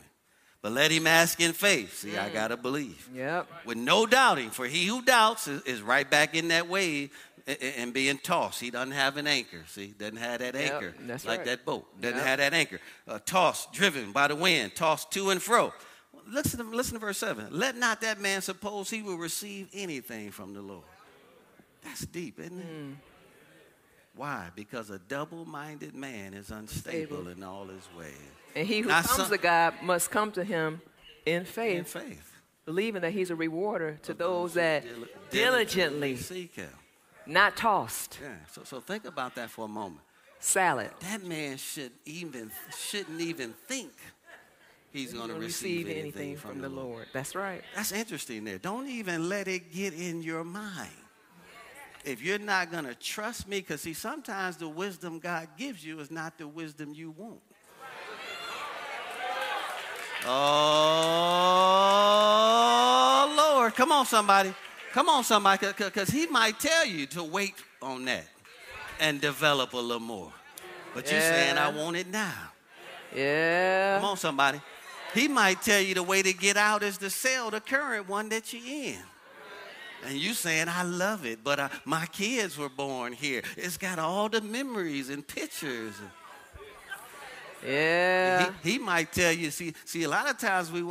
But 0.62 0.74
let 0.74 0.92
him 0.92 1.08
ask 1.08 1.40
in 1.42 1.54
faith. 1.54 2.00
See, 2.00 2.12
mm. 2.12 2.20
I 2.20 2.30
got 2.30 2.50
to 2.50 2.58
believe. 2.58 3.10
Yep. 3.16 3.48
With 3.66 3.78
no 3.78 4.06
doubting, 4.06 4.52
for 4.52 4.66
he 4.66 4.86
who 4.86 5.02
doubts 5.02 5.48
is, 5.48 5.64
is 5.64 5.82
right 5.82 6.10
back 6.10 6.36
in 6.36 6.50
that 6.50 6.68
wave 6.68 7.12
and 7.48 7.94
being 7.94 8.18
tossed. 8.18 8.60
He 8.60 8.72
doesn't 8.72 8.92
have 8.92 9.18
an 9.18 9.28
anchor. 9.28 9.64
See, 9.68 9.94
doesn't 9.98 10.18
have 10.18 10.40
that 10.40 10.56
anchor 10.56 10.94
yep, 11.08 11.26
like 11.26 11.40
right. 11.40 11.46
that 11.46 11.66
boat. 11.66 11.86
Doesn't 12.00 12.18
yep. 12.18 12.26
have 12.26 12.40
that 12.40 12.54
anchor. 12.54 12.80
Uh, 13.08 13.20
tossed, 13.26 13.74
driven 13.74 14.12
by 14.12 14.28
the 14.28 14.36
wind, 14.36 14.76
tossed 14.76 15.12
to 15.12 15.30
and 15.30 15.42
fro. 15.42 15.74
Listen 16.28 16.60
to, 16.60 16.76
listen 16.76 16.94
to 16.94 17.00
verse 17.00 17.18
7. 17.18 17.48
Let 17.52 17.76
not 17.76 18.02
that 18.02 18.20
man 18.22 18.42
suppose 18.42 18.90
he 18.90 19.02
will 19.02 19.18
receive 19.18 19.70
anything 19.74 20.32
from 20.32 20.54
the 20.54 20.62
Lord. 20.62 20.84
That's 21.84 22.06
deep, 22.06 22.40
isn't 22.40 22.60
it? 22.60 22.66
Mm. 22.66 22.96
Why? 24.16 24.50
Because 24.56 24.90
a 24.90 25.00
double 25.00 25.46
minded 25.46 25.96
man 25.96 26.34
is 26.34 26.52
unstable 26.52 27.24
Stable. 27.24 27.28
in 27.30 27.44
all 27.44 27.66
his 27.66 27.88
ways. 27.98 28.14
And 28.56 28.68
he 28.68 28.82
who 28.82 28.90
comes 28.90 29.10
some, 29.10 29.30
to 29.30 29.38
God 29.38 29.76
must 29.82 30.12
come 30.12 30.32
to 30.34 30.44
him 30.44 30.82
in 31.26 31.46
faith. 31.46 31.78
In 31.78 31.86
faith. 31.86 32.28
Believing 32.66 33.02
that 33.02 33.12
he's 33.12 33.32
a 33.32 33.36
rewarder 33.36 33.98
to 34.04 34.14
those, 34.14 34.54
those 34.54 34.54
that 34.56 34.84
dil- 34.84 34.92
diligently, 34.92 35.30
diligently 35.32 36.16
seek 36.18 36.56
him 36.56 36.70
not 37.32 37.58
tossed. 37.58 38.20
Yeah. 38.22 38.30
So, 38.52 38.64
so 38.64 38.80
think 38.80 39.06
about 39.06 39.36
that 39.36 39.50
for 39.50 39.66
a 39.66 39.68
moment. 39.68 40.02
Selah. 40.40 40.90
That 41.02 41.24
man 41.24 41.58
should 41.58 41.92
even 42.06 42.52
shouldn't 42.76 43.22
even 43.22 43.54
think 43.68 43.92
he's 44.92 45.14
going 45.14 45.30
to 45.30 45.36
receive, 45.36 45.86
receive, 45.86 45.98
anything, 45.98 46.02
anything 46.02 46.38
from, 46.38 46.52
from, 46.52 46.62
the 46.62 46.70
Lord. 46.70 46.90
Lord. 46.90 47.08
That's 47.14 47.36
right. 47.36 47.62
That's 47.76 47.92
interesting 47.92 48.44
there. 48.44 48.58
Don't 48.58 48.88
even 48.88 49.30
let 49.30 49.48
it 49.48 49.72
get 49.72 49.94
in 49.94 50.22
your 50.22 50.44
mind. 50.44 50.90
If 52.04 52.24
you're 52.24 52.40
not 52.40 52.72
going 52.72 52.86
to 52.86 52.96
trust 52.96 53.48
me, 53.48 53.60
because 53.60 53.82
see, 53.82 53.94
sometimes 53.94 54.58
the 54.58 54.68
wisdom 54.68 55.20
God 55.20 55.50
gives 55.56 55.86
you 55.86 56.00
is 56.00 56.10
not 56.10 56.40
the 56.40 56.48
wisdom 56.48 56.94
you 56.96 57.12
want. 57.12 57.40
Oh, 60.26 60.34
Lord. 63.38 63.76
Come 63.76 63.92
on, 63.92 64.08
somebody. 64.08 64.54
Come 64.94 65.08
on, 65.10 65.24
somebody, 65.24 65.68
because 65.68 66.10
he 66.10 66.28
might 66.28 66.60
tell 66.60 66.86
you 66.86 67.06
to 67.08 67.24
wait 67.24 67.56
on 67.82 68.06
that 68.06 68.28
and 69.00 69.22
develop 69.22 69.74
a 69.74 69.78
little 69.78 70.00
more. 70.00 70.32
But 70.94 71.06
yeah. 71.08 71.14
you're 71.14 71.22
saying, 71.22 71.58
I 71.58 71.70
want 71.70 71.96
it 71.96 72.08
now. 72.08 72.34
Yeah. 73.16 73.98
Come 73.98 74.10
on, 74.10 74.18
somebody. 74.18 74.62
He 75.14 75.28
might 75.28 75.62
tell 75.62 75.82
you 75.82 75.94
the 75.94 76.04
way 76.04 76.22
to 76.22 76.34
get 76.34 76.58
out 76.58 76.84
is 76.84 76.98
to 77.00 77.10
sell 77.10 77.52
the 77.52 77.60
current 77.60 78.08
one 78.08 78.30
that 78.30 78.54
you're 78.54 78.66
in. 78.66 79.00
And 80.06 80.16
you 80.16 80.34
saying, 80.34 80.68
I 80.68 80.84
love 80.84 81.26
it, 81.26 81.44
but 81.44 81.60
I, 81.60 81.70
my 81.86 82.06
kids 82.08 82.58
were 82.58 82.70
born 82.70 83.14
here. 83.14 83.44
It's 83.56 83.78
got 83.78 84.00
all 84.00 84.30
the 84.30 84.42
memories 84.42 85.10
and 85.10 85.26
pictures. 85.26 85.94
Yeah. 87.66 88.52
He, 88.64 88.72
he 88.72 88.80
might 88.80 89.12
tell 89.12 89.32
you, 89.32 89.52
see, 89.52 89.74
see, 89.86 90.04
a 90.04 90.10
lot 90.10 90.28
of 90.30 90.38
times 90.40 90.72
we, 90.72 90.84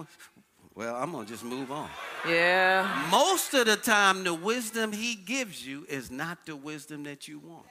well, 0.74 0.96
I'm 0.96 1.12
going 1.12 1.26
to 1.26 1.32
just 1.32 1.44
move 1.44 1.70
on. 1.72 1.88
Yeah. 2.26 3.08
Most 3.10 3.54
of 3.54 3.66
the 3.66 3.76
time, 3.76 4.24
the 4.24 4.34
wisdom 4.34 4.92
he 4.92 5.14
gives 5.14 5.66
you 5.66 5.84
is 5.88 6.10
not 6.10 6.46
the 6.46 6.56
wisdom 6.56 7.04
that 7.04 7.28
you 7.28 7.38
want. 7.38 7.66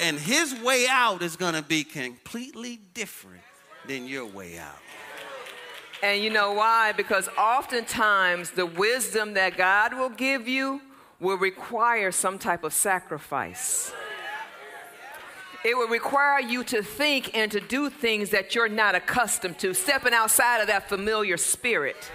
And 0.00 0.18
his 0.18 0.54
way 0.60 0.86
out 0.88 1.22
is 1.22 1.36
going 1.36 1.54
to 1.54 1.62
be 1.62 1.84
completely 1.84 2.80
different 2.94 3.42
than 3.86 4.06
your 4.06 4.26
way 4.26 4.58
out. 4.58 4.78
And 6.02 6.22
you 6.22 6.30
know 6.30 6.52
why? 6.52 6.92
Because 6.92 7.28
oftentimes 7.38 8.50
the 8.50 8.66
wisdom 8.66 9.34
that 9.34 9.56
God 9.56 9.94
will 9.94 10.10
give 10.10 10.48
you 10.48 10.80
will 11.20 11.38
require 11.38 12.10
some 12.10 12.38
type 12.38 12.64
of 12.64 12.72
sacrifice. 12.72 13.92
It 15.64 15.76
will 15.76 15.88
require 15.88 16.40
you 16.40 16.64
to 16.64 16.82
think 16.82 17.36
and 17.36 17.50
to 17.52 17.60
do 17.60 17.88
things 17.88 18.30
that 18.30 18.54
you're 18.54 18.68
not 18.68 18.94
accustomed 18.94 19.58
to, 19.60 19.74
stepping 19.74 20.12
outside 20.12 20.60
of 20.60 20.66
that 20.66 20.88
familiar 20.88 21.36
spirit. 21.36 22.10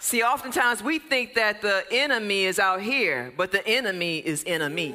See, 0.00 0.22
oftentimes 0.22 0.82
we 0.82 0.98
think 0.98 1.34
that 1.34 1.62
the 1.62 1.84
enemy 1.92 2.44
is 2.44 2.58
out 2.58 2.80
here, 2.80 3.32
but 3.36 3.52
the 3.52 3.64
enemy 3.66 4.18
is 4.18 4.42
enemy. 4.46 4.94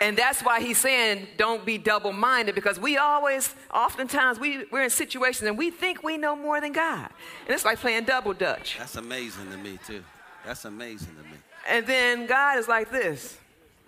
And 0.00 0.16
that's 0.16 0.40
why 0.40 0.60
he's 0.60 0.78
saying, 0.78 1.26
don't 1.36 1.66
be 1.66 1.76
double 1.76 2.12
minded, 2.12 2.54
because 2.54 2.80
we 2.80 2.96
always, 2.96 3.54
oftentimes, 3.74 4.38
we, 4.38 4.64
we're 4.70 4.84
in 4.84 4.90
situations 4.90 5.46
and 5.46 5.58
we 5.58 5.70
think 5.70 6.02
we 6.02 6.16
know 6.16 6.34
more 6.34 6.58
than 6.58 6.72
God. 6.72 7.10
And 7.46 7.54
it's 7.54 7.66
like 7.66 7.78
playing 7.78 8.04
double 8.04 8.32
dutch. 8.32 8.76
That's 8.78 8.96
amazing 8.96 9.50
to 9.50 9.58
me, 9.58 9.78
too. 9.86 10.02
That's 10.46 10.64
amazing 10.64 11.14
to 11.16 11.22
me. 11.24 11.36
And 11.68 11.86
then 11.86 12.26
God 12.26 12.58
is 12.58 12.66
like 12.66 12.90
this 12.90 13.39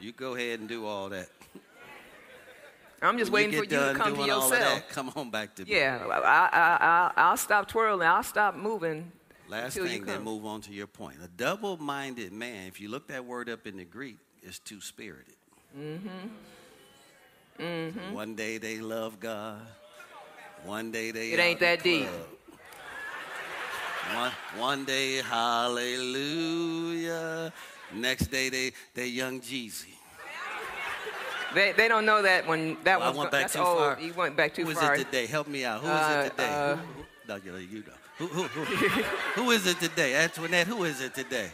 you 0.03 0.13
go 0.13 0.35
ahead 0.35 0.61
and 0.61 0.69
do 0.69 0.87
all 0.87 1.09
that. 1.11 1.29
I'm 3.01 3.19
just 3.19 3.33
when 3.33 3.51
waiting 3.51 3.53
you 3.55 3.59
for 3.59 3.65
you 3.65 3.93
to 3.93 3.99
come 3.99 4.15
to 4.15 4.21
yourself. 4.21 4.51
That, 4.51 4.89
come 4.89 5.13
on 5.17 5.31
back 5.31 5.55
to 5.57 5.65
me. 5.65 5.73
Yeah, 5.73 6.05
I, 6.07 7.11
I, 7.17 7.31
will 7.31 7.37
stop 7.37 7.67
twirling. 7.69 8.07
I'll 8.07 8.23
stop 8.23 8.55
moving. 8.55 9.11
Last 9.49 9.77
thing, 9.77 10.05
then 10.05 10.23
move 10.23 10.47
on 10.47 10.61
to 10.63 10.73
your 10.73 10.87
point. 10.87 11.17
A 11.23 11.29
double 11.29 11.77
minded 11.77 12.33
man, 12.33 12.69
if 12.69 12.81
you 12.81 12.89
look 12.89 13.09
that 13.09 13.25
word 13.25 13.51
up 13.51 13.67
in 13.67 13.77
the 13.77 13.85
Greek, 13.85 14.19
is 14.43 14.61
two 14.61 14.81
spirited. 14.81 15.35
Mm-hmm. 15.77 16.09
Mm-hmm. 17.59 17.99
So 17.99 18.15
one 18.15 18.35
day 18.35 18.59
they 18.59 18.79
love 18.79 19.21
God, 19.21 19.61
one 20.65 20.91
day 20.93 21.11
they. 21.11 21.33
It 21.33 21.41
ain't 21.41 21.61
that 21.61 21.83
deep. 21.83 22.09
One, 24.15 24.33
one 24.57 24.85
day, 24.85 25.23
hallelujah. 25.23 25.93
Next 27.95 28.27
day, 28.29 28.49
they 28.49 28.73
they 28.95 29.07
young 29.09 29.41
Jeezy. 29.41 29.87
They, 31.55 31.73
they 31.73 31.89
don't 31.89 32.07
know 32.07 32.23
that 32.23 32.47
when 32.47 32.79
that 32.85 32.99
well, 32.99 33.11
was 33.11 33.19
I 33.19 33.21
went 33.21 33.31
back 33.31 33.41
that's 33.43 33.53
too 33.55 33.61
old. 33.61 33.79
far. 33.79 33.97
He 33.97 34.11
went 34.11 34.37
back 34.37 34.55
too 34.55 34.65
who 34.65 34.73
far. 34.73 34.89
Who 34.89 34.93
is 34.95 35.01
it 35.01 35.05
today? 35.05 35.27
Help 35.27 35.49
me 35.49 35.65
out. 35.65 35.81
Who 35.81 35.87
is 35.87 35.93
uh, 35.93 36.23
it 36.25 36.31
today? 36.31 36.49
Uh, 36.49 36.77
who, 36.77 36.83
who, 36.83 37.05
no, 37.29 37.59
you 37.59 37.79
know. 37.81 37.93
Who, 38.19 38.27
who, 38.27 38.43
who, 38.43 39.03
who 39.43 39.51
is 39.51 39.67
it 39.67 39.79
today? 39.81 40.15
Antoinette, 40.15 40.67
who 40.67 40.85
is 40.85 41.01
it 41.01 41.15
today? 41.15 41.51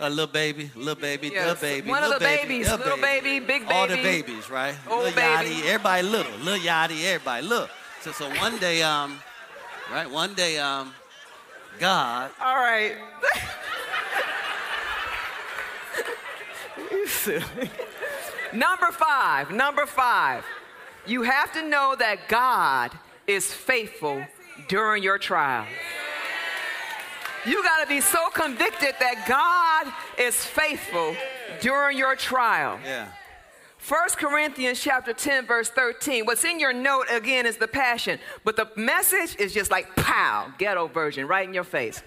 A 0.00 0.08
little 0.08 0.26
baby, 0.26 0.70
little 0.76 0.94
baby, 0.94 1.28
yes. 1.28 1.44
little 1.44 1.60
baby, 1.60 1.90
one 1.90 2.00
little 2.00 2.14
of 2.14 2.20
the 2.20 2.24
baby, 2.24 2.42
babies, 2.48 2.70
little 2.70 2.96
baby, 2.96 3.20
baby, 3.20 3.46
big 3.46 3.62
baby, 3.62 3.74
all 3.74 3.88
the 3.88 3.96
babies, 3.96 4.48
right? 4.48 4.76
Old 4.88 5.04
little 5.04 5.16
baby. 5.16 5.50
Yachty, 5.50 5.66
everybody 5.66 6.02
little, 6.06 6.38
little 6.38 6.64
Yachty, 6.64 7.04
everybody 7.04 7.46
look. 7.46 7.68
So, 8.02 8.12
so 8.12 8.30
one 8.36 8.58
day, 8.58 8.80
um, 8.82 9.18
right? 9.92 10.08
One 10.08 10.34
day, 10.34 10.58
um, 10.58 10.94
God. 11.80 12.30
All 12.40 12.56
right. 12.56 12.96
You 16.90 16.97
silly. 17.08 17.70
number 18.52 18.90
five, 18.92 19.50
number 19.50 19.86
five. 19.86 20.44
You 21.06 21.22
have 21.22 21.52
to 21.54 21.68
know 21.68 21.96
that 21.98 22.28
God 22.28 22.92
is 23.26 23.52
faithful 23.52 24.24
during 24.68 25.02
your 25.02 25.18
trial. 25.18 25.66
You 27.46 27.62
got 27.62 27.80
to 27.82 27.86
be 27.86 28.00
so 28.00 28.28
convicted 28.30 28.94
that 29.00 29.24
God 29.26 29.92
is 30.18 30.34
faithful 30.44 31.16
during 31.60 31.96
your 31.96 32.16
trial. 32.16 32.78
Yeah. 32.84 33.08
1 33.86 34.00
Corinthians 34.16 34.80
chapter 34.80 35.12
10 35.12 35.46
verse 35.46 35.70
13. 35.70 36.26
What's 36.26 36.44
in 36.44 36.60
your 36.60 36.72
note 36.72 37.06
again 37.10 37.46
is 37.46 37.56
the 37.56 37.68
passion, 37.68 38.18
but 38.44 38.56
the 38.56 38.68
message 38.76 39.36
is 39.38 39.54
just 39.54 39.70
like 39.70 39.94
pow, 39.96 40.52
ghetto 40.58 40.88
version 40.88 41.26
right 41.26 41.46
in 41.46 41.54
your 41.54 41.64
face. 41.64 42.02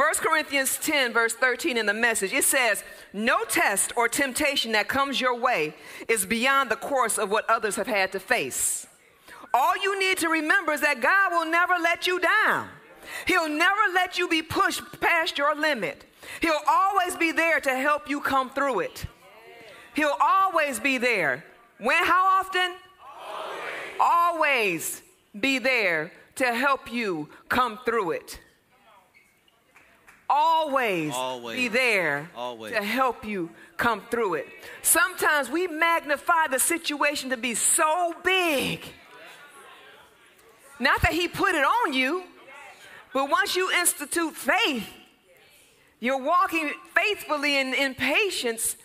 1 0.00 0.14
Corinthians 0.14 0.78
10 0.78 1.12
verse 1.12 1.34
13 1.34 1.76
in 1.76 1.84
the 1.84 1.92
message. 1.92 2.32
It 2.32 2.44
says, 2.44 2.82
"No 3.12 3.44
test 3.44 3.92
or 3.96 4.08
temptation 4.08 4.72
that 4.72 4.88
comes 4.88 5.20
your 5.20 5.34
way 5.34 5.74
is 6.08 6.24
beyond 6.24 6.70
the 6.70 6.76
course 6.76 7.18
of 7.18 7.28
what 7.28 7.44
others 7.50 7.76
have 7.76 7.86
had 7.86 8.10
to 8.12 8.18
face. 8.18 8.86
All 9.52 9.76
you 9.76 9.98
need 9.98 10.16
to 10.16 10.30
remember 10.30 10.72
is 10.72 10.80
that 10.80 11.02
God 11.02 11.32
will 11.32 11.44
never 11.44 11.74
let 11.78 12.06
you 12.06 12.18
down. 12.18 12.70
He'll 13.26 13.50
never 13.50 13.92
let 13.92 14.16
you 14.16 14.26
be 14.26 14.40
pushed 14.40 14.80
past 15.00 15.36
your 15.36 15.54
limit. 15.54 16.06
He'll 16.40 16.64
always 16.66 17.14
be 17.16 17.30
there 17.30 17.60
to 17.60 17.76
help 17.76 18.08
you 18.08 18.22
come 18.22 18.48
through 18.48 18.80
it. 18.80 19.04
He'll 19.92 20.16
always 20.18 20.80
be 20.80 20.96
there. 20.96 21.44
When, 21.76 22.02
how 22.02 22.40
often? 22.40 22.74
Always. 24.00 24.00
always 24.00 25.02
be 25.38 25.58
there 25.58 26.10
to 26.36 26.54
help 26.54 26.90
you 26.90 27.28
come 27.50 27.78
through 27.84 28.12
it. 28.12 28.40
Always, 30.32 31.12
Always. 31.12 31.56
be 31.56 31.66
there 31.68 32.30
Always. 32.36 32.72
to 32.72 32.82
help 32.82 33.24
you 33.24 33.50
come 33.76 34.00
through 34.12 34.34
it. 34.34 34.46
Sometimes 34.82 35.50
we 35.50 35.66
magnify 35.66 36.46
the 36.48 36.60
situation 36.60 37.30
to 37.30 37.36
be 37.36 37.54
so 37.54 38.14
big. 38.22 38.84
Not 40.78 41.02
that 41.02 41.12
He 41.12 41.26
put 41.26 41.56
it 41.56 41.64
on 41.64 41.92
you, 41.92 42.22
but 43.12 43.28
once 43.28 43.56
you 43.56 43.70
institute 43.72 44.34
faith, 44.36 44.88
you're 45.98 46.22
walking 46.22 46.70
faithfully 46.94 47.58
in, 47.58 47.74
in 47.74 47.94
patience, 47.94 48.76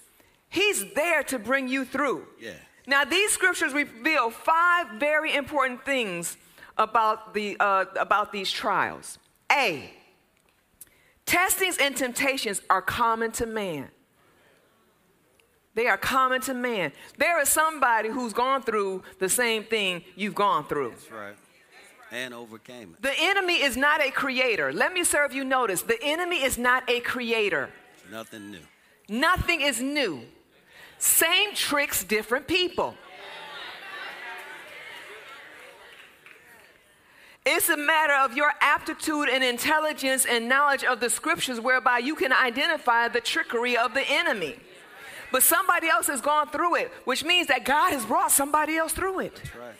He's 0.50 0.84
there 0.94 1.22
to 1.24 1.38
bring 1.38 1.68
you 1.68 1.86
through. 1.86 2.26
Yeah. 2.42 2.54
Now, 2.88 3.04
these 3.04 3.32
scriptures 3.32 3.72
reveal 3.74 4.30
five 4.32 4.88
very 5.00 5.36
important 5.36 5.86
things 5.86 6.38
about, 6.78 7.34
the, 7.34 7.58
uh, 7.60 7.86
about 8.00 8.32
these 8.32 8.52
trials. 8.52 9.20
A, 9.52 9.92
testings 11.26 11.78
and 11.78 11.96
temptations 11.96 12.62
are 12.70 12.82
common 12.82 13.32
to 13.34 13.46
man. 13.46 13.90
They 15.76 15.88
are 15.88 15.98
common 15.98 16.42
to 16.42 16.54
man. 16.54 16.94
There 17.18 17.40
is 17.42 17.50
somebody 17.50 18.10
who's 18.10 18.32
gone 18.32 18.64
through 18.64 19.04
the 19.20 19.28
same 19.28 19.64
thing 19.66 20.04
you've 20.16 20.36
gone 20.36 20.66
through. 20.66 20.92
That's 20.92 21.12
right. 21.12 21.36
And 22.12 22.34
overcame 22.34 22.94
it. 22.94 23.02
The 23.02 23.14
enemy 23.20 23.62
is 23.62 23.76
not 23.76 24.02
a 24.02 24.10
creator. 24.10 24.72
Let 24.72 24.94
me 24.94 25.04
serve 25.04 25.34
you 25.34 25.44
notice. 25.44 25.82
The 25.82 26.02
enemy 26.02 26.44
is 26.44 26.58
not 26.58 26.90
a 26.90 27.02
creator. 27.02 27.70
Nothing 28.10 28.52
new. 28.52 28.60
Nothing 29.10 29.62
is 29.62 29.82
new. 29.82 30.22
Same 30.98 31.54
tricks, 31.54 32.04
different 32.04 32.48
people. 32.48 32.96
It's 37.46 37.70
a 37.70 37.78
matter 37.78 38.14
of 38.14 38.36
your 38.36 38.52
aptitude 38.60 39.30
and 39.30 39.44
intelligence 39.44 40.26
and 40.26 40.50
knowledge 40.50 40.84
of 40.84 41.00
the 41.00 41.10
scriptures 41.10 41.60
whereby 41.60 42.00
you 42.00 42.16
can 42.16 42.34
identify 42.34 43.08
the 43.08 43.22
trickery 43.22 43.78
of 43.78 43.94
the 43.94 44.04
enemy. 44.08 44.56
But 45.32 45.44
somebody 45.44 45.88
else 45.88 46.08
has 46.08 46.22
gone 46.22 46.50
through 46.50 46.76
it, 46.76 46.92
which 47.04 47.24
means 47.24 47.48
that 47.48 47.64
God 47.64 47.92
has 47.92 48.06
brought 48.06 48.32
somebody 48.32 48.78
else 48.78 48.94
through 48.94 49.20
it. 49.20 49.36
That's 49.36 49.56
right. 49.56 49.76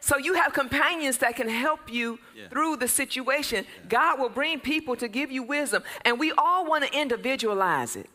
So 0.00 0.18
you 0.18 0.34
have 0.34 0.52
companions 0.52 1.18
that 1.18 1.36
can 1.36 1.48
help 1.48 1.90
you 1.90 2.18
Yeah. 2.34 2.48
through 2.48 2.76
the 2.76 2.88
situation. 2.88 3.64
God 3.88 4.18
will 4.18 4.30
bring 4.30 4.58
people 4.58 4.96
to 4.96 5.06
give 5.06 5.30
you 5.30 5.44
wisdom, 5.44 5.84
and 6.04 6.18
we 6.18 6.32
all 6.32 6.64
want 6.66 6.84
to 6.84 6.92
individualize 6.92 7.94
it. 7.94 8.10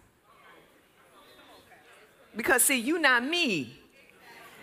Because 2.35 2.61
see, 2.61 2.77
you 2.77 2.99
not 2.99 3.23
me, 3.23 3.79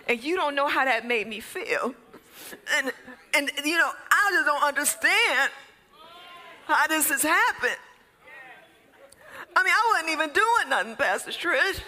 and 0.07 0.22
you 0.22 0.36
don't 0.36 0.55
know 0.55 0.68
how 0.68 0.84
that 0.84 1.07
made 1.07 1.26
me 1.26 1.40
feel, 1.40 1.95
and 2.76 2.92
and 3.34 3.51
you 3.64 3.76
know 3.78 3.90
I 4.11 4.30
just 4.32 4.47
don't 4.47 4.62
understand 4.62 5.51
how 6.66 6.86
this 6.86 7.11
has 7.11 7.22
happened. 7.22 7.76
I 9.57 9.62
mean, 9.62 9.72
I 9.72 9.92
wasn't 9.95 10.12
even 10.12 10.30
doing 10.30 10.68
nothing, 10.68 10.97
Pastor 10.97 11.30
Trish. 11.30 11.80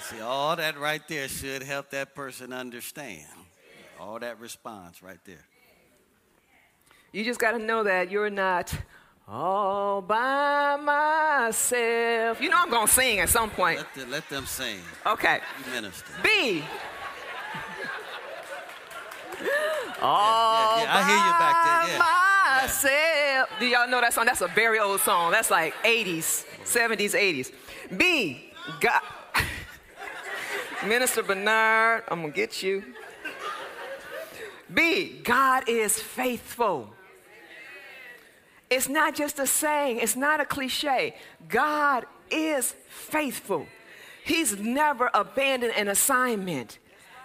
See, 0.00 0.20
all 0.20 0.56
that 0.56 0.78
right 0.78 1.02
there 1.08 1.28
should 1.28 1.62
help 1.62 1.90
that 1.90 2.14
person 2.14 2.52
understand. 2.52 3.26
All 4.00 4.18
that 4.18 4.38
response 4.40 5.02
right 5.02 5.18
there. 5.24 5.44
You 7.12 7.24
just 7.24 7.40
got 7.40 7.52
to 7.52 7.58
know 7.58 7.82
that 7.84 8.10
you're 8.10 8.30
not 8.30 8.72
all 9.26 10.00
by 10.00 10.76
myself. 10.76 12.40
You 12.40 12.48
know 12.48 12.56
I'm 12.58 12.70
going 12.70 12.86
to 12.86 12.92
sing 12.92 13.18
at 13.20 13.28
some 13.28 13.50
point. 13.50 13.78
Let, 13.78 13.94
the, 13.94 14.06
let 14.06 14.28
them 14.28 14.46
sing. 14.46 14.80
Okay. 15.06 15.40
You 15.66 15.72
minister. 15.72 16.12
B. 16.22 16.62
All 20.00 20.80
yeah, 20.80 20.96
I 20.96 21.02
hear 21.06 21.16
you 21.16 21.34
back 21.38 21.56
there, 21.64 21.94
yeah. 21.94 22.62
myself. 22.62 23.60
Do 23.60 23.66
y'all 23.66 23.88
know 23.88 24.00
that 24.00 24.14
song? 24.14 24.26
That's 24.26 24.40
a 24.40 24.48
very 24.48 24.78
old 24.78 25.00
song. 25.00 25.32
That's 25.32 25.50
like 25.50 25.74
80s, 25.82 26.44
70s, 26.64 27.14
80s. 27.14 27.52
B. 27.96 28.52
God. 28.80 29.00
Minister 30.86 31.22
Bernard, 31.22 32.04
I'm 32.08 32.20
going 32.20 32.32
to 32.32 32.36
get 32.36 32.62
you. 32.62 32.82
B. 34.72 35.20
God 35.22 35.68
is 35.68 35.98
faithful. 35.98 36.90
It's 38.70 38.88
not 38.88 39.14
just 39.14 39.38
a 39.38 39.46
saying, 39.46 39.98
it's 39.98 40.16
not 40.16 40.40
a 40.40 40.44
cliche. 40.44 41.16
God 41.48 42.04
is 42.30 42.74
faithful. 42.88 43.66
He's 44.24 44.58
never 44.58 45.10
abandoned 45.14 45.72
an 45.74 45.88
assignment, 45.88 46.78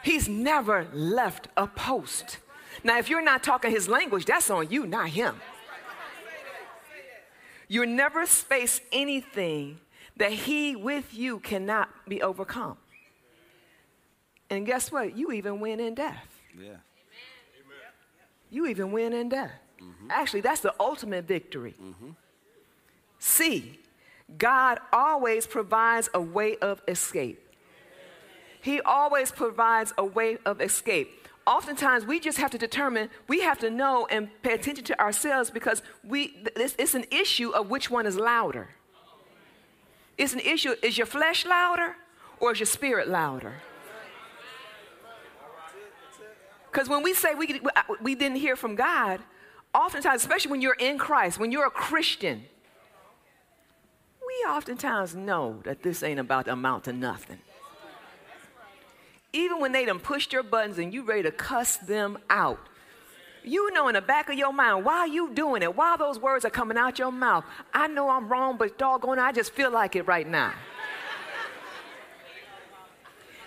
He's 0.04 0.28
never 0.28 0.88
left 0.93 1.47
a 1.56 1.66
post. 1.66 2.38
Now, 2.84 2.97
if 2.99 3.10
you're 3.10 3.24
not 3.24 3.43
talking 3.43 3.72
His 3.72 3.88
language, 3.88 4.26
that's 4.26 4.49
on 4.49 4.70
you, 4.70 4.86
not 4.86 5.10
Him. 5.10 5.39
You'll 7.68 7.88
never 7.88 8.26
face 8.26 8.82
anything 8.91 9.80
that 10.18 10.32
He 10.32 10.76
with 10.76 11.14
you 11.14 11.39
cannot 11.39 11.89
be 12.08 12.22
overcome. 12.22 12.78
And 14.49 14.66
guess 14.66 14.91
what? 14.91 15.18
You 15.18 15.32
even 15.32 15.60
win 15.60 15.80
in 15.80 15.95
death. 15.95 16.28
Yeah. 16.60 16.76
You 18.51 18.68
even 18.68 18.91
win 18.91 19.14
in 19.14 19.30
death. 19.30 19.51
Mm-hmm. 19.82 20.12
Actually, 20.12 20.41
that's 20.41 20.62
the 20.62 20.76
ultimate 20.80 21.26
victory. 21.26 21.74
Mm-hmm. 21.82 22.12
See, 23.18 23.80
God 24.38 24.80
always 24.91 25.47
provides 25.47 26.10
a 26.14 26.22
way 26.22 26.58
of 26.58 26.82
escape. 26.88 27.43
He 28.64 28.80
always 28.80 29.30
provides 29.30 29.93
a 29.97 30.05
way 30.05 30.38
of 30.45 30.61
escape. 30.61 31.28
Oftentimes, 31.45 32.05
we 32.05 32.22
just 32.22 32.38
have 32.38 32.49
to 32.51 32.57
determine, 32.57 33.09
we 33.28 33.41
have 33.41 33.59
to 33.59 33.70
know 33.70 34.07
and 34.09 34.30
pay 34.41 34.53
attention 34.53 34.86
to 34.86 34.97
ourselves 35.01 35.51
because 35.51 35.82
we, 36.01 36.41
it's, 36.55 36.74
it's 36.80 36.95
an 36.95 37.03
issue 37.11 37.49
of 37.49 37.70
which 37.70 37.91
one 37.91 38.05
is 38.05 38.16
louder. 38.16 38.70
It's 40.18 40.32
an 40.32 40.39
issue, 40.39 40.76
is 40.82 40.97
your 40.97 41.05
flesh 41.05 41.45
louder 41.45 41.97
or 42.39 42.53
is 42.53 42.59
your 42.61 42.66
spirit 42.66 43.09
louder? 43.09 43.55
Because 46.72 46.88
when 46.88 47.03
we 47.03 47.14
say 47.14 47.36
we, 47.36 47.59
we 48.01 48.14
uh, 48.14 48.18
didn't 48.18 48.38
hear 48.38 48.55
from 48.55 48.76
God, 48.76 49.20
oftentimes, 49.76 50.22
especially 50.22 50.51
when 50.51 50.61
you're 50.61 50.78
in 50.80 50.97
Christ, 50.97 51.38
when 51.38 51.51
you're 51.51 51.68
a 51.68 51.70
Christian, 51.70 52.45
we 54.26 54.49
oftentimes 54.49 55.14
know 55.14 55.59
that 55.66 55.84
this 55.84 56.01
ain't 56.01 56.22
about 56.22 56.45
to 56.45 56.53
amount 56.53 56.86
to 56.86 56.93
nothing. 56.93 57.39
Even 59.34 59.60
when 59.60 59.72
they 59.72 59.86
done 59.86 60.00
pushed 60.00 60.32
your 60.32 60.44
buttons 60.44 60.78
and 60.78 60.94
you 60.94 61.04
ready 61.04 61.24
to 61.24 61.32
cuss 61.32 61.78
them 61.78 62.20
out, 62.30 62.60
you 63.44 63.74
know 63.74 63.88
in 63.88 63.96
the 63.96 64.02
back 64.02 64.30
of 64.30 64.38
your 64.38 64.54
mind, 64.54 64.86
why 64.86 65.06
you 65.06 65.34
doing 65.34 65.64
it? 65.64 65.76
Why 65.76 65.98
those 65.98 66.20
words 66.20 66.46
are 66.46 66.50
coming 66.50 66.78
out 66.78 67.00
your 67.00 67.12
mouth? 67.12 67.44
I 67.74 67.88
know 67.88 68.10
I'm 68.10 68.30
wrong, 68.30 68.58
but 68.58 68.78
doggone, 68.78 69.20
I 69.20 69.32
just 69.32 69.52
feel 69.52 69.72
like 69.72 69.96
it 69.96 70.04
right 70.04 70.28
now. 70.28 70.54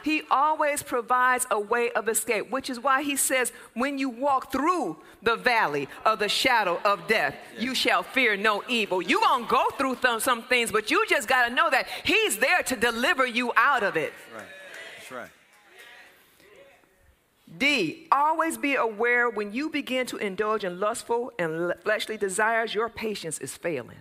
He 0.03 0.23
always 0.31 0.85
provides 0.85 1.49
a 1.51 1.59
way 1.59 1.91
of 1.91 2.09
escape, 2.09 2.49
which 2.49 2.71
is 2.71 2.79
why 2.79 3.03
he 3.03 3.17
says, 3.17 3.53
when 3.75 3.99
you 3.99 4.09
walk 4.09 4.53
through 4.53 4.99
the 5.21 5.35
valley 5.35 5.89
of 6.05 6.21
the 6.21 6.29
shadow 6.29 6.81
of 6.85 7.09
death, 7.09 7.35
you 7.59 7.75
shall 7.75 8.05
fear 8.05 8.37
no 8.37 8.63
evil. 8.69 9.03
You're 9.03 9.21
going 9.21 9.45
to 9.47 9.51
go 9.51 9.69
through 9.71 9.97
th- 9.97 10.23
some 10.23 10.45
things, 10.45 10.71
but 10.71 10.93
you 10.93 11.05
just 11.09 11.27
got 11.27 11.49
to 11.49 11.55
know 11.55 11.69
that 11.71 11.89
he's 12.05 12.37
there 12.37 12.63
to 12.63 12.77
deliver 12.77 13.27
you 13.27 13.53
out 13.57 13.83
of 13.83 13.97
it. 13.97 14.13
Right. 14.33 14.45
That's 14.99 15.11
right. 15.11 15.31
D, 17.59 18.07
always 18.11 18.59
be 18.59 18.75
aware 18.75 19.31
when 19.31 19.53
you 19.53 19.71
begin 19.71 20.07
to 20.07 20.17
indulge 20.17 20.65
in 20.65 20.81
lustful 20.81 21.33
and 21.39 21.73
fleshly 21.83 22.17
desires, 22.17 22.75
your 22.75 22.89
patience 22.89 23.39
is 23.39 23.57
failing. 23.57 23.99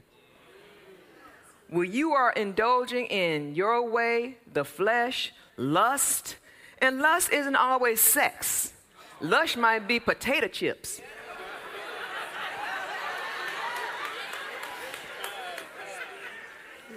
When 1.70 1.92
you 1.92 2.12
are 2.14 2.32
indulging 2.32 3.06
in 3.08 3.56
your 3.56 3.90
way, 3.90 4.38
the 4.52 4.66
flesh, 4.66 5.34
lust, 5.58 6.38
and 6.80 7.00
lust 7.00 7.32
isn't 7.32 7.56
always 7.56 8.00
sex. 8.02 8.74
Lust 9.22 9.58
might 9.58 9.88
be 9.88 10.00
potato 10.00 10.48
chips. 10.48 11.02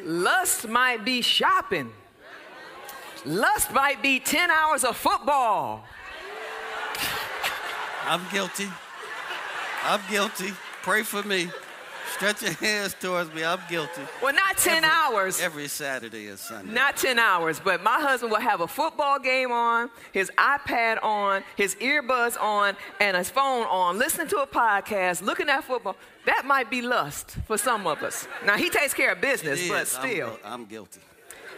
Lust 0.02 0.68
might 0.68 1.04
be 1.04 1.22
shopping. 1.22 1.92
Lust 3.24 3.72
might 3.72 4.00
be 4.00 4.20
10 4.20 4.50
hours 4.50 4.84
of 4.84 4.96
football. 4.96 5.84
I'm 8.08 8.22
guilty. 8.32 8.66
I'm 9.84 10.00
guilty. 10.10 10.52
Pray 10.82 11.02
for 11.02 11.22
me. 11.24 11.50
Stretch 12.14 12.40
your 12.42 12.52
hands 12.52 12.96
towards 12.98 13.32
me. 13.34 13.44
I'm 13.44 13.60
guilty. 13.68 14.00
Well, 14.22 14.32
not 14.32 14.56
10 14.56 14.82
every, 14.82 14.88
hours. 14.88 15.40
Every 15.42 15.68
Saturday 15.68 16.24
is 16.24 16.40
Sunday. 16.40 16.72
Not 16.72 16.96
10 16.96 17.18
hours, 17.18 17.60
but 17.60 17.82
my 17.82 18.00
husband 18.00 18.32
will 18.32 18.40
have 18.40 18.62
a 18.62 18.66
football 18.66 19.18
game 19.18 19.52
on, 19.52 19.90
his 20.12 20.30
iPad 20.38 21.04
on, 21.04 21.42
his 21.56 21.74
earbuds 21.76 22.40
on, 22.40 22.76
and 22.98 23.14
his 23.14 23.28
phone 23.28 23.66
on, 23.66 23.98
listening 23.98 24.28
to 24.28 24.38
a 24.38 24.46
podcast, 24.46 25.20
looking 25.20 25.50
at 25.50 25.62
football. 25.64 25.94
That 26.24 26.44
might 26.46 26.70
be 26.70 26.80
lust 26.80 27.36
for 27.46 27.58
some 27.58 27.86
of 27.86 28.02
us. 28.02 28.26
Now, 28.46 28.56
he 28.56 28.70
takes 28.70 28.94
care 28.94 29.12
of 29.12 29.20
business, 29.20 29.68
but 29.68 29.86
still. 29.86 30.38
I'm, 30.44 30.62
I'm 30.62 30.64
guilty. 30.64 31.00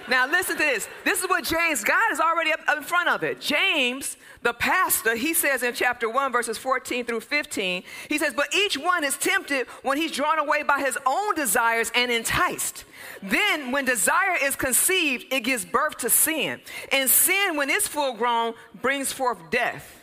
Now, 0.09 0.26
listen 0.26 0.57
to 0.57 0.62
this. 0.62 0.88
This 1.05 1.22
is 1.22 1.28
what 1.28 1.44
James, 1.44 1.84
God 1.84 2.12
is 2.12 2.20
already 2.20 2.53
up 2.53 2.61
in 2.76 2.82
front 2.82 3.09
of 3.09 3.22
it. 3.22 3.40
James, 3.40 4.16
the 4.42 4.53
pastor, 4.53 5.14
he 5.14 5.34
says 5.34 5.62
in 5.62 5.74
chapter 5.74 6.09
1, 6.09 6.32
verses 6.32 6.59
14 6.59 7.05
through 7.05 7.20
15, 7.20 7.82
he 8.09 8.18
says, 8.18 8.32
But 8.34 8.55
each 8.55 8.78
one 8.78 9.05
is 9.05 9.16
tempted 9.16 9.66
when 9.82 9.98
he's 9.98 10.12
drawn 10.12 10.38
away 10.38 10.62
by 10.62 10.80
his 10.80 10.98
own 11.07 11.34
desires 11.34 11.92
and 11.94 12.11
enticed. 12.11 12.84
Then, 13.22 13.70
when 13.70 13.84
desire 13.84 14.36
is 14.42 14.57
conceived, 14.57 15.26
it 15.32 15.40
gives 15.40 15.64
birth 15.64 15.98
to 15.98 16.11
sin. 16.11 16.61
And 16.90 17.09
sin, 17.09 17.57
when 17.57 17.70
it's 17.70 17.86
full 17.86 18.14
grown, 18.14 18.55
brings 18.80 19.12
forth 19.12 19.38
death. 19.51 20.01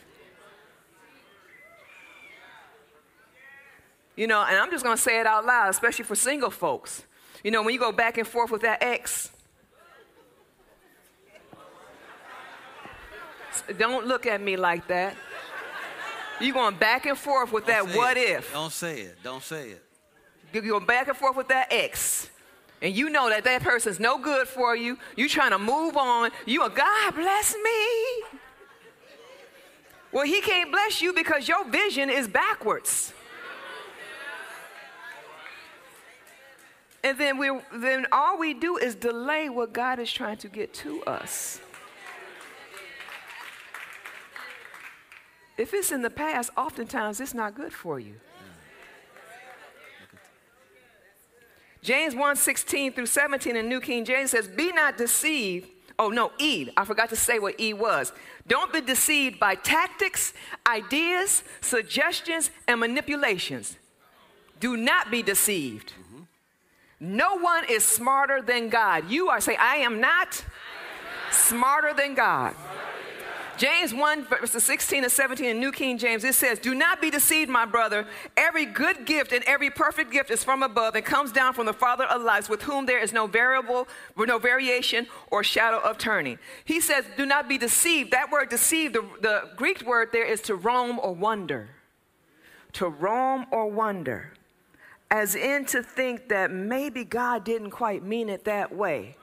You 4.16 4.26
know, 4.26 4.44
and 4.44 4.58
I'm 4.58 4.72
just 4.72 4.84
going 4.84 4.98
to 4.98 5.02
say 5.02 5.20
it 5.20 5.28
out 5.28 5.46
loud, 5.46 5.70
especially 5.70 6.06
for 6.06 6.16
single 6.16 6.50
folks. 6.50 7.04
You 7.44 7.52
know, 7.52 7.62
when 7.62 7.74
you 7.74 7.80
go 7.80 7.92
back 7.92 8.18
and 8.18 8.28
forth 8.28 8.52
with 8.52 8.62
that 8.62 8.82
ex, 8.82 9.32
Don't 13.78 14.08
look 14.08 14.26
at 14.26 14.42
me 14.42 14.56
like 14.56 14.88
that. 14.88 15.16
You're 16.40 16.54
going 16.54 16.76
back 16.76 17.06
and 17.06 17.18
forth 17.18 17.52
with 17.52 17.66
Don't 17.66 17.88
that 17.90 17.98
what 17.98 18.18
it. 18.18 18.30
if. 18.30 18.54
Don't 18.54 18.72
say 18.72 19.02
it. 19.02 19.18
Don't 19.24 19.44
say 19.44 19.72
it. 19.72 19.84
You're 20.54 20.64
going 20.64 20.86
back 20.86 21.08
and 21.08 21.18
forth 21.18 21.36
with 21.36 21.48
that 21.50 21.68
ex. 21.72 22.30
And 22.82 22.96
you 22.96 23.10
know 23.10 23.30
that 23.30 23.44
that 23.44 23.64
person's 23.64 24.00
no 24.00 24.20
good 24.20 24.48
for 24.48 24.76
you. 24.76 24.98
You 25.16 25.28
trying 25.28 25.52
to 25.52 25.60
move 25.60 25.98
on. 25.98 26.30
You 26.46 26.62
are, 26.62 26.70
God 26.70 27.16
bless 27.16 27.56
me. 27.56 28.40
Well, 30.12 30.26
he 30.26 30.42
can't 30.42 30.72
bless 30.72 31.02
you 31.02 31.12
because 31.14 31.48
your 31.48 31.66
vision 31.66 32.10
is 32.10 32.28
backwards. 32.28 33.14
And 37.04 37.18
then 37.18 37.38
we 37.38 37.52
then 37.74 38.06
all 38.12 38.38
we 38.38 38.54
do 38.54 38.78
is 38.78 38.96
delay 38.96 39.50
what 39.50 39.74
God 39.74 40.00
is 40.00 40.12
trying 40.12 40.38
to 40.38 40.48
get 40.50 40.74
to 40.76 41.04
us. 41.04 41.62
If 45.58 45.74
it's 45.74 45.92
in 45.92 46.02
the 46.02 46.10
past, 46.10 46.52
oftentimes 46.56 47.20
it's 47.20 47.34
not 47.34 47.56
good 47.56 47.74
for 47.74 48.00
you. 48.00 48.16
James 51.82 52.16
1 52.16 52.36
16 52.36 52.94
through 52.94 53.06
17 53.06 53.56
in 53.56 53.70
New 53.70 53.80
King 53.80 54.06
James 54.06 54.32
says, 54.32 54.48
Be 54.48 54.72
not 54.72 54.98
deceived. 54.98 55.70
Oh, 56.00 56.10
no, 56.10 56.32
E. 56.38 56.70
I 56.78 56.86
forgot 56.86 57.10
to 57.10 57.16
say 57.16 57.40
what 57.40 57.60
E 57.60 57.74
was. 57.74 58.14
Don't 58.48 58.72
be 58.72 58.82
deceived 58.82 59.40
by 59.40 59.56
tactics, 59.56 60.34
ideas, 60.68 61.44
suggestions, 61.62 62.52
and 62.68 62.80
manipulations. 62.80 63.78
Do 64.60 64.78
not 64.78 65.10
be 65.10 65.24
deceived. 65.24 65.94
Mm-hmm. 65.94 66.24
No 67.00 67.38
one 67.38 67.64
is 67.70 67.84
smarter 67.84 68.42
than 68.42 68.70
God. 68.70 69.10
You 69.10 69.30
are 69.30 69.40
saying, 69.40 69.60
I 69.62 69.78
am 69.78 70.00
not, 70.00 70.10
I 70.10 70.18
am 70.18 70.28
not. 71.30 71.34
smarter 71.34 71.94
than 71.94 72.14
God. 72.14 72.56
James 73.58 73.92
1, 73.92 74.26
verses 74.26 74.64
16 74.64 75.04
and 75.04 75.12
17 75.12 75.44
in 75.44 75.60
New 75.60 75.72
King 75.72 75.98
James, 75.98 76.24
it 76.24 76.36
says, 76.36 76.60
Do 76.60 76.76
not 76.76 77.02
be 77.02 77.10
deceived, 77.10 77.50
my 77.50 77.66
brother. 77.66 78.06
Every 78.38 78.66
good 78.66 79.06
gift 79.08 79.32
and 79.32 79.44
every 79.46 79.72
perfect 79.72 80.12
gift 80.12 80.30
is 80.30 80.44
from 80.44 80.62
above 80.62 80.94
and 80.96 81.04
comes 81.04 81.32
down 81.32 81.54
from 81.54 81.66
the 81.66 81.74
Father 81.74 82.04
of 82.06 82.22
lights, 82.22 82.50
with 82.50 82.62
whom 82.62 82.86
there 82.86 83.00
is 83.00 83.12
no 83.12 83.26
variable, 83.26 83.88
no 84.16 84.38
variation 84.38 85.08
or 85.32 85.44
shadow 85.44 85.80
of 85.80 85.98
turning. 85.98 86.38
He 86.66 86.80
says, 86.80 87.06
Do 87.18 87.26
not 87.26 87.50
be 87.50 87.58
deceived. 87.58 88.12
That 88.12 88.32
word 88.32 88.50
deceived, 88.50 88.94
the, 88.94 89.04
the 89.22 89.50
Greek 89.56 89.82
word 89.82 90.10
there 90.12 90.26
is 90.26 90.42
to 90.44 90.56
roam 90.56 91.00
or 91.00 91.14
wonder. 91.14 91.70
To 92.74 92.88
roam 92.88 93.48
or 93.50 93.72
wonder. 93.72 94.34
As 95.10 95.34
in 95.34 95.66
to 95.66 95.82
think 95.82 96.30
that 96.30 96.52
maybe 96.52 97.04
God 97.04 97.44
didn't 97.44 97.72
quite 97.72 98.04
mean 98.04 98.30
it 98.30 98.44
that 98.44 98.76
way. 98.76 99.16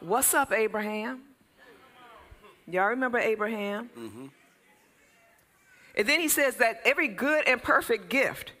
What's 0.00 0.32
up, 0.32 0.52
Abraham? 0.52 1.33
Y'all 2.66 2.88
remember 2.88 3.18
Abraham? 3.18 3.90
Mm-hmm. 3.98 4.26
And 5.96 6.08
then 6.08 6.20
he 6.20 6.28
says 6.28 6.56
that 6.56 6.80
every 6.84 7.08
good 7.08 7.46
and 7.46 7.62
perfect 7.62 8.08
gift, 8.08 8.52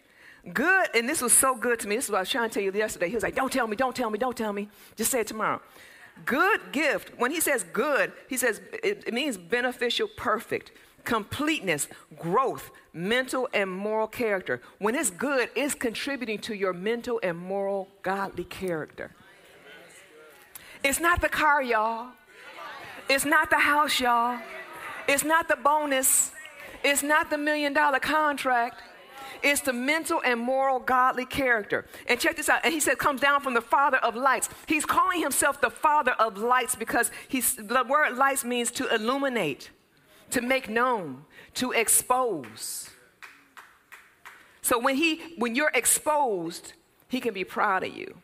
good, 0.52 0.88
and 0.94 1.08
this 1.08 1.20
was 1.20 1.32
so 1.32 1.56
good 1.56 1.80
to 1.80 1.88
me. 1.88 1.96
This 1.96 2.04
is 2.04 2.10
what 2.10 2.18
I 2.18 2.20
was 2.20 2.30
trying 2.30 2.48
to 2.48 2.54
tell 2.54 2.62
you 2.62 2.72
yesterday. 2.72 3.08
He 3.08 3.14
was 3.14 3.24
like, 3.24 3.34
Don't 3.34 3.52
tell 3.52 3.66
me, 3.66 3.76
don't 3.76 3.96
tell 3.96 4.10
me, 4.10 4.18
don't 4.18 4.36
tell 4.36 4.52
me. 4.52 4.68
Just 4.96 5.10
say 5.10 5.20
it 5.20 5.26
tomorrow. 5.26 5.60
Good 6.24 6.60
gift, 6.70 7.18
when 7.18 7.32
he 7.32 7.40
says 7.40 7.64
good, 7.72 8.12
he 8.28 8.36
says 8.36 8.60
it, 8.82 9.04
it 9.06 9.12
means 9.12 9.36
beneficial, 9.36 10.08
perfect, 10.16 10.70
completeness, 11.02 11.88
growth, 12.16 12.70
mental 12.92 13.48
and 13.52 13.70
moral 13.70 14.06
character. 14.06 14.62
When 14.78 14.94
it's 14.94 15.10
good, 15.10 15.50
it's 15.56 15.74
contributing 15.74 16.38
to 16.40 16.54
your 16.54 16.72
mental 16.72 17.18
and 17.22 17.36
moral 17.36 17.88
godly 18.02 18.44
character. 18.44 19.10
It's 20.84 21.00
not 21.00 21.20
the 21.20 21.28
car, 21.28 21.62
y'all. 21.62 22.12
It's 23.08 23.24
not 23.24 23.50
the 23.50 23.58
house, 23.58 24.00
y'all. 24.00 24.38
It's 25.06 25.24
not 25.24 25.48
the 25.48 25.56
bonus. 25.56 26.32
It's 26.82 27.02
not 27.02 27.30
the 27.30 27.38
million 27.38 27.72
dollar 27.72 27.98
contract. 27.98 28.80
It's 29.42 29.60
the 29.60 29.74
mental 29.74 30.22
and 30.24 30.40
moral 30.40 30.78
godly 30.78 31.26
character. 31.26 31.84
And 32.06 32.18
check 32.18 32.36
this 32.36 32.48
out. 32.48 32.60
And 32.64 32.72
he 32.72 32.80
said, 32.80 32.96
comes 32.98 33.20
down 33.20 33.42
from 33.42 33.52
the 33.52 33.60
Father 33.60 33.98
of 33.98 34.16
lights. 34.16 34.48
He's 34.66 34.86
calling 34.86 35.20
himself 35.20 35.60
the 35.60 35.68
Father 35.70 36.12
of 36.12 36.38
lights 36.38 36.74
because 36.74 37.10
he's, 37.28 37.54
the 37.56 37.84
word 37.86 38.16
lights 38.16 38.42
means 38.42 38.70
to 38.72 38.92
illuminate, 38.94 39.70
to 40.30 40.40
make 40.40 40.70
known, 40.70 41.26
to 41.54 41.72
expose. 41.72 42.88
So 44.62 44.78
when 44.78 44.96
he 44.96 45.20
when 45.36 45.54
you're 45.54 45.72
exposed, 45.74 46.72
he 47.08 47.20
can 47.20 47.34
be 47.34 47.44
proud 47.44 47.84
of 47.84 47.94
you. 47.94 48.16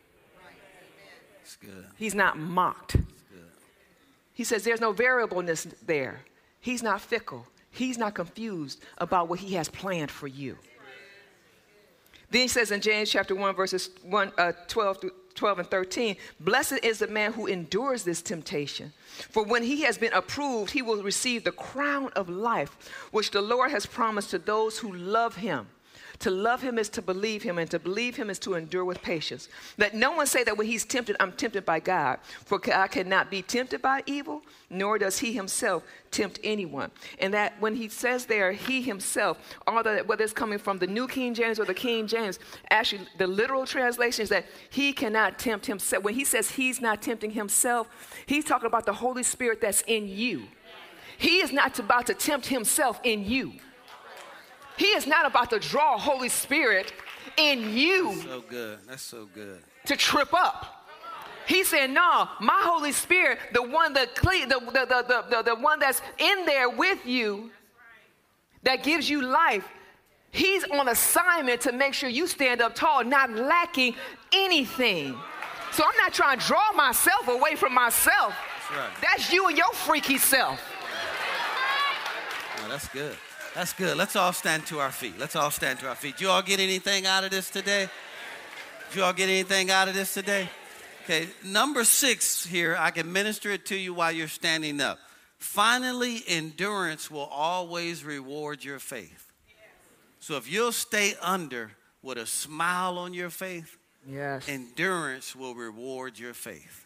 He's 1.97 2.15
not 2.15 2.39
mocked. 2.39 2.97
He 4.41 4.45
says 4.45 4.63
there's 4.63 4.81
no 4.81 4.91
variableness 4.91 5.67
there. 5.85 6.21
He's 6.61 6.81
not 6.81 6.99
fickle. 6.99 7.45
He's 7.69 7.99
not 7.99 8.15
confused 8.15 8.81
about 8.97 9.29
what 9.29 9.37
he 9.37 9.53
has 9.53 9.69
planned 9.69 10.09
for 10.09 10.25
you. 10.25 10.57
Then 12.31 12.41
he 12.41 12.47
says 12.47 12.71
in 12.71 12.81
James 12.81 13.11
chapter 13.11 13.35
1, 13.35 13.53
verses 13.53 13.91
1, 14.01 14.31
uh, 14.39 14.53
12 14.67 14.99
through 14.99 15.11
12 15.35 15.59
and 15.59 15.67
13, 15.69 16.15
blessed 16.39 16.79
is 16.81 16.97
the 16.97 17.05
man 17.05 17.33
who 17.33 17.45
endures 17.45 18.03
this 18.03 18.23
temptation. 18.23 18.91
For 19.29 19.43
when 19.43 19.61
he 19.61 19.83
has 19.83 19.99
been 19.99 20.13
approved, 20.13 20.71
he 20.71 20.81
will 20.81 21.03
receive 21.03 21.43
the 21.43 21.51
crown 21.51 22.09
of 22.15 22.27
life, 22.27 22.75
which 23.11 23.29
the 23.29 23.43
Lord 23.43 23.69
has 23.69 23.85
promised 23.85 24.31
to 24.31 24.39
those 24.39 24.79
who 24.79 24.91
love 24.91 25.35
him. 25.35 25.67
To 26.21 26.29
love 26.29 26.61
him 26.61 26.77
is 26.77 26.87
to 26.89 27.01
believe 27.01 27.41
him, 27.41 27.57
and 27.57 27.69
to 27.71 27.79
believe 27.79 28.15
him 28.15 28.29
is 28.29 28.37
to 28.39 28.53
endure 28.53 28.85
with 28.85 29.01
patience. 29.01 29.49
Let 29.79 29.95
no 29.95 30.11
one 30.11 30.27
say 30.27 30.43
that 30.43 30.55
when 30.55 30.67
he's 30.67 30.85
tempted, 30.85 31.15
I'm 31.19 31.31
tempted 31.31 31.65
by 31.65 31.79
God. 31.79 32.19
For 32.45 32.59
I 32.71 32.87
cannot 32.87 33.31
be 33.31 33.41
tempted 33.41 33.81
by 33.81 34.03
evil, 34.05 34.43
nor 34.69 34.99
does 34.99 35.17
he 35.17 35.33
himself 35.33 35.83
tempt 36.11 36.39
anyone. 36.43 36.91
And 37.17 37.33
that 37.33 37.59
when 37.59 37.75
he 37.75 37.89
says 37.89 38.27
there, 38.27 38.51
he 38.51 38.83
himself, 38.83 39.39
although 39.65 40.03
whether 40.03 40.23
it's 40.23 40.31
coming 40.31 40.59
from 40.59 40.77
the 40.77 40.85
New 40.85 41.07
King 41.07 41.33
James 41.33 41.59
or 41.59 41.65
the 41.65 41.73
King 41.73 42.05
James, 42.05 42.37
actually 42.69 43.07
the 43.17 43.25
literal 43.25 43.65
translation 43.65 44.21
is 44.21 44.29
that 44.29 44.45
he 44.69 44.93
cannot 44.93 45.39
tempt 45.39 45.65
himself. 45.65 46.03
When 46.03 46.13
he 46.13 46.23
says 46.23 46.51
he's 46.51 46.79
not 46.79 47.01
tempting 47.01 47.31
himself, 47.31 47.89
he's 48.27 48.45
talking 48.45 48.67
about 48.67 48.85
the 48.85 48.93
Holy 48.93 49.23
Spirit 49.23 49.59
that's 49.59 49.81
in 49.87 50.07
you. 50.07 50.43
He 51.17 51.37
is 51.37 51.51
not 51.51 51.79
about 51.79 52.05
to 52.07 52.13
tempt 52.13 52.45
himself 52.47 52.99
in 53.03 53.25
you. 53.25 53.53
He 54.81 54.93
is 54.93 55.05
not 55.05 55.27
about 55.27 55.51
to 55.51 55.59
draw 55.59 55.95
Holy 55.95 56.27
Spirit 56.27 56.91
in 57.37 57.71
you. 57.71 58.19
So 58.23 58.43
good. 58.49 58.79
That's 58.87 59.03
so 59.03 59.29
good. 59.31 59.59
To 59.85 59.95
trip 59.95 60.33
up. 60.33 60.87
He 61.45 61.63
said, 61.63 61.91
No, 61.91 62.27
my 62.39 62.59
Holy 62.63 62.91
Spirit, 62.91 63.37
the 63.53 63.61
one, 63.61 63.93
the, 63.93 64.09
the, 64.23 64.45
the, 64.47 64.85
the, 64.85 65.25
the, 65.29 65.41
the 65.43 65.55
one 65.55 65.79
that's 65.79 66.01
in 66.17 66.45
there 66.45 66.67
with 66.67 67.05
you, 67.05 67.51
that 68.63 68.81
gives 68.81 69.07
you 69.07 69.21
life, 69.21 69.67
He's 70.31 70.63
on 70.63 70.87
assignment 70.87 71.61
to 71.61 71.73
make 71.73 71.93
sure 71.93 72.09
you 72.09 72.25
stand 72.25 72.59
up 72.59 72.73
tall, 72.73 73.03
not 73.03 73.29
lacking 73.29 73.95
anything. 74.33 75.15
So 75.73 75.83
I'm 75.83 75.97
not 75.97 76.11
trying 76.11 76.39
to 76.39 76.47
draw 76.47 76.71
myself 76.71 77.27
away 77.27 77.53
from 77.53 77.75
myself. 77.75 78.33
That's 78.33 78.79
right. 78.79 78.89
That's 79.03 79.31
you 79.31 79.47
and 79.47 79.55
your 79.55 79.71
freaky 79.73 80.17
self. 80.17 80.59
Oh, 82.63 82.67
that's 82.67 82.87
good. 82.87 83.15
That's 83.55 83.73
good. 83.73 83.97
Let's 83.97 84.15
all 84.15 84.31
stand 84.33 84.65
to 84.67 84.79
our 84.79 84.91
feet. 84.91 85.19
Let's 85.19 85.35
all 85.35 85.51
stand 85.51 85.79
to 85.79 85.89
our 85.89 85.95
feet. 85.95 86.17
Do 86.17 86.23
you 86.25 86.31
all 86.31 86.41
get 86.41 86.59
anything 86.59 87.05
out 87.05 87.23
of 87.23 87.31
this 87.31 87.49
today? 87.49 87.89
Did 88.89 88.97
you 88.97 89.03
all 89.03 89.13
get 89.13 89.29
anything 89.29 89.69
out 89.69 89.87
of 89.87 89.93
this 89.93 90.13
today? 90.13 90.49
Okay, 91.03 91.27
number 91.43 91.83
six 91.83 92.45
here, 92.45 92.77
I 92.79 92.91
can 92.91 93.11
minister 93.11 93.51
it 93.51 93.65
to 93.67 93.75
you 93.75 93.93
while 93.93 94.11
you're 94.11 94.27
standing 94.27 94.79
up. 94.79 94.99
Finally, 95.37 96.23
endurance 96.27 97.09
will 97.09 97.25
always 97.25 98.05
reward 98.05 98.63
your 98.63 98.79
faith. 98.79 99.31
So 100.19 100.37
if 100.37 100.49
you'll 100.49 100.71
stay 100.71 101.15
under 101.21 101.71
with 102.03 102.17
a 102.19 102.27
smile 102.27 102.97
on 102.99 103.13
your 103.13 103.29
faith, 103.31 103.77
Yes. 104.07 104.47
endurance 104.47 105.35
will 105.35 105.55
reward 105.55 106.17
your 106.19 106.33
faith. 106.33 106.85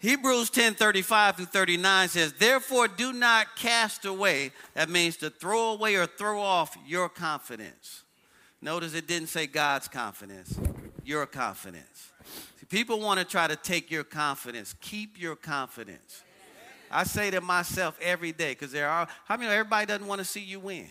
Hebrews 0.00 0.50
10 0.50 0.74
35 0.74 1.36
through 1.36 1.44
39 1.46 2.08
says, 2.08 2.32
Therefore, 2.34 2.86
do 2.86 3.12
not 3.12 3.56
cast 3.56 4.04
away. 4.04 4.52
That 4.74 4.88
means 4.88 5.16
to 5.18 5.30
throw 5.30 5.72
away 5.72 5.96
or 5.96 6.06
throw 6.06 6.40
off 6.40 6.76
your 6.86 7.08
confidence. 7.08 8.02
Notice 8.60 8.94
it 8.94 9.06
didn't 9.06 9.28
say 9.28 9.46
God's 9.46 9.88
confidence, 9.88 10.58
your 11.04 11.26
confidence. 11.26 12.12
See, 12.58 12.66
people 12.66 13.00
want 13.00 13.18
to 13.18 13.24
try 13.24 13.48
to 13.48 13.56
take 13.56 13.90
your 13.90 14.04
confidence. 14.04 14.74
Keep 14.80 15.20
your 15.20 15.36
confidence. 15.36 16.22
I 16.90 17.04
say 17.04 17.30
to 17.30 17.40
myself 17.40 17.98
every 18.00 18.32
day, 18.32 18.52
because 18.52 18.72
there 18.72 18.88
are, 18.88 19.06
how 19.24 19.36
many 19.36 19.48
know 19.48 19.52
everybody 19.52 19.86
doesn't 19.86 20.06
want 20.06 20.20
to 20.20 20.24
see 20.24 20.40
you 20.40 20.60
win? 20.60 20.86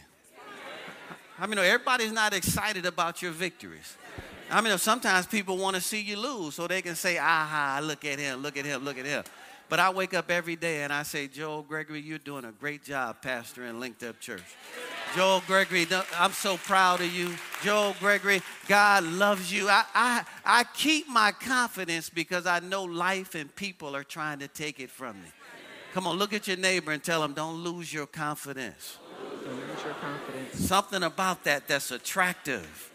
How 1.38 1.46
many 1.46 1.62
know 1.62 1.68
everybody's 1.68 2.12
not 2.12 2.34
excited 2.34 2.86
about 2.86 3.22
your 3.22 3.32
victories? 3.32 3.98
I 4.50 4.62
mean, 4.62 4.78
sometimes 4.78 5.26
people 5.26 5.58
want 5.58 5.76
to 5.76 5.82
see 5.82 6.02
you 6.02 6.18
lose 6.18 6.56
so 6.56 6.68
they 6.68 6.82
can 6.82 6.96
say, 6.96 7.18
aha, 7.18 7.80
look 7.84 8.06
at 8.06 8.18
him, 8.18 8.42
look 8.42 8.58
at 8.58 8.66
him, 8.66 8.86
look 8.86 8.98
at 8.98 9.06
him. 9.06 9.24
But 9.70 9.80
I 9.80 9.90
wake 9.90 10.14
up 10.14 10.32
every 10.32 10.56
day 10.56 10.84
and 10.84 10.94
I 10.94 11.04
say, 11.04 11.28
Joel 11.28 11.62
Gregory, 11.64 12.00
you're 12.00 12.18
doing 12.18 12.46
a 12.46 12.54
great 12.54 12.86
job 12.86 13.22
pastoring 13.22 13.80
Linked 13.80 14.02
Up 14.04 14.18
Church. 14.22 14.44
Joel 15.14 15.44
Gregory, 15.46 15.86
I'm 16.18 16.32
so 16.32 16.56
proud 16.56 17.02
of 17.02 17.14
you. 17.14 17.34
Joel 17.64 17.94
Gregory, 18.00 18.42
God 18.70 19.04
loves 19.04 19.52
you. 19.52 19.68
I, 19.68 19.84
I, 19.94 20.24
I 20.46 20.64
keep 20.74 21.10
my 21.10 21.34
confidence 21.34 22.10
because 22.10 22.46
I 22.46 22.60
know 22.60 22.84
life 22.84 23.36
and 23.36 23.54
people 23.54 23.94
are 23.96 24.06
trying 24.06 24.40
to 24.40 24.48
take 24.48 24.80
it 24.80 24.90
from 24.90 25.22
me. 25.22 25.30
Come 25.94 26.08
on, 26.08 26.18
look 26.18 26.32
at 26.32 26.48
your 26.48 26.58
neighbor 26.58 26.92
and 26.92 27.04
tell 27.04 27.22
him, 27.22 27.34
don't 27.34 27.64
lose 27.64 27.92
your 27.92 28.06
confidence. 28.06 29.00
Don't 29.44 29.56
lose 29.56 29.84
your 29.84 29.94
confidence. 29.96 30.60
Something 30.60 31.04
about 31.04 31.44
that 31.44 31.68
that's 31.68 31.92
attractive. 31.92 32.92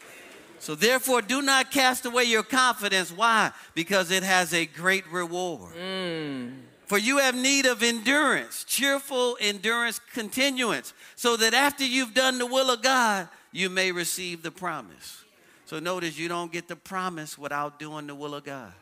So 0.63 0.77
therefore, 0.77 1.23
do 1.23 1.43
not 1.43 1.73
cast 1.73 2.07
away 2.07 2.23
your 2.23 2.45
confidence. 2.45 3.11
Why? 3.11 3.51
Because 3.75 4.13
it 4.13 4.23
has 4.23 4.55
a 4.55 4.65
great 4.65 5.05
reward. 5.11 5.75
Mm. 5.75 6.53
For 6.87 6.99
you 6.99 7.19
have 7.19 7.35
need 7.35 7.67
of 7.67 7.83
endurance, 7.83 8.63
cheerful 8.63 9.37
endurance, 9.41 9.99
continuance, 10.15 10.95
so 11.17 11.37
that 11.37 11.53
after 11.53 11.83
you've 11.83 12.15
done 12.15 12.39
the 12.39 12.47
will 12.47 12.71
of 12.71 12.81
God, 12.81 13.29
you 13.51 13.71
may 13.71 13.91
receive 13.91 14.45
the 14.45 14.53
promise. 14.53 15.25
So 15.65 15.81
notice 15.81 16.17
you 16.17 16.29
don't 16.29 16.53
get 16.53 16.69
the 16.69 16.77
promise 16.77 17.37
without 17.37 17.81
doing 17.81 18.07
the 18.07 18.15
will 18.15 18.37
of 18.37 18.45
God. 18.45 18.73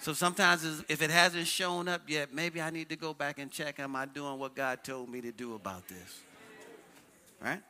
So 0.00 0.12
sometimes 0.12 0.84
if 0.86 1.00
it 1.00 1.10
hasn't 1.10 1.46
shown 1.46 1.88
up 1.88 2.02
yet, 2.08 2.34
maybe 2.34 2.60
I 2.60 2.68
need 2.68 2.90
to 2.90 2.96
go 2.96 3.14
back 3.14 3.38
and 3.38 3.50
check, 3.50 3.80
am 3.80 3.96
I 3.96 4.04
doing 4.04 4.38
what 4.38 4.54
God 4.54 4.84
told 4.84 5.08
me 5.08 5.22
to 5.22 5.32
do 5.32 5.54
about 5.54 5.88
this? 5.88 6.20
Right? 7.42 7.62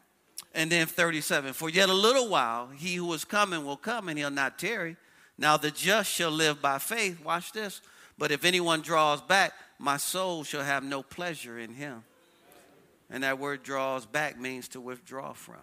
And 0.54 0.70
then 0.70 0.86
37, 0.86 1.52
for 1.52 1.68
yet 1.68 1.88
a 1.88 1.94
little 1.94 2.28
while, 2.28 2.68
he 2.68 2.96
who 2.96 3.12
is 3.12 3.24
coming 3.24 3.64
will 3.64 3.76
come 3.76 4.08
and 4.08 4.18
he'll 4.18 4.30
not 4.30 4.58
tarry. 4.58 4.96
Now 5.38 5.56
the 5.56 5.70
just 5.70 6.10
shall 6.10 6.30
live 6.30 6.60
by 6.60 6.78
faith. 6.78 7.24
Watch 7.24 7.52
this. 7.52 7.80
But 8.18 8.32
if 8.32 8.44
anyone 8.44 8.82
draws 8.82 9.22
back, 9.22 9.52
my 9.78 9.96
soul 9.96 10.44
shall 10.44 10.62
have 10.62 10.84
no 10.84 11.02
pleasure 11.02 11.58
in 11.58 11.72
him. 11.72 12.02
And 13.08 13.22
that 13.22 13.38
word 13.38 13.62
draws 13.62 14.06
back 14.06 14.38
means 14.38 14.68
to 14.68 14.80
withdraw 14.80 15.32
from. 15.32 15.56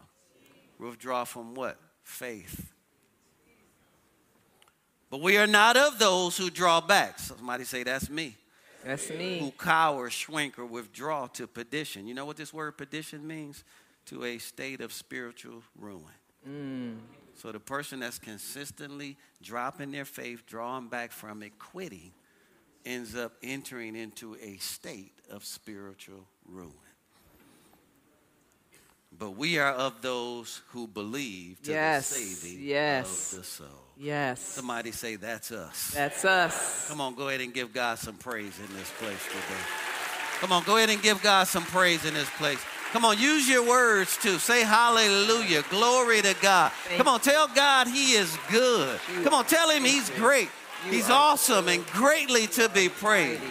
Withdraw 0.79 1.23
from 1.23 1.53
what? 1.53 1.77
Faith. 2.03 2.71
But 5.09 5.21
we 5.21 5.37
are 5.37 5.47
not 5.47 5.77
of 5.77 5.99
those 5.99 6.37
who 6.37 6.49
draw 6.49 6.81
back. 6.81 7.19
Somebody 7.19 7.63
say, 7.63 7.83
That's 7.83 8.09
me. 8.09 8.35
That's 8.83 9.09
me. 9.09 9.39
Who 9.39 9.51
cower, 9.51 10.09
shrink, 10.09 10.59
or 10.59 10.65
withdraw 10.65 11.27
to 11.27 11.47
perdition. 11.47 12.07
You 12.07 12.13
know 12.13 12.25
what 12.25 12.37
this 12.37 12.53
word 12.53 12.77
perdition 12.77 13.25
means? 13.25 13.63
To 14.07 14.23
a 14.23 14.37
state 14.37 14.81
of 14.81 14.93
spiritual 14.93 15.63
ruin. 15.77 16.03
Mm. 16.47 16.97
So 17.35 17.51
the 17.51 17.59
person 17.59 17.99
that's 17.99 18.17
consistently 18.17 19.17
dropping 19.43 19.91
their 19.91 20.05
faith, 20.05 20.45
drawing 20.47 20.87
back 20.87 21.11
from 21.11 21.43
it, 21.43 21.59
quitting, 21.59 22.11
ends 22.85 23.15
up 23.15 23.33
entering 23.43 23.95
into 23.95 24.35
a 24.41 24.57
state 24.57 25.13
of 25.29 25.43
spiritual 25.43 26.25
ruin. 26.45 26.71
But 29.17 29.31
we 29.31 29.57
are 29.57 29.71
of 29.71 30.01
those 30.01 30.61
who 30.69 30.87
believe 30.87 31.61
to 31.63 31.71
Yes, 31.71 32.09
the 32.09 32.19
saving 32.19 32.63
yes. 32.63 33.33
of 33.33 33.39
the 33.39 33.43
soul. 33.43 33.67
Yes. 33.97 34.39
Somebody 34.39 34.91
say, 34.91 35.15
That's 35.15 35.51
us. 35.51 35.91
That's 35.93 36.23
us. 36.23 36.87
Come 36.87 37.01
on, 37.01 37.15
go 37.15 37.29
ahead 37.29 37.41
and 37.41 37.53
give 37.53 37.73
God 37.73 37.97
some 37.97 38.15
praise 38.15 38.57
in 38.59 38.75
this 38.75 38.91
place 38.99 39.25
today. 39.25 39.61
Come 40.39 40.51
on, 40.51 40.63
go 40.63 40.77
ahead 40.77 40.91
and 40.91 41.01
give 41.01 41.21
God 41.23 41.47
some 41.47 41.63
praise 41.63 42.05
in 42.05 42.13
this 42.13 42.29
place. 42.37 42.59
Come 42.91 43.03
on, 43.03 43.19
use 43.19 43.49
your 43.49 43.67
words 43.67 44.17
too. 44.17 44.37
Say 44.39 44.63
hallelujah. 44.63 45.63
Glory 45.69 46.21
to 46.21 46.35
God. 46.41 46.71
Thank 46.71 46.97
Come 46.97 47.07
on, 47.07 47.19
tell 47.19 47.47
God 47.47 47.87
He 47.87 48.13
is 48.13 48.35
good. 48.49 48.99
You 49.13 49.23
Come 49.23 49.33
on, 49.33 49.45
tell 49.45 49.69
Him 49.69 49.83
He's 49.83 50.09
great. 50.11 50.49
You 50.85 50.91
He's 50.91 51.09
awesome 51.09 51.67
and 51.67 51.85
greatly 51.87 52.47
to 52.47 52.69
be 52.69 52.89
praised. 52.89 53.41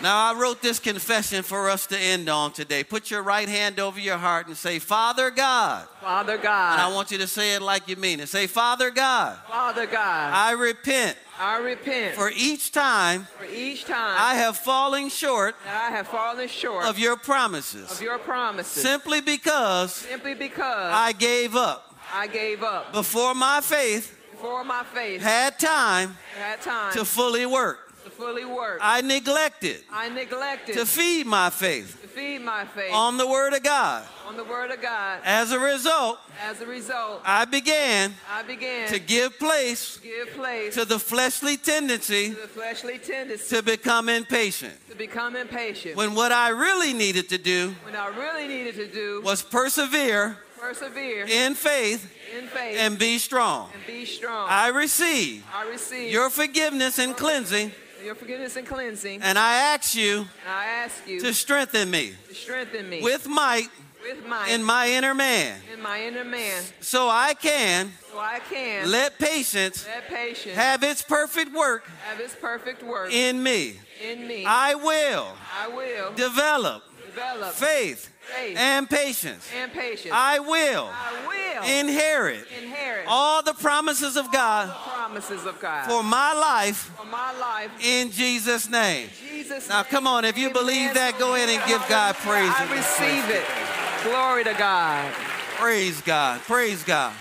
Now, 0.00 0.30
I 0.30 0.38
wrote 0.38 0.62
this 0.62 0.78
confession 0.78 1.42
for 1.42 1.68
us 1.68 1.86
to 1.88 1.98
end 1.98 2.28
on 2.28 2.52
today. 2.52 2.84
Put 2.84 3.10
your 3.10 3.22
right 3.22 3.48
hand 3.48 3.80
over 3.80 3.98
your 3.98 4.16
heart 4.16 4.46
and 4.46 4.56
say, 4.56 4.78
Father 4.78 5.30
God. 5.30 5.88
Father 6.00 6.38
God. 6.38 6.74
And 6.74 6.80
I 6.80 6.94
want 6.94 7.10
you 7.10 7.18
to 7.18 7.26
say 7.26 7.54
it 7.54 7.62
like 7.62 7.88
you 7.88 7.96
mean 7.96 8.20
it. 8.20 8.28
Say, 8.28 8.46
Father 8.46 8.90
God, 8.90 9.36
Father 9.48 9.86
God. 9.86 10.32
I 10.32 10.52
repent 10.52 11.16
I 11.38 11.58
repent. 11.58 12.14
For 12.16 12.30
each 12.34 12.72
time 12.72 13.26
for 13.38 13.44
each 13.44 13.84
time 13.84 14.16
I 14.18 14.34
have 14.34 14.56
fallen 14.56 15.08
short 15.08 15.54
I 15.66 15.90
have 15.90 16.08
fallen 16.08 16.48
short 16.48 16.84
of 16.86 16.98
your 16.98 17.16
promises. 17.16 17.90
of 17.92 18.02
your 18.02 18.18
promises. 18.18 18.82
Simply 18.82 19.20
because 19.20 19.94
simply 19.94 20.34
because 20.34 20.92
I 20.92 21.12
gave 21.12 21.54
up. 21.54 21.94
I 22.12 22.26
gave 22.26 22.62
up. 22.62 22.92
Before 22.92 23.34
my 23.34 23.60
faith 23.60 24.16
before 24.30 24.64
my 24.64 24.82
faith 24.94 25.20
had 25.22 25.58
time 25.58 26.16
had 26.38 26.60
time 26.60 26.92
to 26.94 27.04
fully 27.04 27.46
work. 27.46 27.87
Fully 28.18 28.44
work. 28.44 28.78
I 28.82 29.00
neglected 29.00 29.78
I 29.92 30.08
neglected 30.08 30.74
to 30.74 30.84
feed 30.84 31.26
my 31.26 31.50
faith 31.50 32.02
to 32.02 32.08
feed 32.08 32.40
my 32.40 32.64
faith 32.66 32.92
on 32.92 33.16
the 33.16 33.26
Word 33.26 33.52
of 33.54 33.62
God. 33.62 34.04
on 34.26 34.36
the 34.36 34.44
Word 34.44 34.70
of 34.72 34.82
God. 34.82 35.20
As 35.24 35.52
a 35.52 35.58
result, 35.58 36.18
As 36.42 36.60
a 36.60 36.66
result, 36.66 37.22
I 37.24 37.44
began 37.44 38.14
I 38.30 38.42
began 38.42 38.88
to 38.88 38.98
give 38.98 39.38
place 39.38 39.96
to 39.96 40.02
give 40.02 40.28
place 40.34 40.74
to 40.74 40.84
the 40.84 40.98
fleshly 40.98 41.56
tendency 41.56 42.30
to 42.30 42.40
the 42.42 42.48
fleshly 42.48 42.98
tendency 42.98 43.56
to 43.56 43.62
become 43.62 44.08
impatient. 44.08 44.74
to 44.90 44.96
become 44.96 45.36
impatient. 45.36 45.96
When 45.96 46.14
what 46.14 46.32
I 46.32 46.48
really 46.50 46.92
needed 46.92 47.28
to 47.30 47.38
do 47.38 47.74
when 47.84 47.94
I 47.96 48.08
really 48.08 48.48
needed 48.48 48.74
to 48.76 48.88
do 48.88 49.22
was 49.22 49.42
persevere 49.42 50.36
persevere 50.60 51.24
in 51.26 51.54
faith 51.54 52.02
in 52.36 52.48
faith 52.48 52.76
and 52.80 52.98
be 52.98 53.18
strong. 53.18 53.70
and 53.74 53.86
be 53.86 54.04
strong. 54.04 54.48
I 54.50 54.68
receive 54.68 55.44
I 55.54 55.68
receive 55.68 56.10
your 56.12 56.30
forgiveness 56.30 56.98
and 56.98 57.16
cleansing, 57.16 57.70
your 58.04 58.14
forgiveness 58.14 58.56
and 58.56 58.66
cleansing. 58.66 59.22
and 59.22 59.38
I 59.38 59.54
ask 59.74 59.94
you 59.94 60.26
I 60.48 60.66
ask 60.66 61.06
you 61.06 61.20
to 61.20 61.34
strengthen 61.34 61.90
me 61.90 62.12
to 62.28 62.34
strengthen 62.34 62.88
me 62.88 63.02
with 63.02 63.26
might 63.26 63.68
with 64.02 64.24
might 64.26 64.50
in 64.50 64.62
my 64.62 64.88
inner 64.88 65.14
man 65.14 65.60
in 65.72 65.82
my 65.82 66.02
inner 66.02 66.24
man 66.24 66.62
so 66.80 67.08
I 67.08 67.34
can 67.34 67.92
so 68.12 68.18
I 68.18 68.38
can 68.38 68.90
let 68.90 69.18
patience 69.18 69.86
let 69.86 70.08
patience 70.08 70.54
have 70.54 70.82
its 70.82 71.02
perfect 71.02 71.52
work 71.52 71.86
have 72.08 72.20
its 72.20 72.34
perfect 72.34 72.82
work 72.82 73.12
in 73.12 73.42
me. 73.42 73.74
in 74.08 74.26
me. 74.28 74.44
I 74.46 74.74
will 74.76 75.26
I 75.60 75.68
will 75.68 76.12
develop 76.14 76.84
develop 77.06 77.52
faith 77.54 78.12
faith 78.20 78.56
and 78.58 78.88
patience. 78.88 79.50
and 79.60 79.72
patience. 79.72 80.12
I 80.14 80.38
will 80.38 80.90
I 80.92 81.26
will 81.26 81.62
inherit 81.80 82.46
inherit 82.62 83.06
all 83.08 83.42
the 83.42 83.54
promises 83.54 84.16
of 84.16 84.30
God 84.32 84.68
promises 85.08 85.46
of 85.46 85.58
God 85.60 85.86
for 85.86 86.02
my 86.02 86.34
life 86.34 86.92
for 86.96 87.06
my 87.06 87.32
life. 87.38 87.70
in 87.82 88.10
Jesus' 88.10 88.68
name. 88.68 89.08
Jesus. 89.30 89.68
Now, 89.68 89.82
come 89.82 90.06
on, 90.06 90.24
if 90.24 90.36
you 90.36 90.46
name, 90.46 90.52
believe 90.52 90.94
that, 90.94 91.18
go 91.18 91.34
ahead 91.34 91.48
and 91.48 91.66
give 91.66 91.82
God 91.88 92.14
praise. 92.16 92.52
I 92.54 92.64
receive 92.70 93.24
place. 93.24 93.42
it. 93.42 94.08
Glory 94.10 94.44
to 94.44 94.54
God. 94.54 95.10
Praise 95.56 96.00
God. 96.02 96.40
Praise 96.42 96.84
God. 96.84 97.14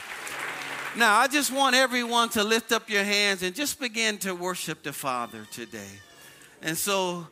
Now, 0.98 1.18
I 1.18 1.28
just 1.28 1.52
want 1.52 1.76
everyone 1.76 2.30
to 2.30 2.44
lift 2.44 2.72
up 2.72 2.90
your 2.90 3.04
hands 3.04 3.42
and 3.44 3.56
just 3.56 3.80
begin 3.80 4.18
to 4.20 4.34
worship 4.34 4.84
the 4.84 4.92
Father 4.94 5.48
today. 5.52 5.92
And 6.62 6.78
so, 6.78 7.28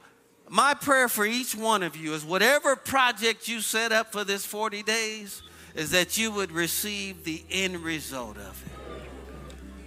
my 0.48 0.74
prayer 0.74 1.10
for 1.10 1.26
each 1.26 1.56
one 1.56 1.84
of 1.84 1.98
you 1.98 2.14
is 2.14 2.24
whatever 2.24 2.76
project 2.76 3.48
you 3.48 3.60
set 3.60 3.92
up 3.92 4.14
for 4.14 4.24
this 4.24 4.46
40 4.46 4.84
days, 4.84 5.42
is 5.74 5.92
that 5.92 6.18
you 6.18 6.32
would 6.32 6.52
receive 6.52 7.26
the 7.26 7.44
end 7.52 7.80
result 7.80 8.38
of 8.38 8.64
it. 8.66 8.85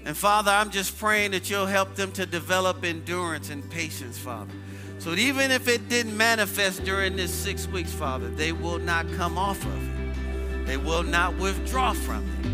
And 0.09 0.17
Father, 0.17 0.51
I'm 0.51 0.71
just 0.71 0.99
praying 0.99 1.33
that 1.33 1.51
you'll 1.51 1.67
help 1.67 1.95
them 1.95 2.13
to 2.13 2.25
develop 2.25 2.83
endurance 2.83 3.51
and 3.51 3.69
patience, 3.71 4.17
Father. 4.17 4.55
So 5.01 5.11
that 5.11 5.19
even 5.19 5.51
if 5.51 5.69
it 5.69 5.91
didn't 5.91 6.17
manifest 6.17 6.83
during 6.83 7.15
this 7.15 7.31
six 7.31 7.69
weeks, 7.69 7.93
Father, 7.93 8.31
they 8.31 8.53
will 8.53 8.79
not 8.79 9.07
come 9.19 9.37
off 9.37 9.63
of 9.63 10.01
it. 10.01 10.67
They 10.67 10.79
will 10.79 11.03
not 11.03 11.37
withdraw 11.37 11.93
from 11.93 12.27
it 12.27 12.47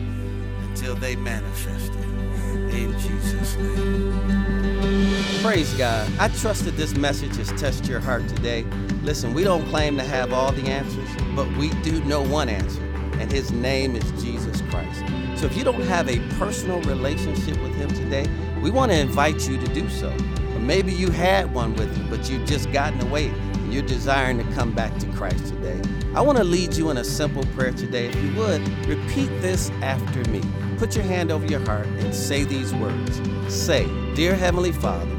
until 0.68 0.96
they 0.96 1.14
manifest 1.14 1.92
it. 1.92 2.74
In 2.74 2.98
Jesus' 2.98 3.54
name. 3.54 5.40
Praise 5.40 5.72
God. 5.74 6.10
I 6.18 6.26
trust 6.30 6.64
that 6.64 6.76
this 6.76 6.96
message 6.96 7.36
has 7.36 7.52
touched 7.52 7.88
your 7.88 8.00
heart 8.00 8.26
today. 8.28 8.64
Listen, 9.04 9.32
we 9.32 9.44
don't 9.44 9.64
claim 9.68 9.96
to 9.98 10.02
have 10.02 10.32
all 10.32 10.50
the 10.50 10.68
answers, 10.68 11.08
but 11.36 11.48
we 11.56 11.70
do 11.82 12.02
know 12.02 12.20
one 12.20 12.48
answer, 12.48 12.82
and 13.20 13.30
his 13.30 13.52
name 13.52 13.96
is 13.96 14.22
Jesus 14.22 14.60
Christ. 14.70 15.02
So 15.38 15.46
if 15.46 15.56
you 15.56 15.64
don't 15.64 15.82
have 15.82 16.08
a 16.08 16.18
personal 16.36 16.80
relationship 16.82 17.60
with 17.60 17.74
him 17.74 17.88
today, 17.90 18.28
we 18.62 18.70
want 18.70 18.92
to 18.92 18.98
invite 18.98 19.48
you 19.48 19.58
to 19.58 19.74
do 19.74 19.88
so. 19.88 20.08
Or 20.54 20.58
maybe 20.60 20.92
you 20.92 21.10
had 21.10 21.52
one 21.52 21.74
with 21.74 21.94
him, 21.96 22.08
but 22.08 22.30
you've 22.30 22.46
just 22.46 22.70
gotten 22.72 23.00
away 23.02 23.28
and 23.28 23.72
you're 23.72 23.82
desiring 23.82 24.38
to 24.38 24.44
come 24.54 24.72
back 24.72 24.96
to 24.98 25.06
Christ 25.08 25.46
today. 25.46 25.80
I 26.14 26.20
want 26.20 26.38
to 26.38 26.44
lead 26.44 26.74
you 26.74 26.90
in 26.90 26.98
a 26.98 27.04
simple 27.04 27.44
prayer 27.56 27.72
today. 27.72 28.06
If 28.06 28.16
you 28.22 28.34
would, 28.36 28.66
repeat 28.86 29.28
this 29.40 29.70
after 29.82 30.28
me. 30.30 30.40
Put 30.78 30.94
your 30.94 31.04
hand 31.04 31.30
over 31.30 31.46
your 31.46 31.60
heart 31.60 31.86
and 31.86 32.14
say 32.14 32.44
these 32.44 32.74
words. 32.74 33.20
Say, 33.48 33.86
Dear 34.14 34.34
Heavenly 34.34 34.72
Father, 34.72 35.16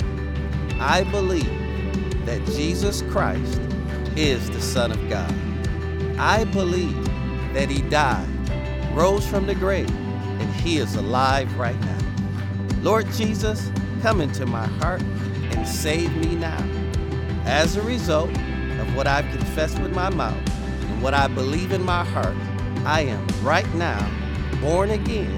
I 0.80 1.04
believe 1.12 1.46
that 2.26 2.44
Jesus 2.46 3.02
Christ 3.04 3.62
is 4.16 4.50
the 4.50 4.62
Son 4.62 4.92
of 4.92 5.10
God. 5.10 5.34
I 6.18 6.46
believe 6.46 6.96
that 7.56 7.70
He 7.70 7.82
died, 7.84 8.28
rose 8.94 9.26
from 9.26 9.48
the 9.48 9.56
grave, 9.56 9.90
and 9.90 10.54
He 10.56 10.78
is 10.78 10.96
alive 10.96 11.58
right 11.58 11.80
now. 11.80 12.00
Lord 12.82 13.10
Jesus, 13.14 13.72
come 14.02 14.20
into 14.20 14.46
my 14.46 14.68
heart 14.68 15.02
and 15.02 15.66
save 15.66 16.14
me 16.18 16.36
now. 16.36 16.64
As 17.46 17.78
a 17.78 17.82
result 17.82 18.30
of 18.30 18.96
what 18.96 19.08
I've 19.08 19.26
confessed 19.32 19.80
with 19.80 19.96
my 19.96 20.10
mouth 20.10 20.38
and 20.82 21.02
what 21.02 21.14
I 21.14 21.28
believe 21.28 21.72
in 21.72 21.82
my 21.82 22.04
heart, 22.04 22.36
I 22.86 23.02
am 23.02 23.26
right 23.42 23.74
now 23.76 24.06
born 24.60 24.92
again 24.92 25.32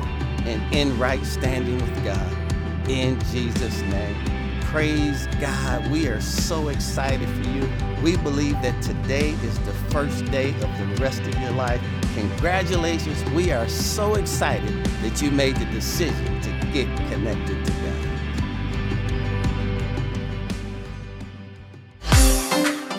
and 0.48 0.74
in 0.74 0.98
right 0.98 1.24
standing 1.24 1.76
with 1.76 2.04
God. 2.04 2.90
In 2.90 3.20
Jesus' 3.32 3.82
name. 3.84 4.16
Praise 4.64 5.28
God. 5.40 5.90
We 5.92 6.08
are 6.08 6.20
so 6.20 6.70
excited 6.70 7.30
for 7.30 7.50
you. 7.50 7.70
We 8.04 8.18
believe 8.18 8.62
that 8.64 8.82
today 8.82 9.30
is 9.30 9.60
the 9.60 9.74
first 9.92 10.26
day 10.26 10.50
of 10.50 10.62
the 10.78 10.98
rest 11.02 11.22
of 11.22 11.40
your 11.40 11.52
life. 11.52 11.82
Congratulations. 12.18 13.24
We 13.32 13.52
are 13.52 13.70
so 13.70 14.16
excited 14.16 14.84
that 15.04 15.22
you 15.22 15.30
made 15.30 15.56
the 15.56 15.66
decision 15.66 16.42
to 16.42 16.50
get 16.74 16.88
connected 17.12 17.64
to 17.64 17.72
God. 17.72 17.94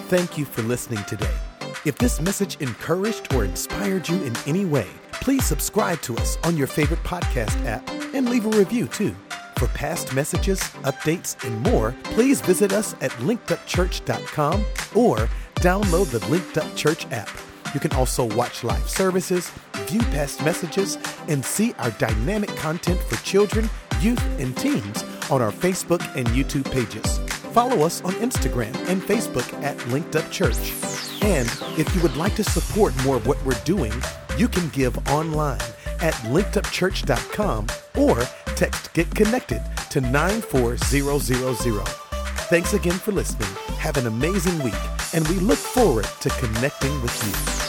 Thank 0.09 0.39
you 0.39 0.45
for 0.45 0.63
listening 0.63 1.03
today. 1.09 1.35
If 1.85 1.99
this 1.99 2.21
message 2.21 2.59
encouraged 2.61 3.35
or 3.35 3.45
inspired 3.45 4.09
you 4.09 4.23
in 4.23 4.37
any 4.47 4.65
way, 4.65 4.87
please 5.11 5.45
subscribe 5.45 6.01
to 6.03 6.17
us 6.17 6.39
on 6.45 6.57
your 6.57 6.69
favorite 6.69 7.03
podcast 7.03 7.67
app 7.67 7.89
and 8.15 8.31
leave 8.31 8.47
a 8.47 8.51
review 8.51 8.87
too. 8.87 9.17
For 9.57 9.67
past 9.69 10.15
messages, 10.15 10.61
updates, 10.85 11.45
and 11.45 11.61
more, 11.63 11.93
please 12.05 12.41
visit 12.41 12.73
us 12.73 12.95
at 13.01 13.11
linkedupchurch.com 13.13 14.61
or 14.95 15.29
download 15.57 16.11
the 16.13 16.25
Linked 16.29 16.57
Up 16.57 16.77
Church 16.77 17.05
app. 17.11 17.29
You 17.75 17.81
can 17.81 17.93
also 17.93 18.25
watch 18.37 18.65
live 18.65 18.89
services, 18.89 19.51
view 19.87 20.01
past 20.01 20.45
messages, 20.45 20.99
and 21.29 21.45
see 21.45 21.75
our 21.79 21.91
dynamic 21.93 22.55
content 22.57 23.01
for 23.01 23.17
children, 23.25 23.69
youth, 24.01 24.23
and 24.41 24.57
teens 24.57 25.05
on 25.31 25.43
our 25.43 25.53
Facebook 25.53 26.03
and 26.17 26.27
YouTube 26.29 26.71
pages. 26.71 27.19
Follow 27.53 27.85
us 27.85 28.03
on 28.03 28.13
Instagram 28.15 28.75
and 28.89 29.03
Facebook 29.03 29.53
at 29.63 29.87
Linked 29.89 30.17
Up 30.17 30.31
Church. 30.31 30.73
And 31.23 31.49
if 31.79 31.95
you 31.95 32.03
would 32.03 32.17
like 32.17 32.35
to 32.37 32.45
support 32.45 32.95
more 33.05 33.17
of 33.17 33.27
what 33.27 33.43
we're 33.45 33.61
doing, 33.65 33.93
you 34.37 34.49
can 34.49 34.69
give 34.71 34.97
online 35.09 35.61
at 36.01 36.15
linkedupchurch.com 36.25 37.67
or 37.97 38.21
text 38.55 38.93
Get 38.93 39.13
Connected 39.15 39.63
to 39.91 40.01
94000. 40.01 42.08
Thanks 42.49 42.73
again 42.73 42.95
for 42.95 43.13
listening. 43.13 43.51
Have 43.77 43.99
an 43.99 44.07
amazing 44.07 44.59
week, 44.65 44.73
and 45.13 45.29
we 45.29 45.35
look 45.35 45.59
forward 45.59 46.07
to 46.21 46.31
connecting 46.31 47.03
with 47.03 47.63
you. 47.63 47.68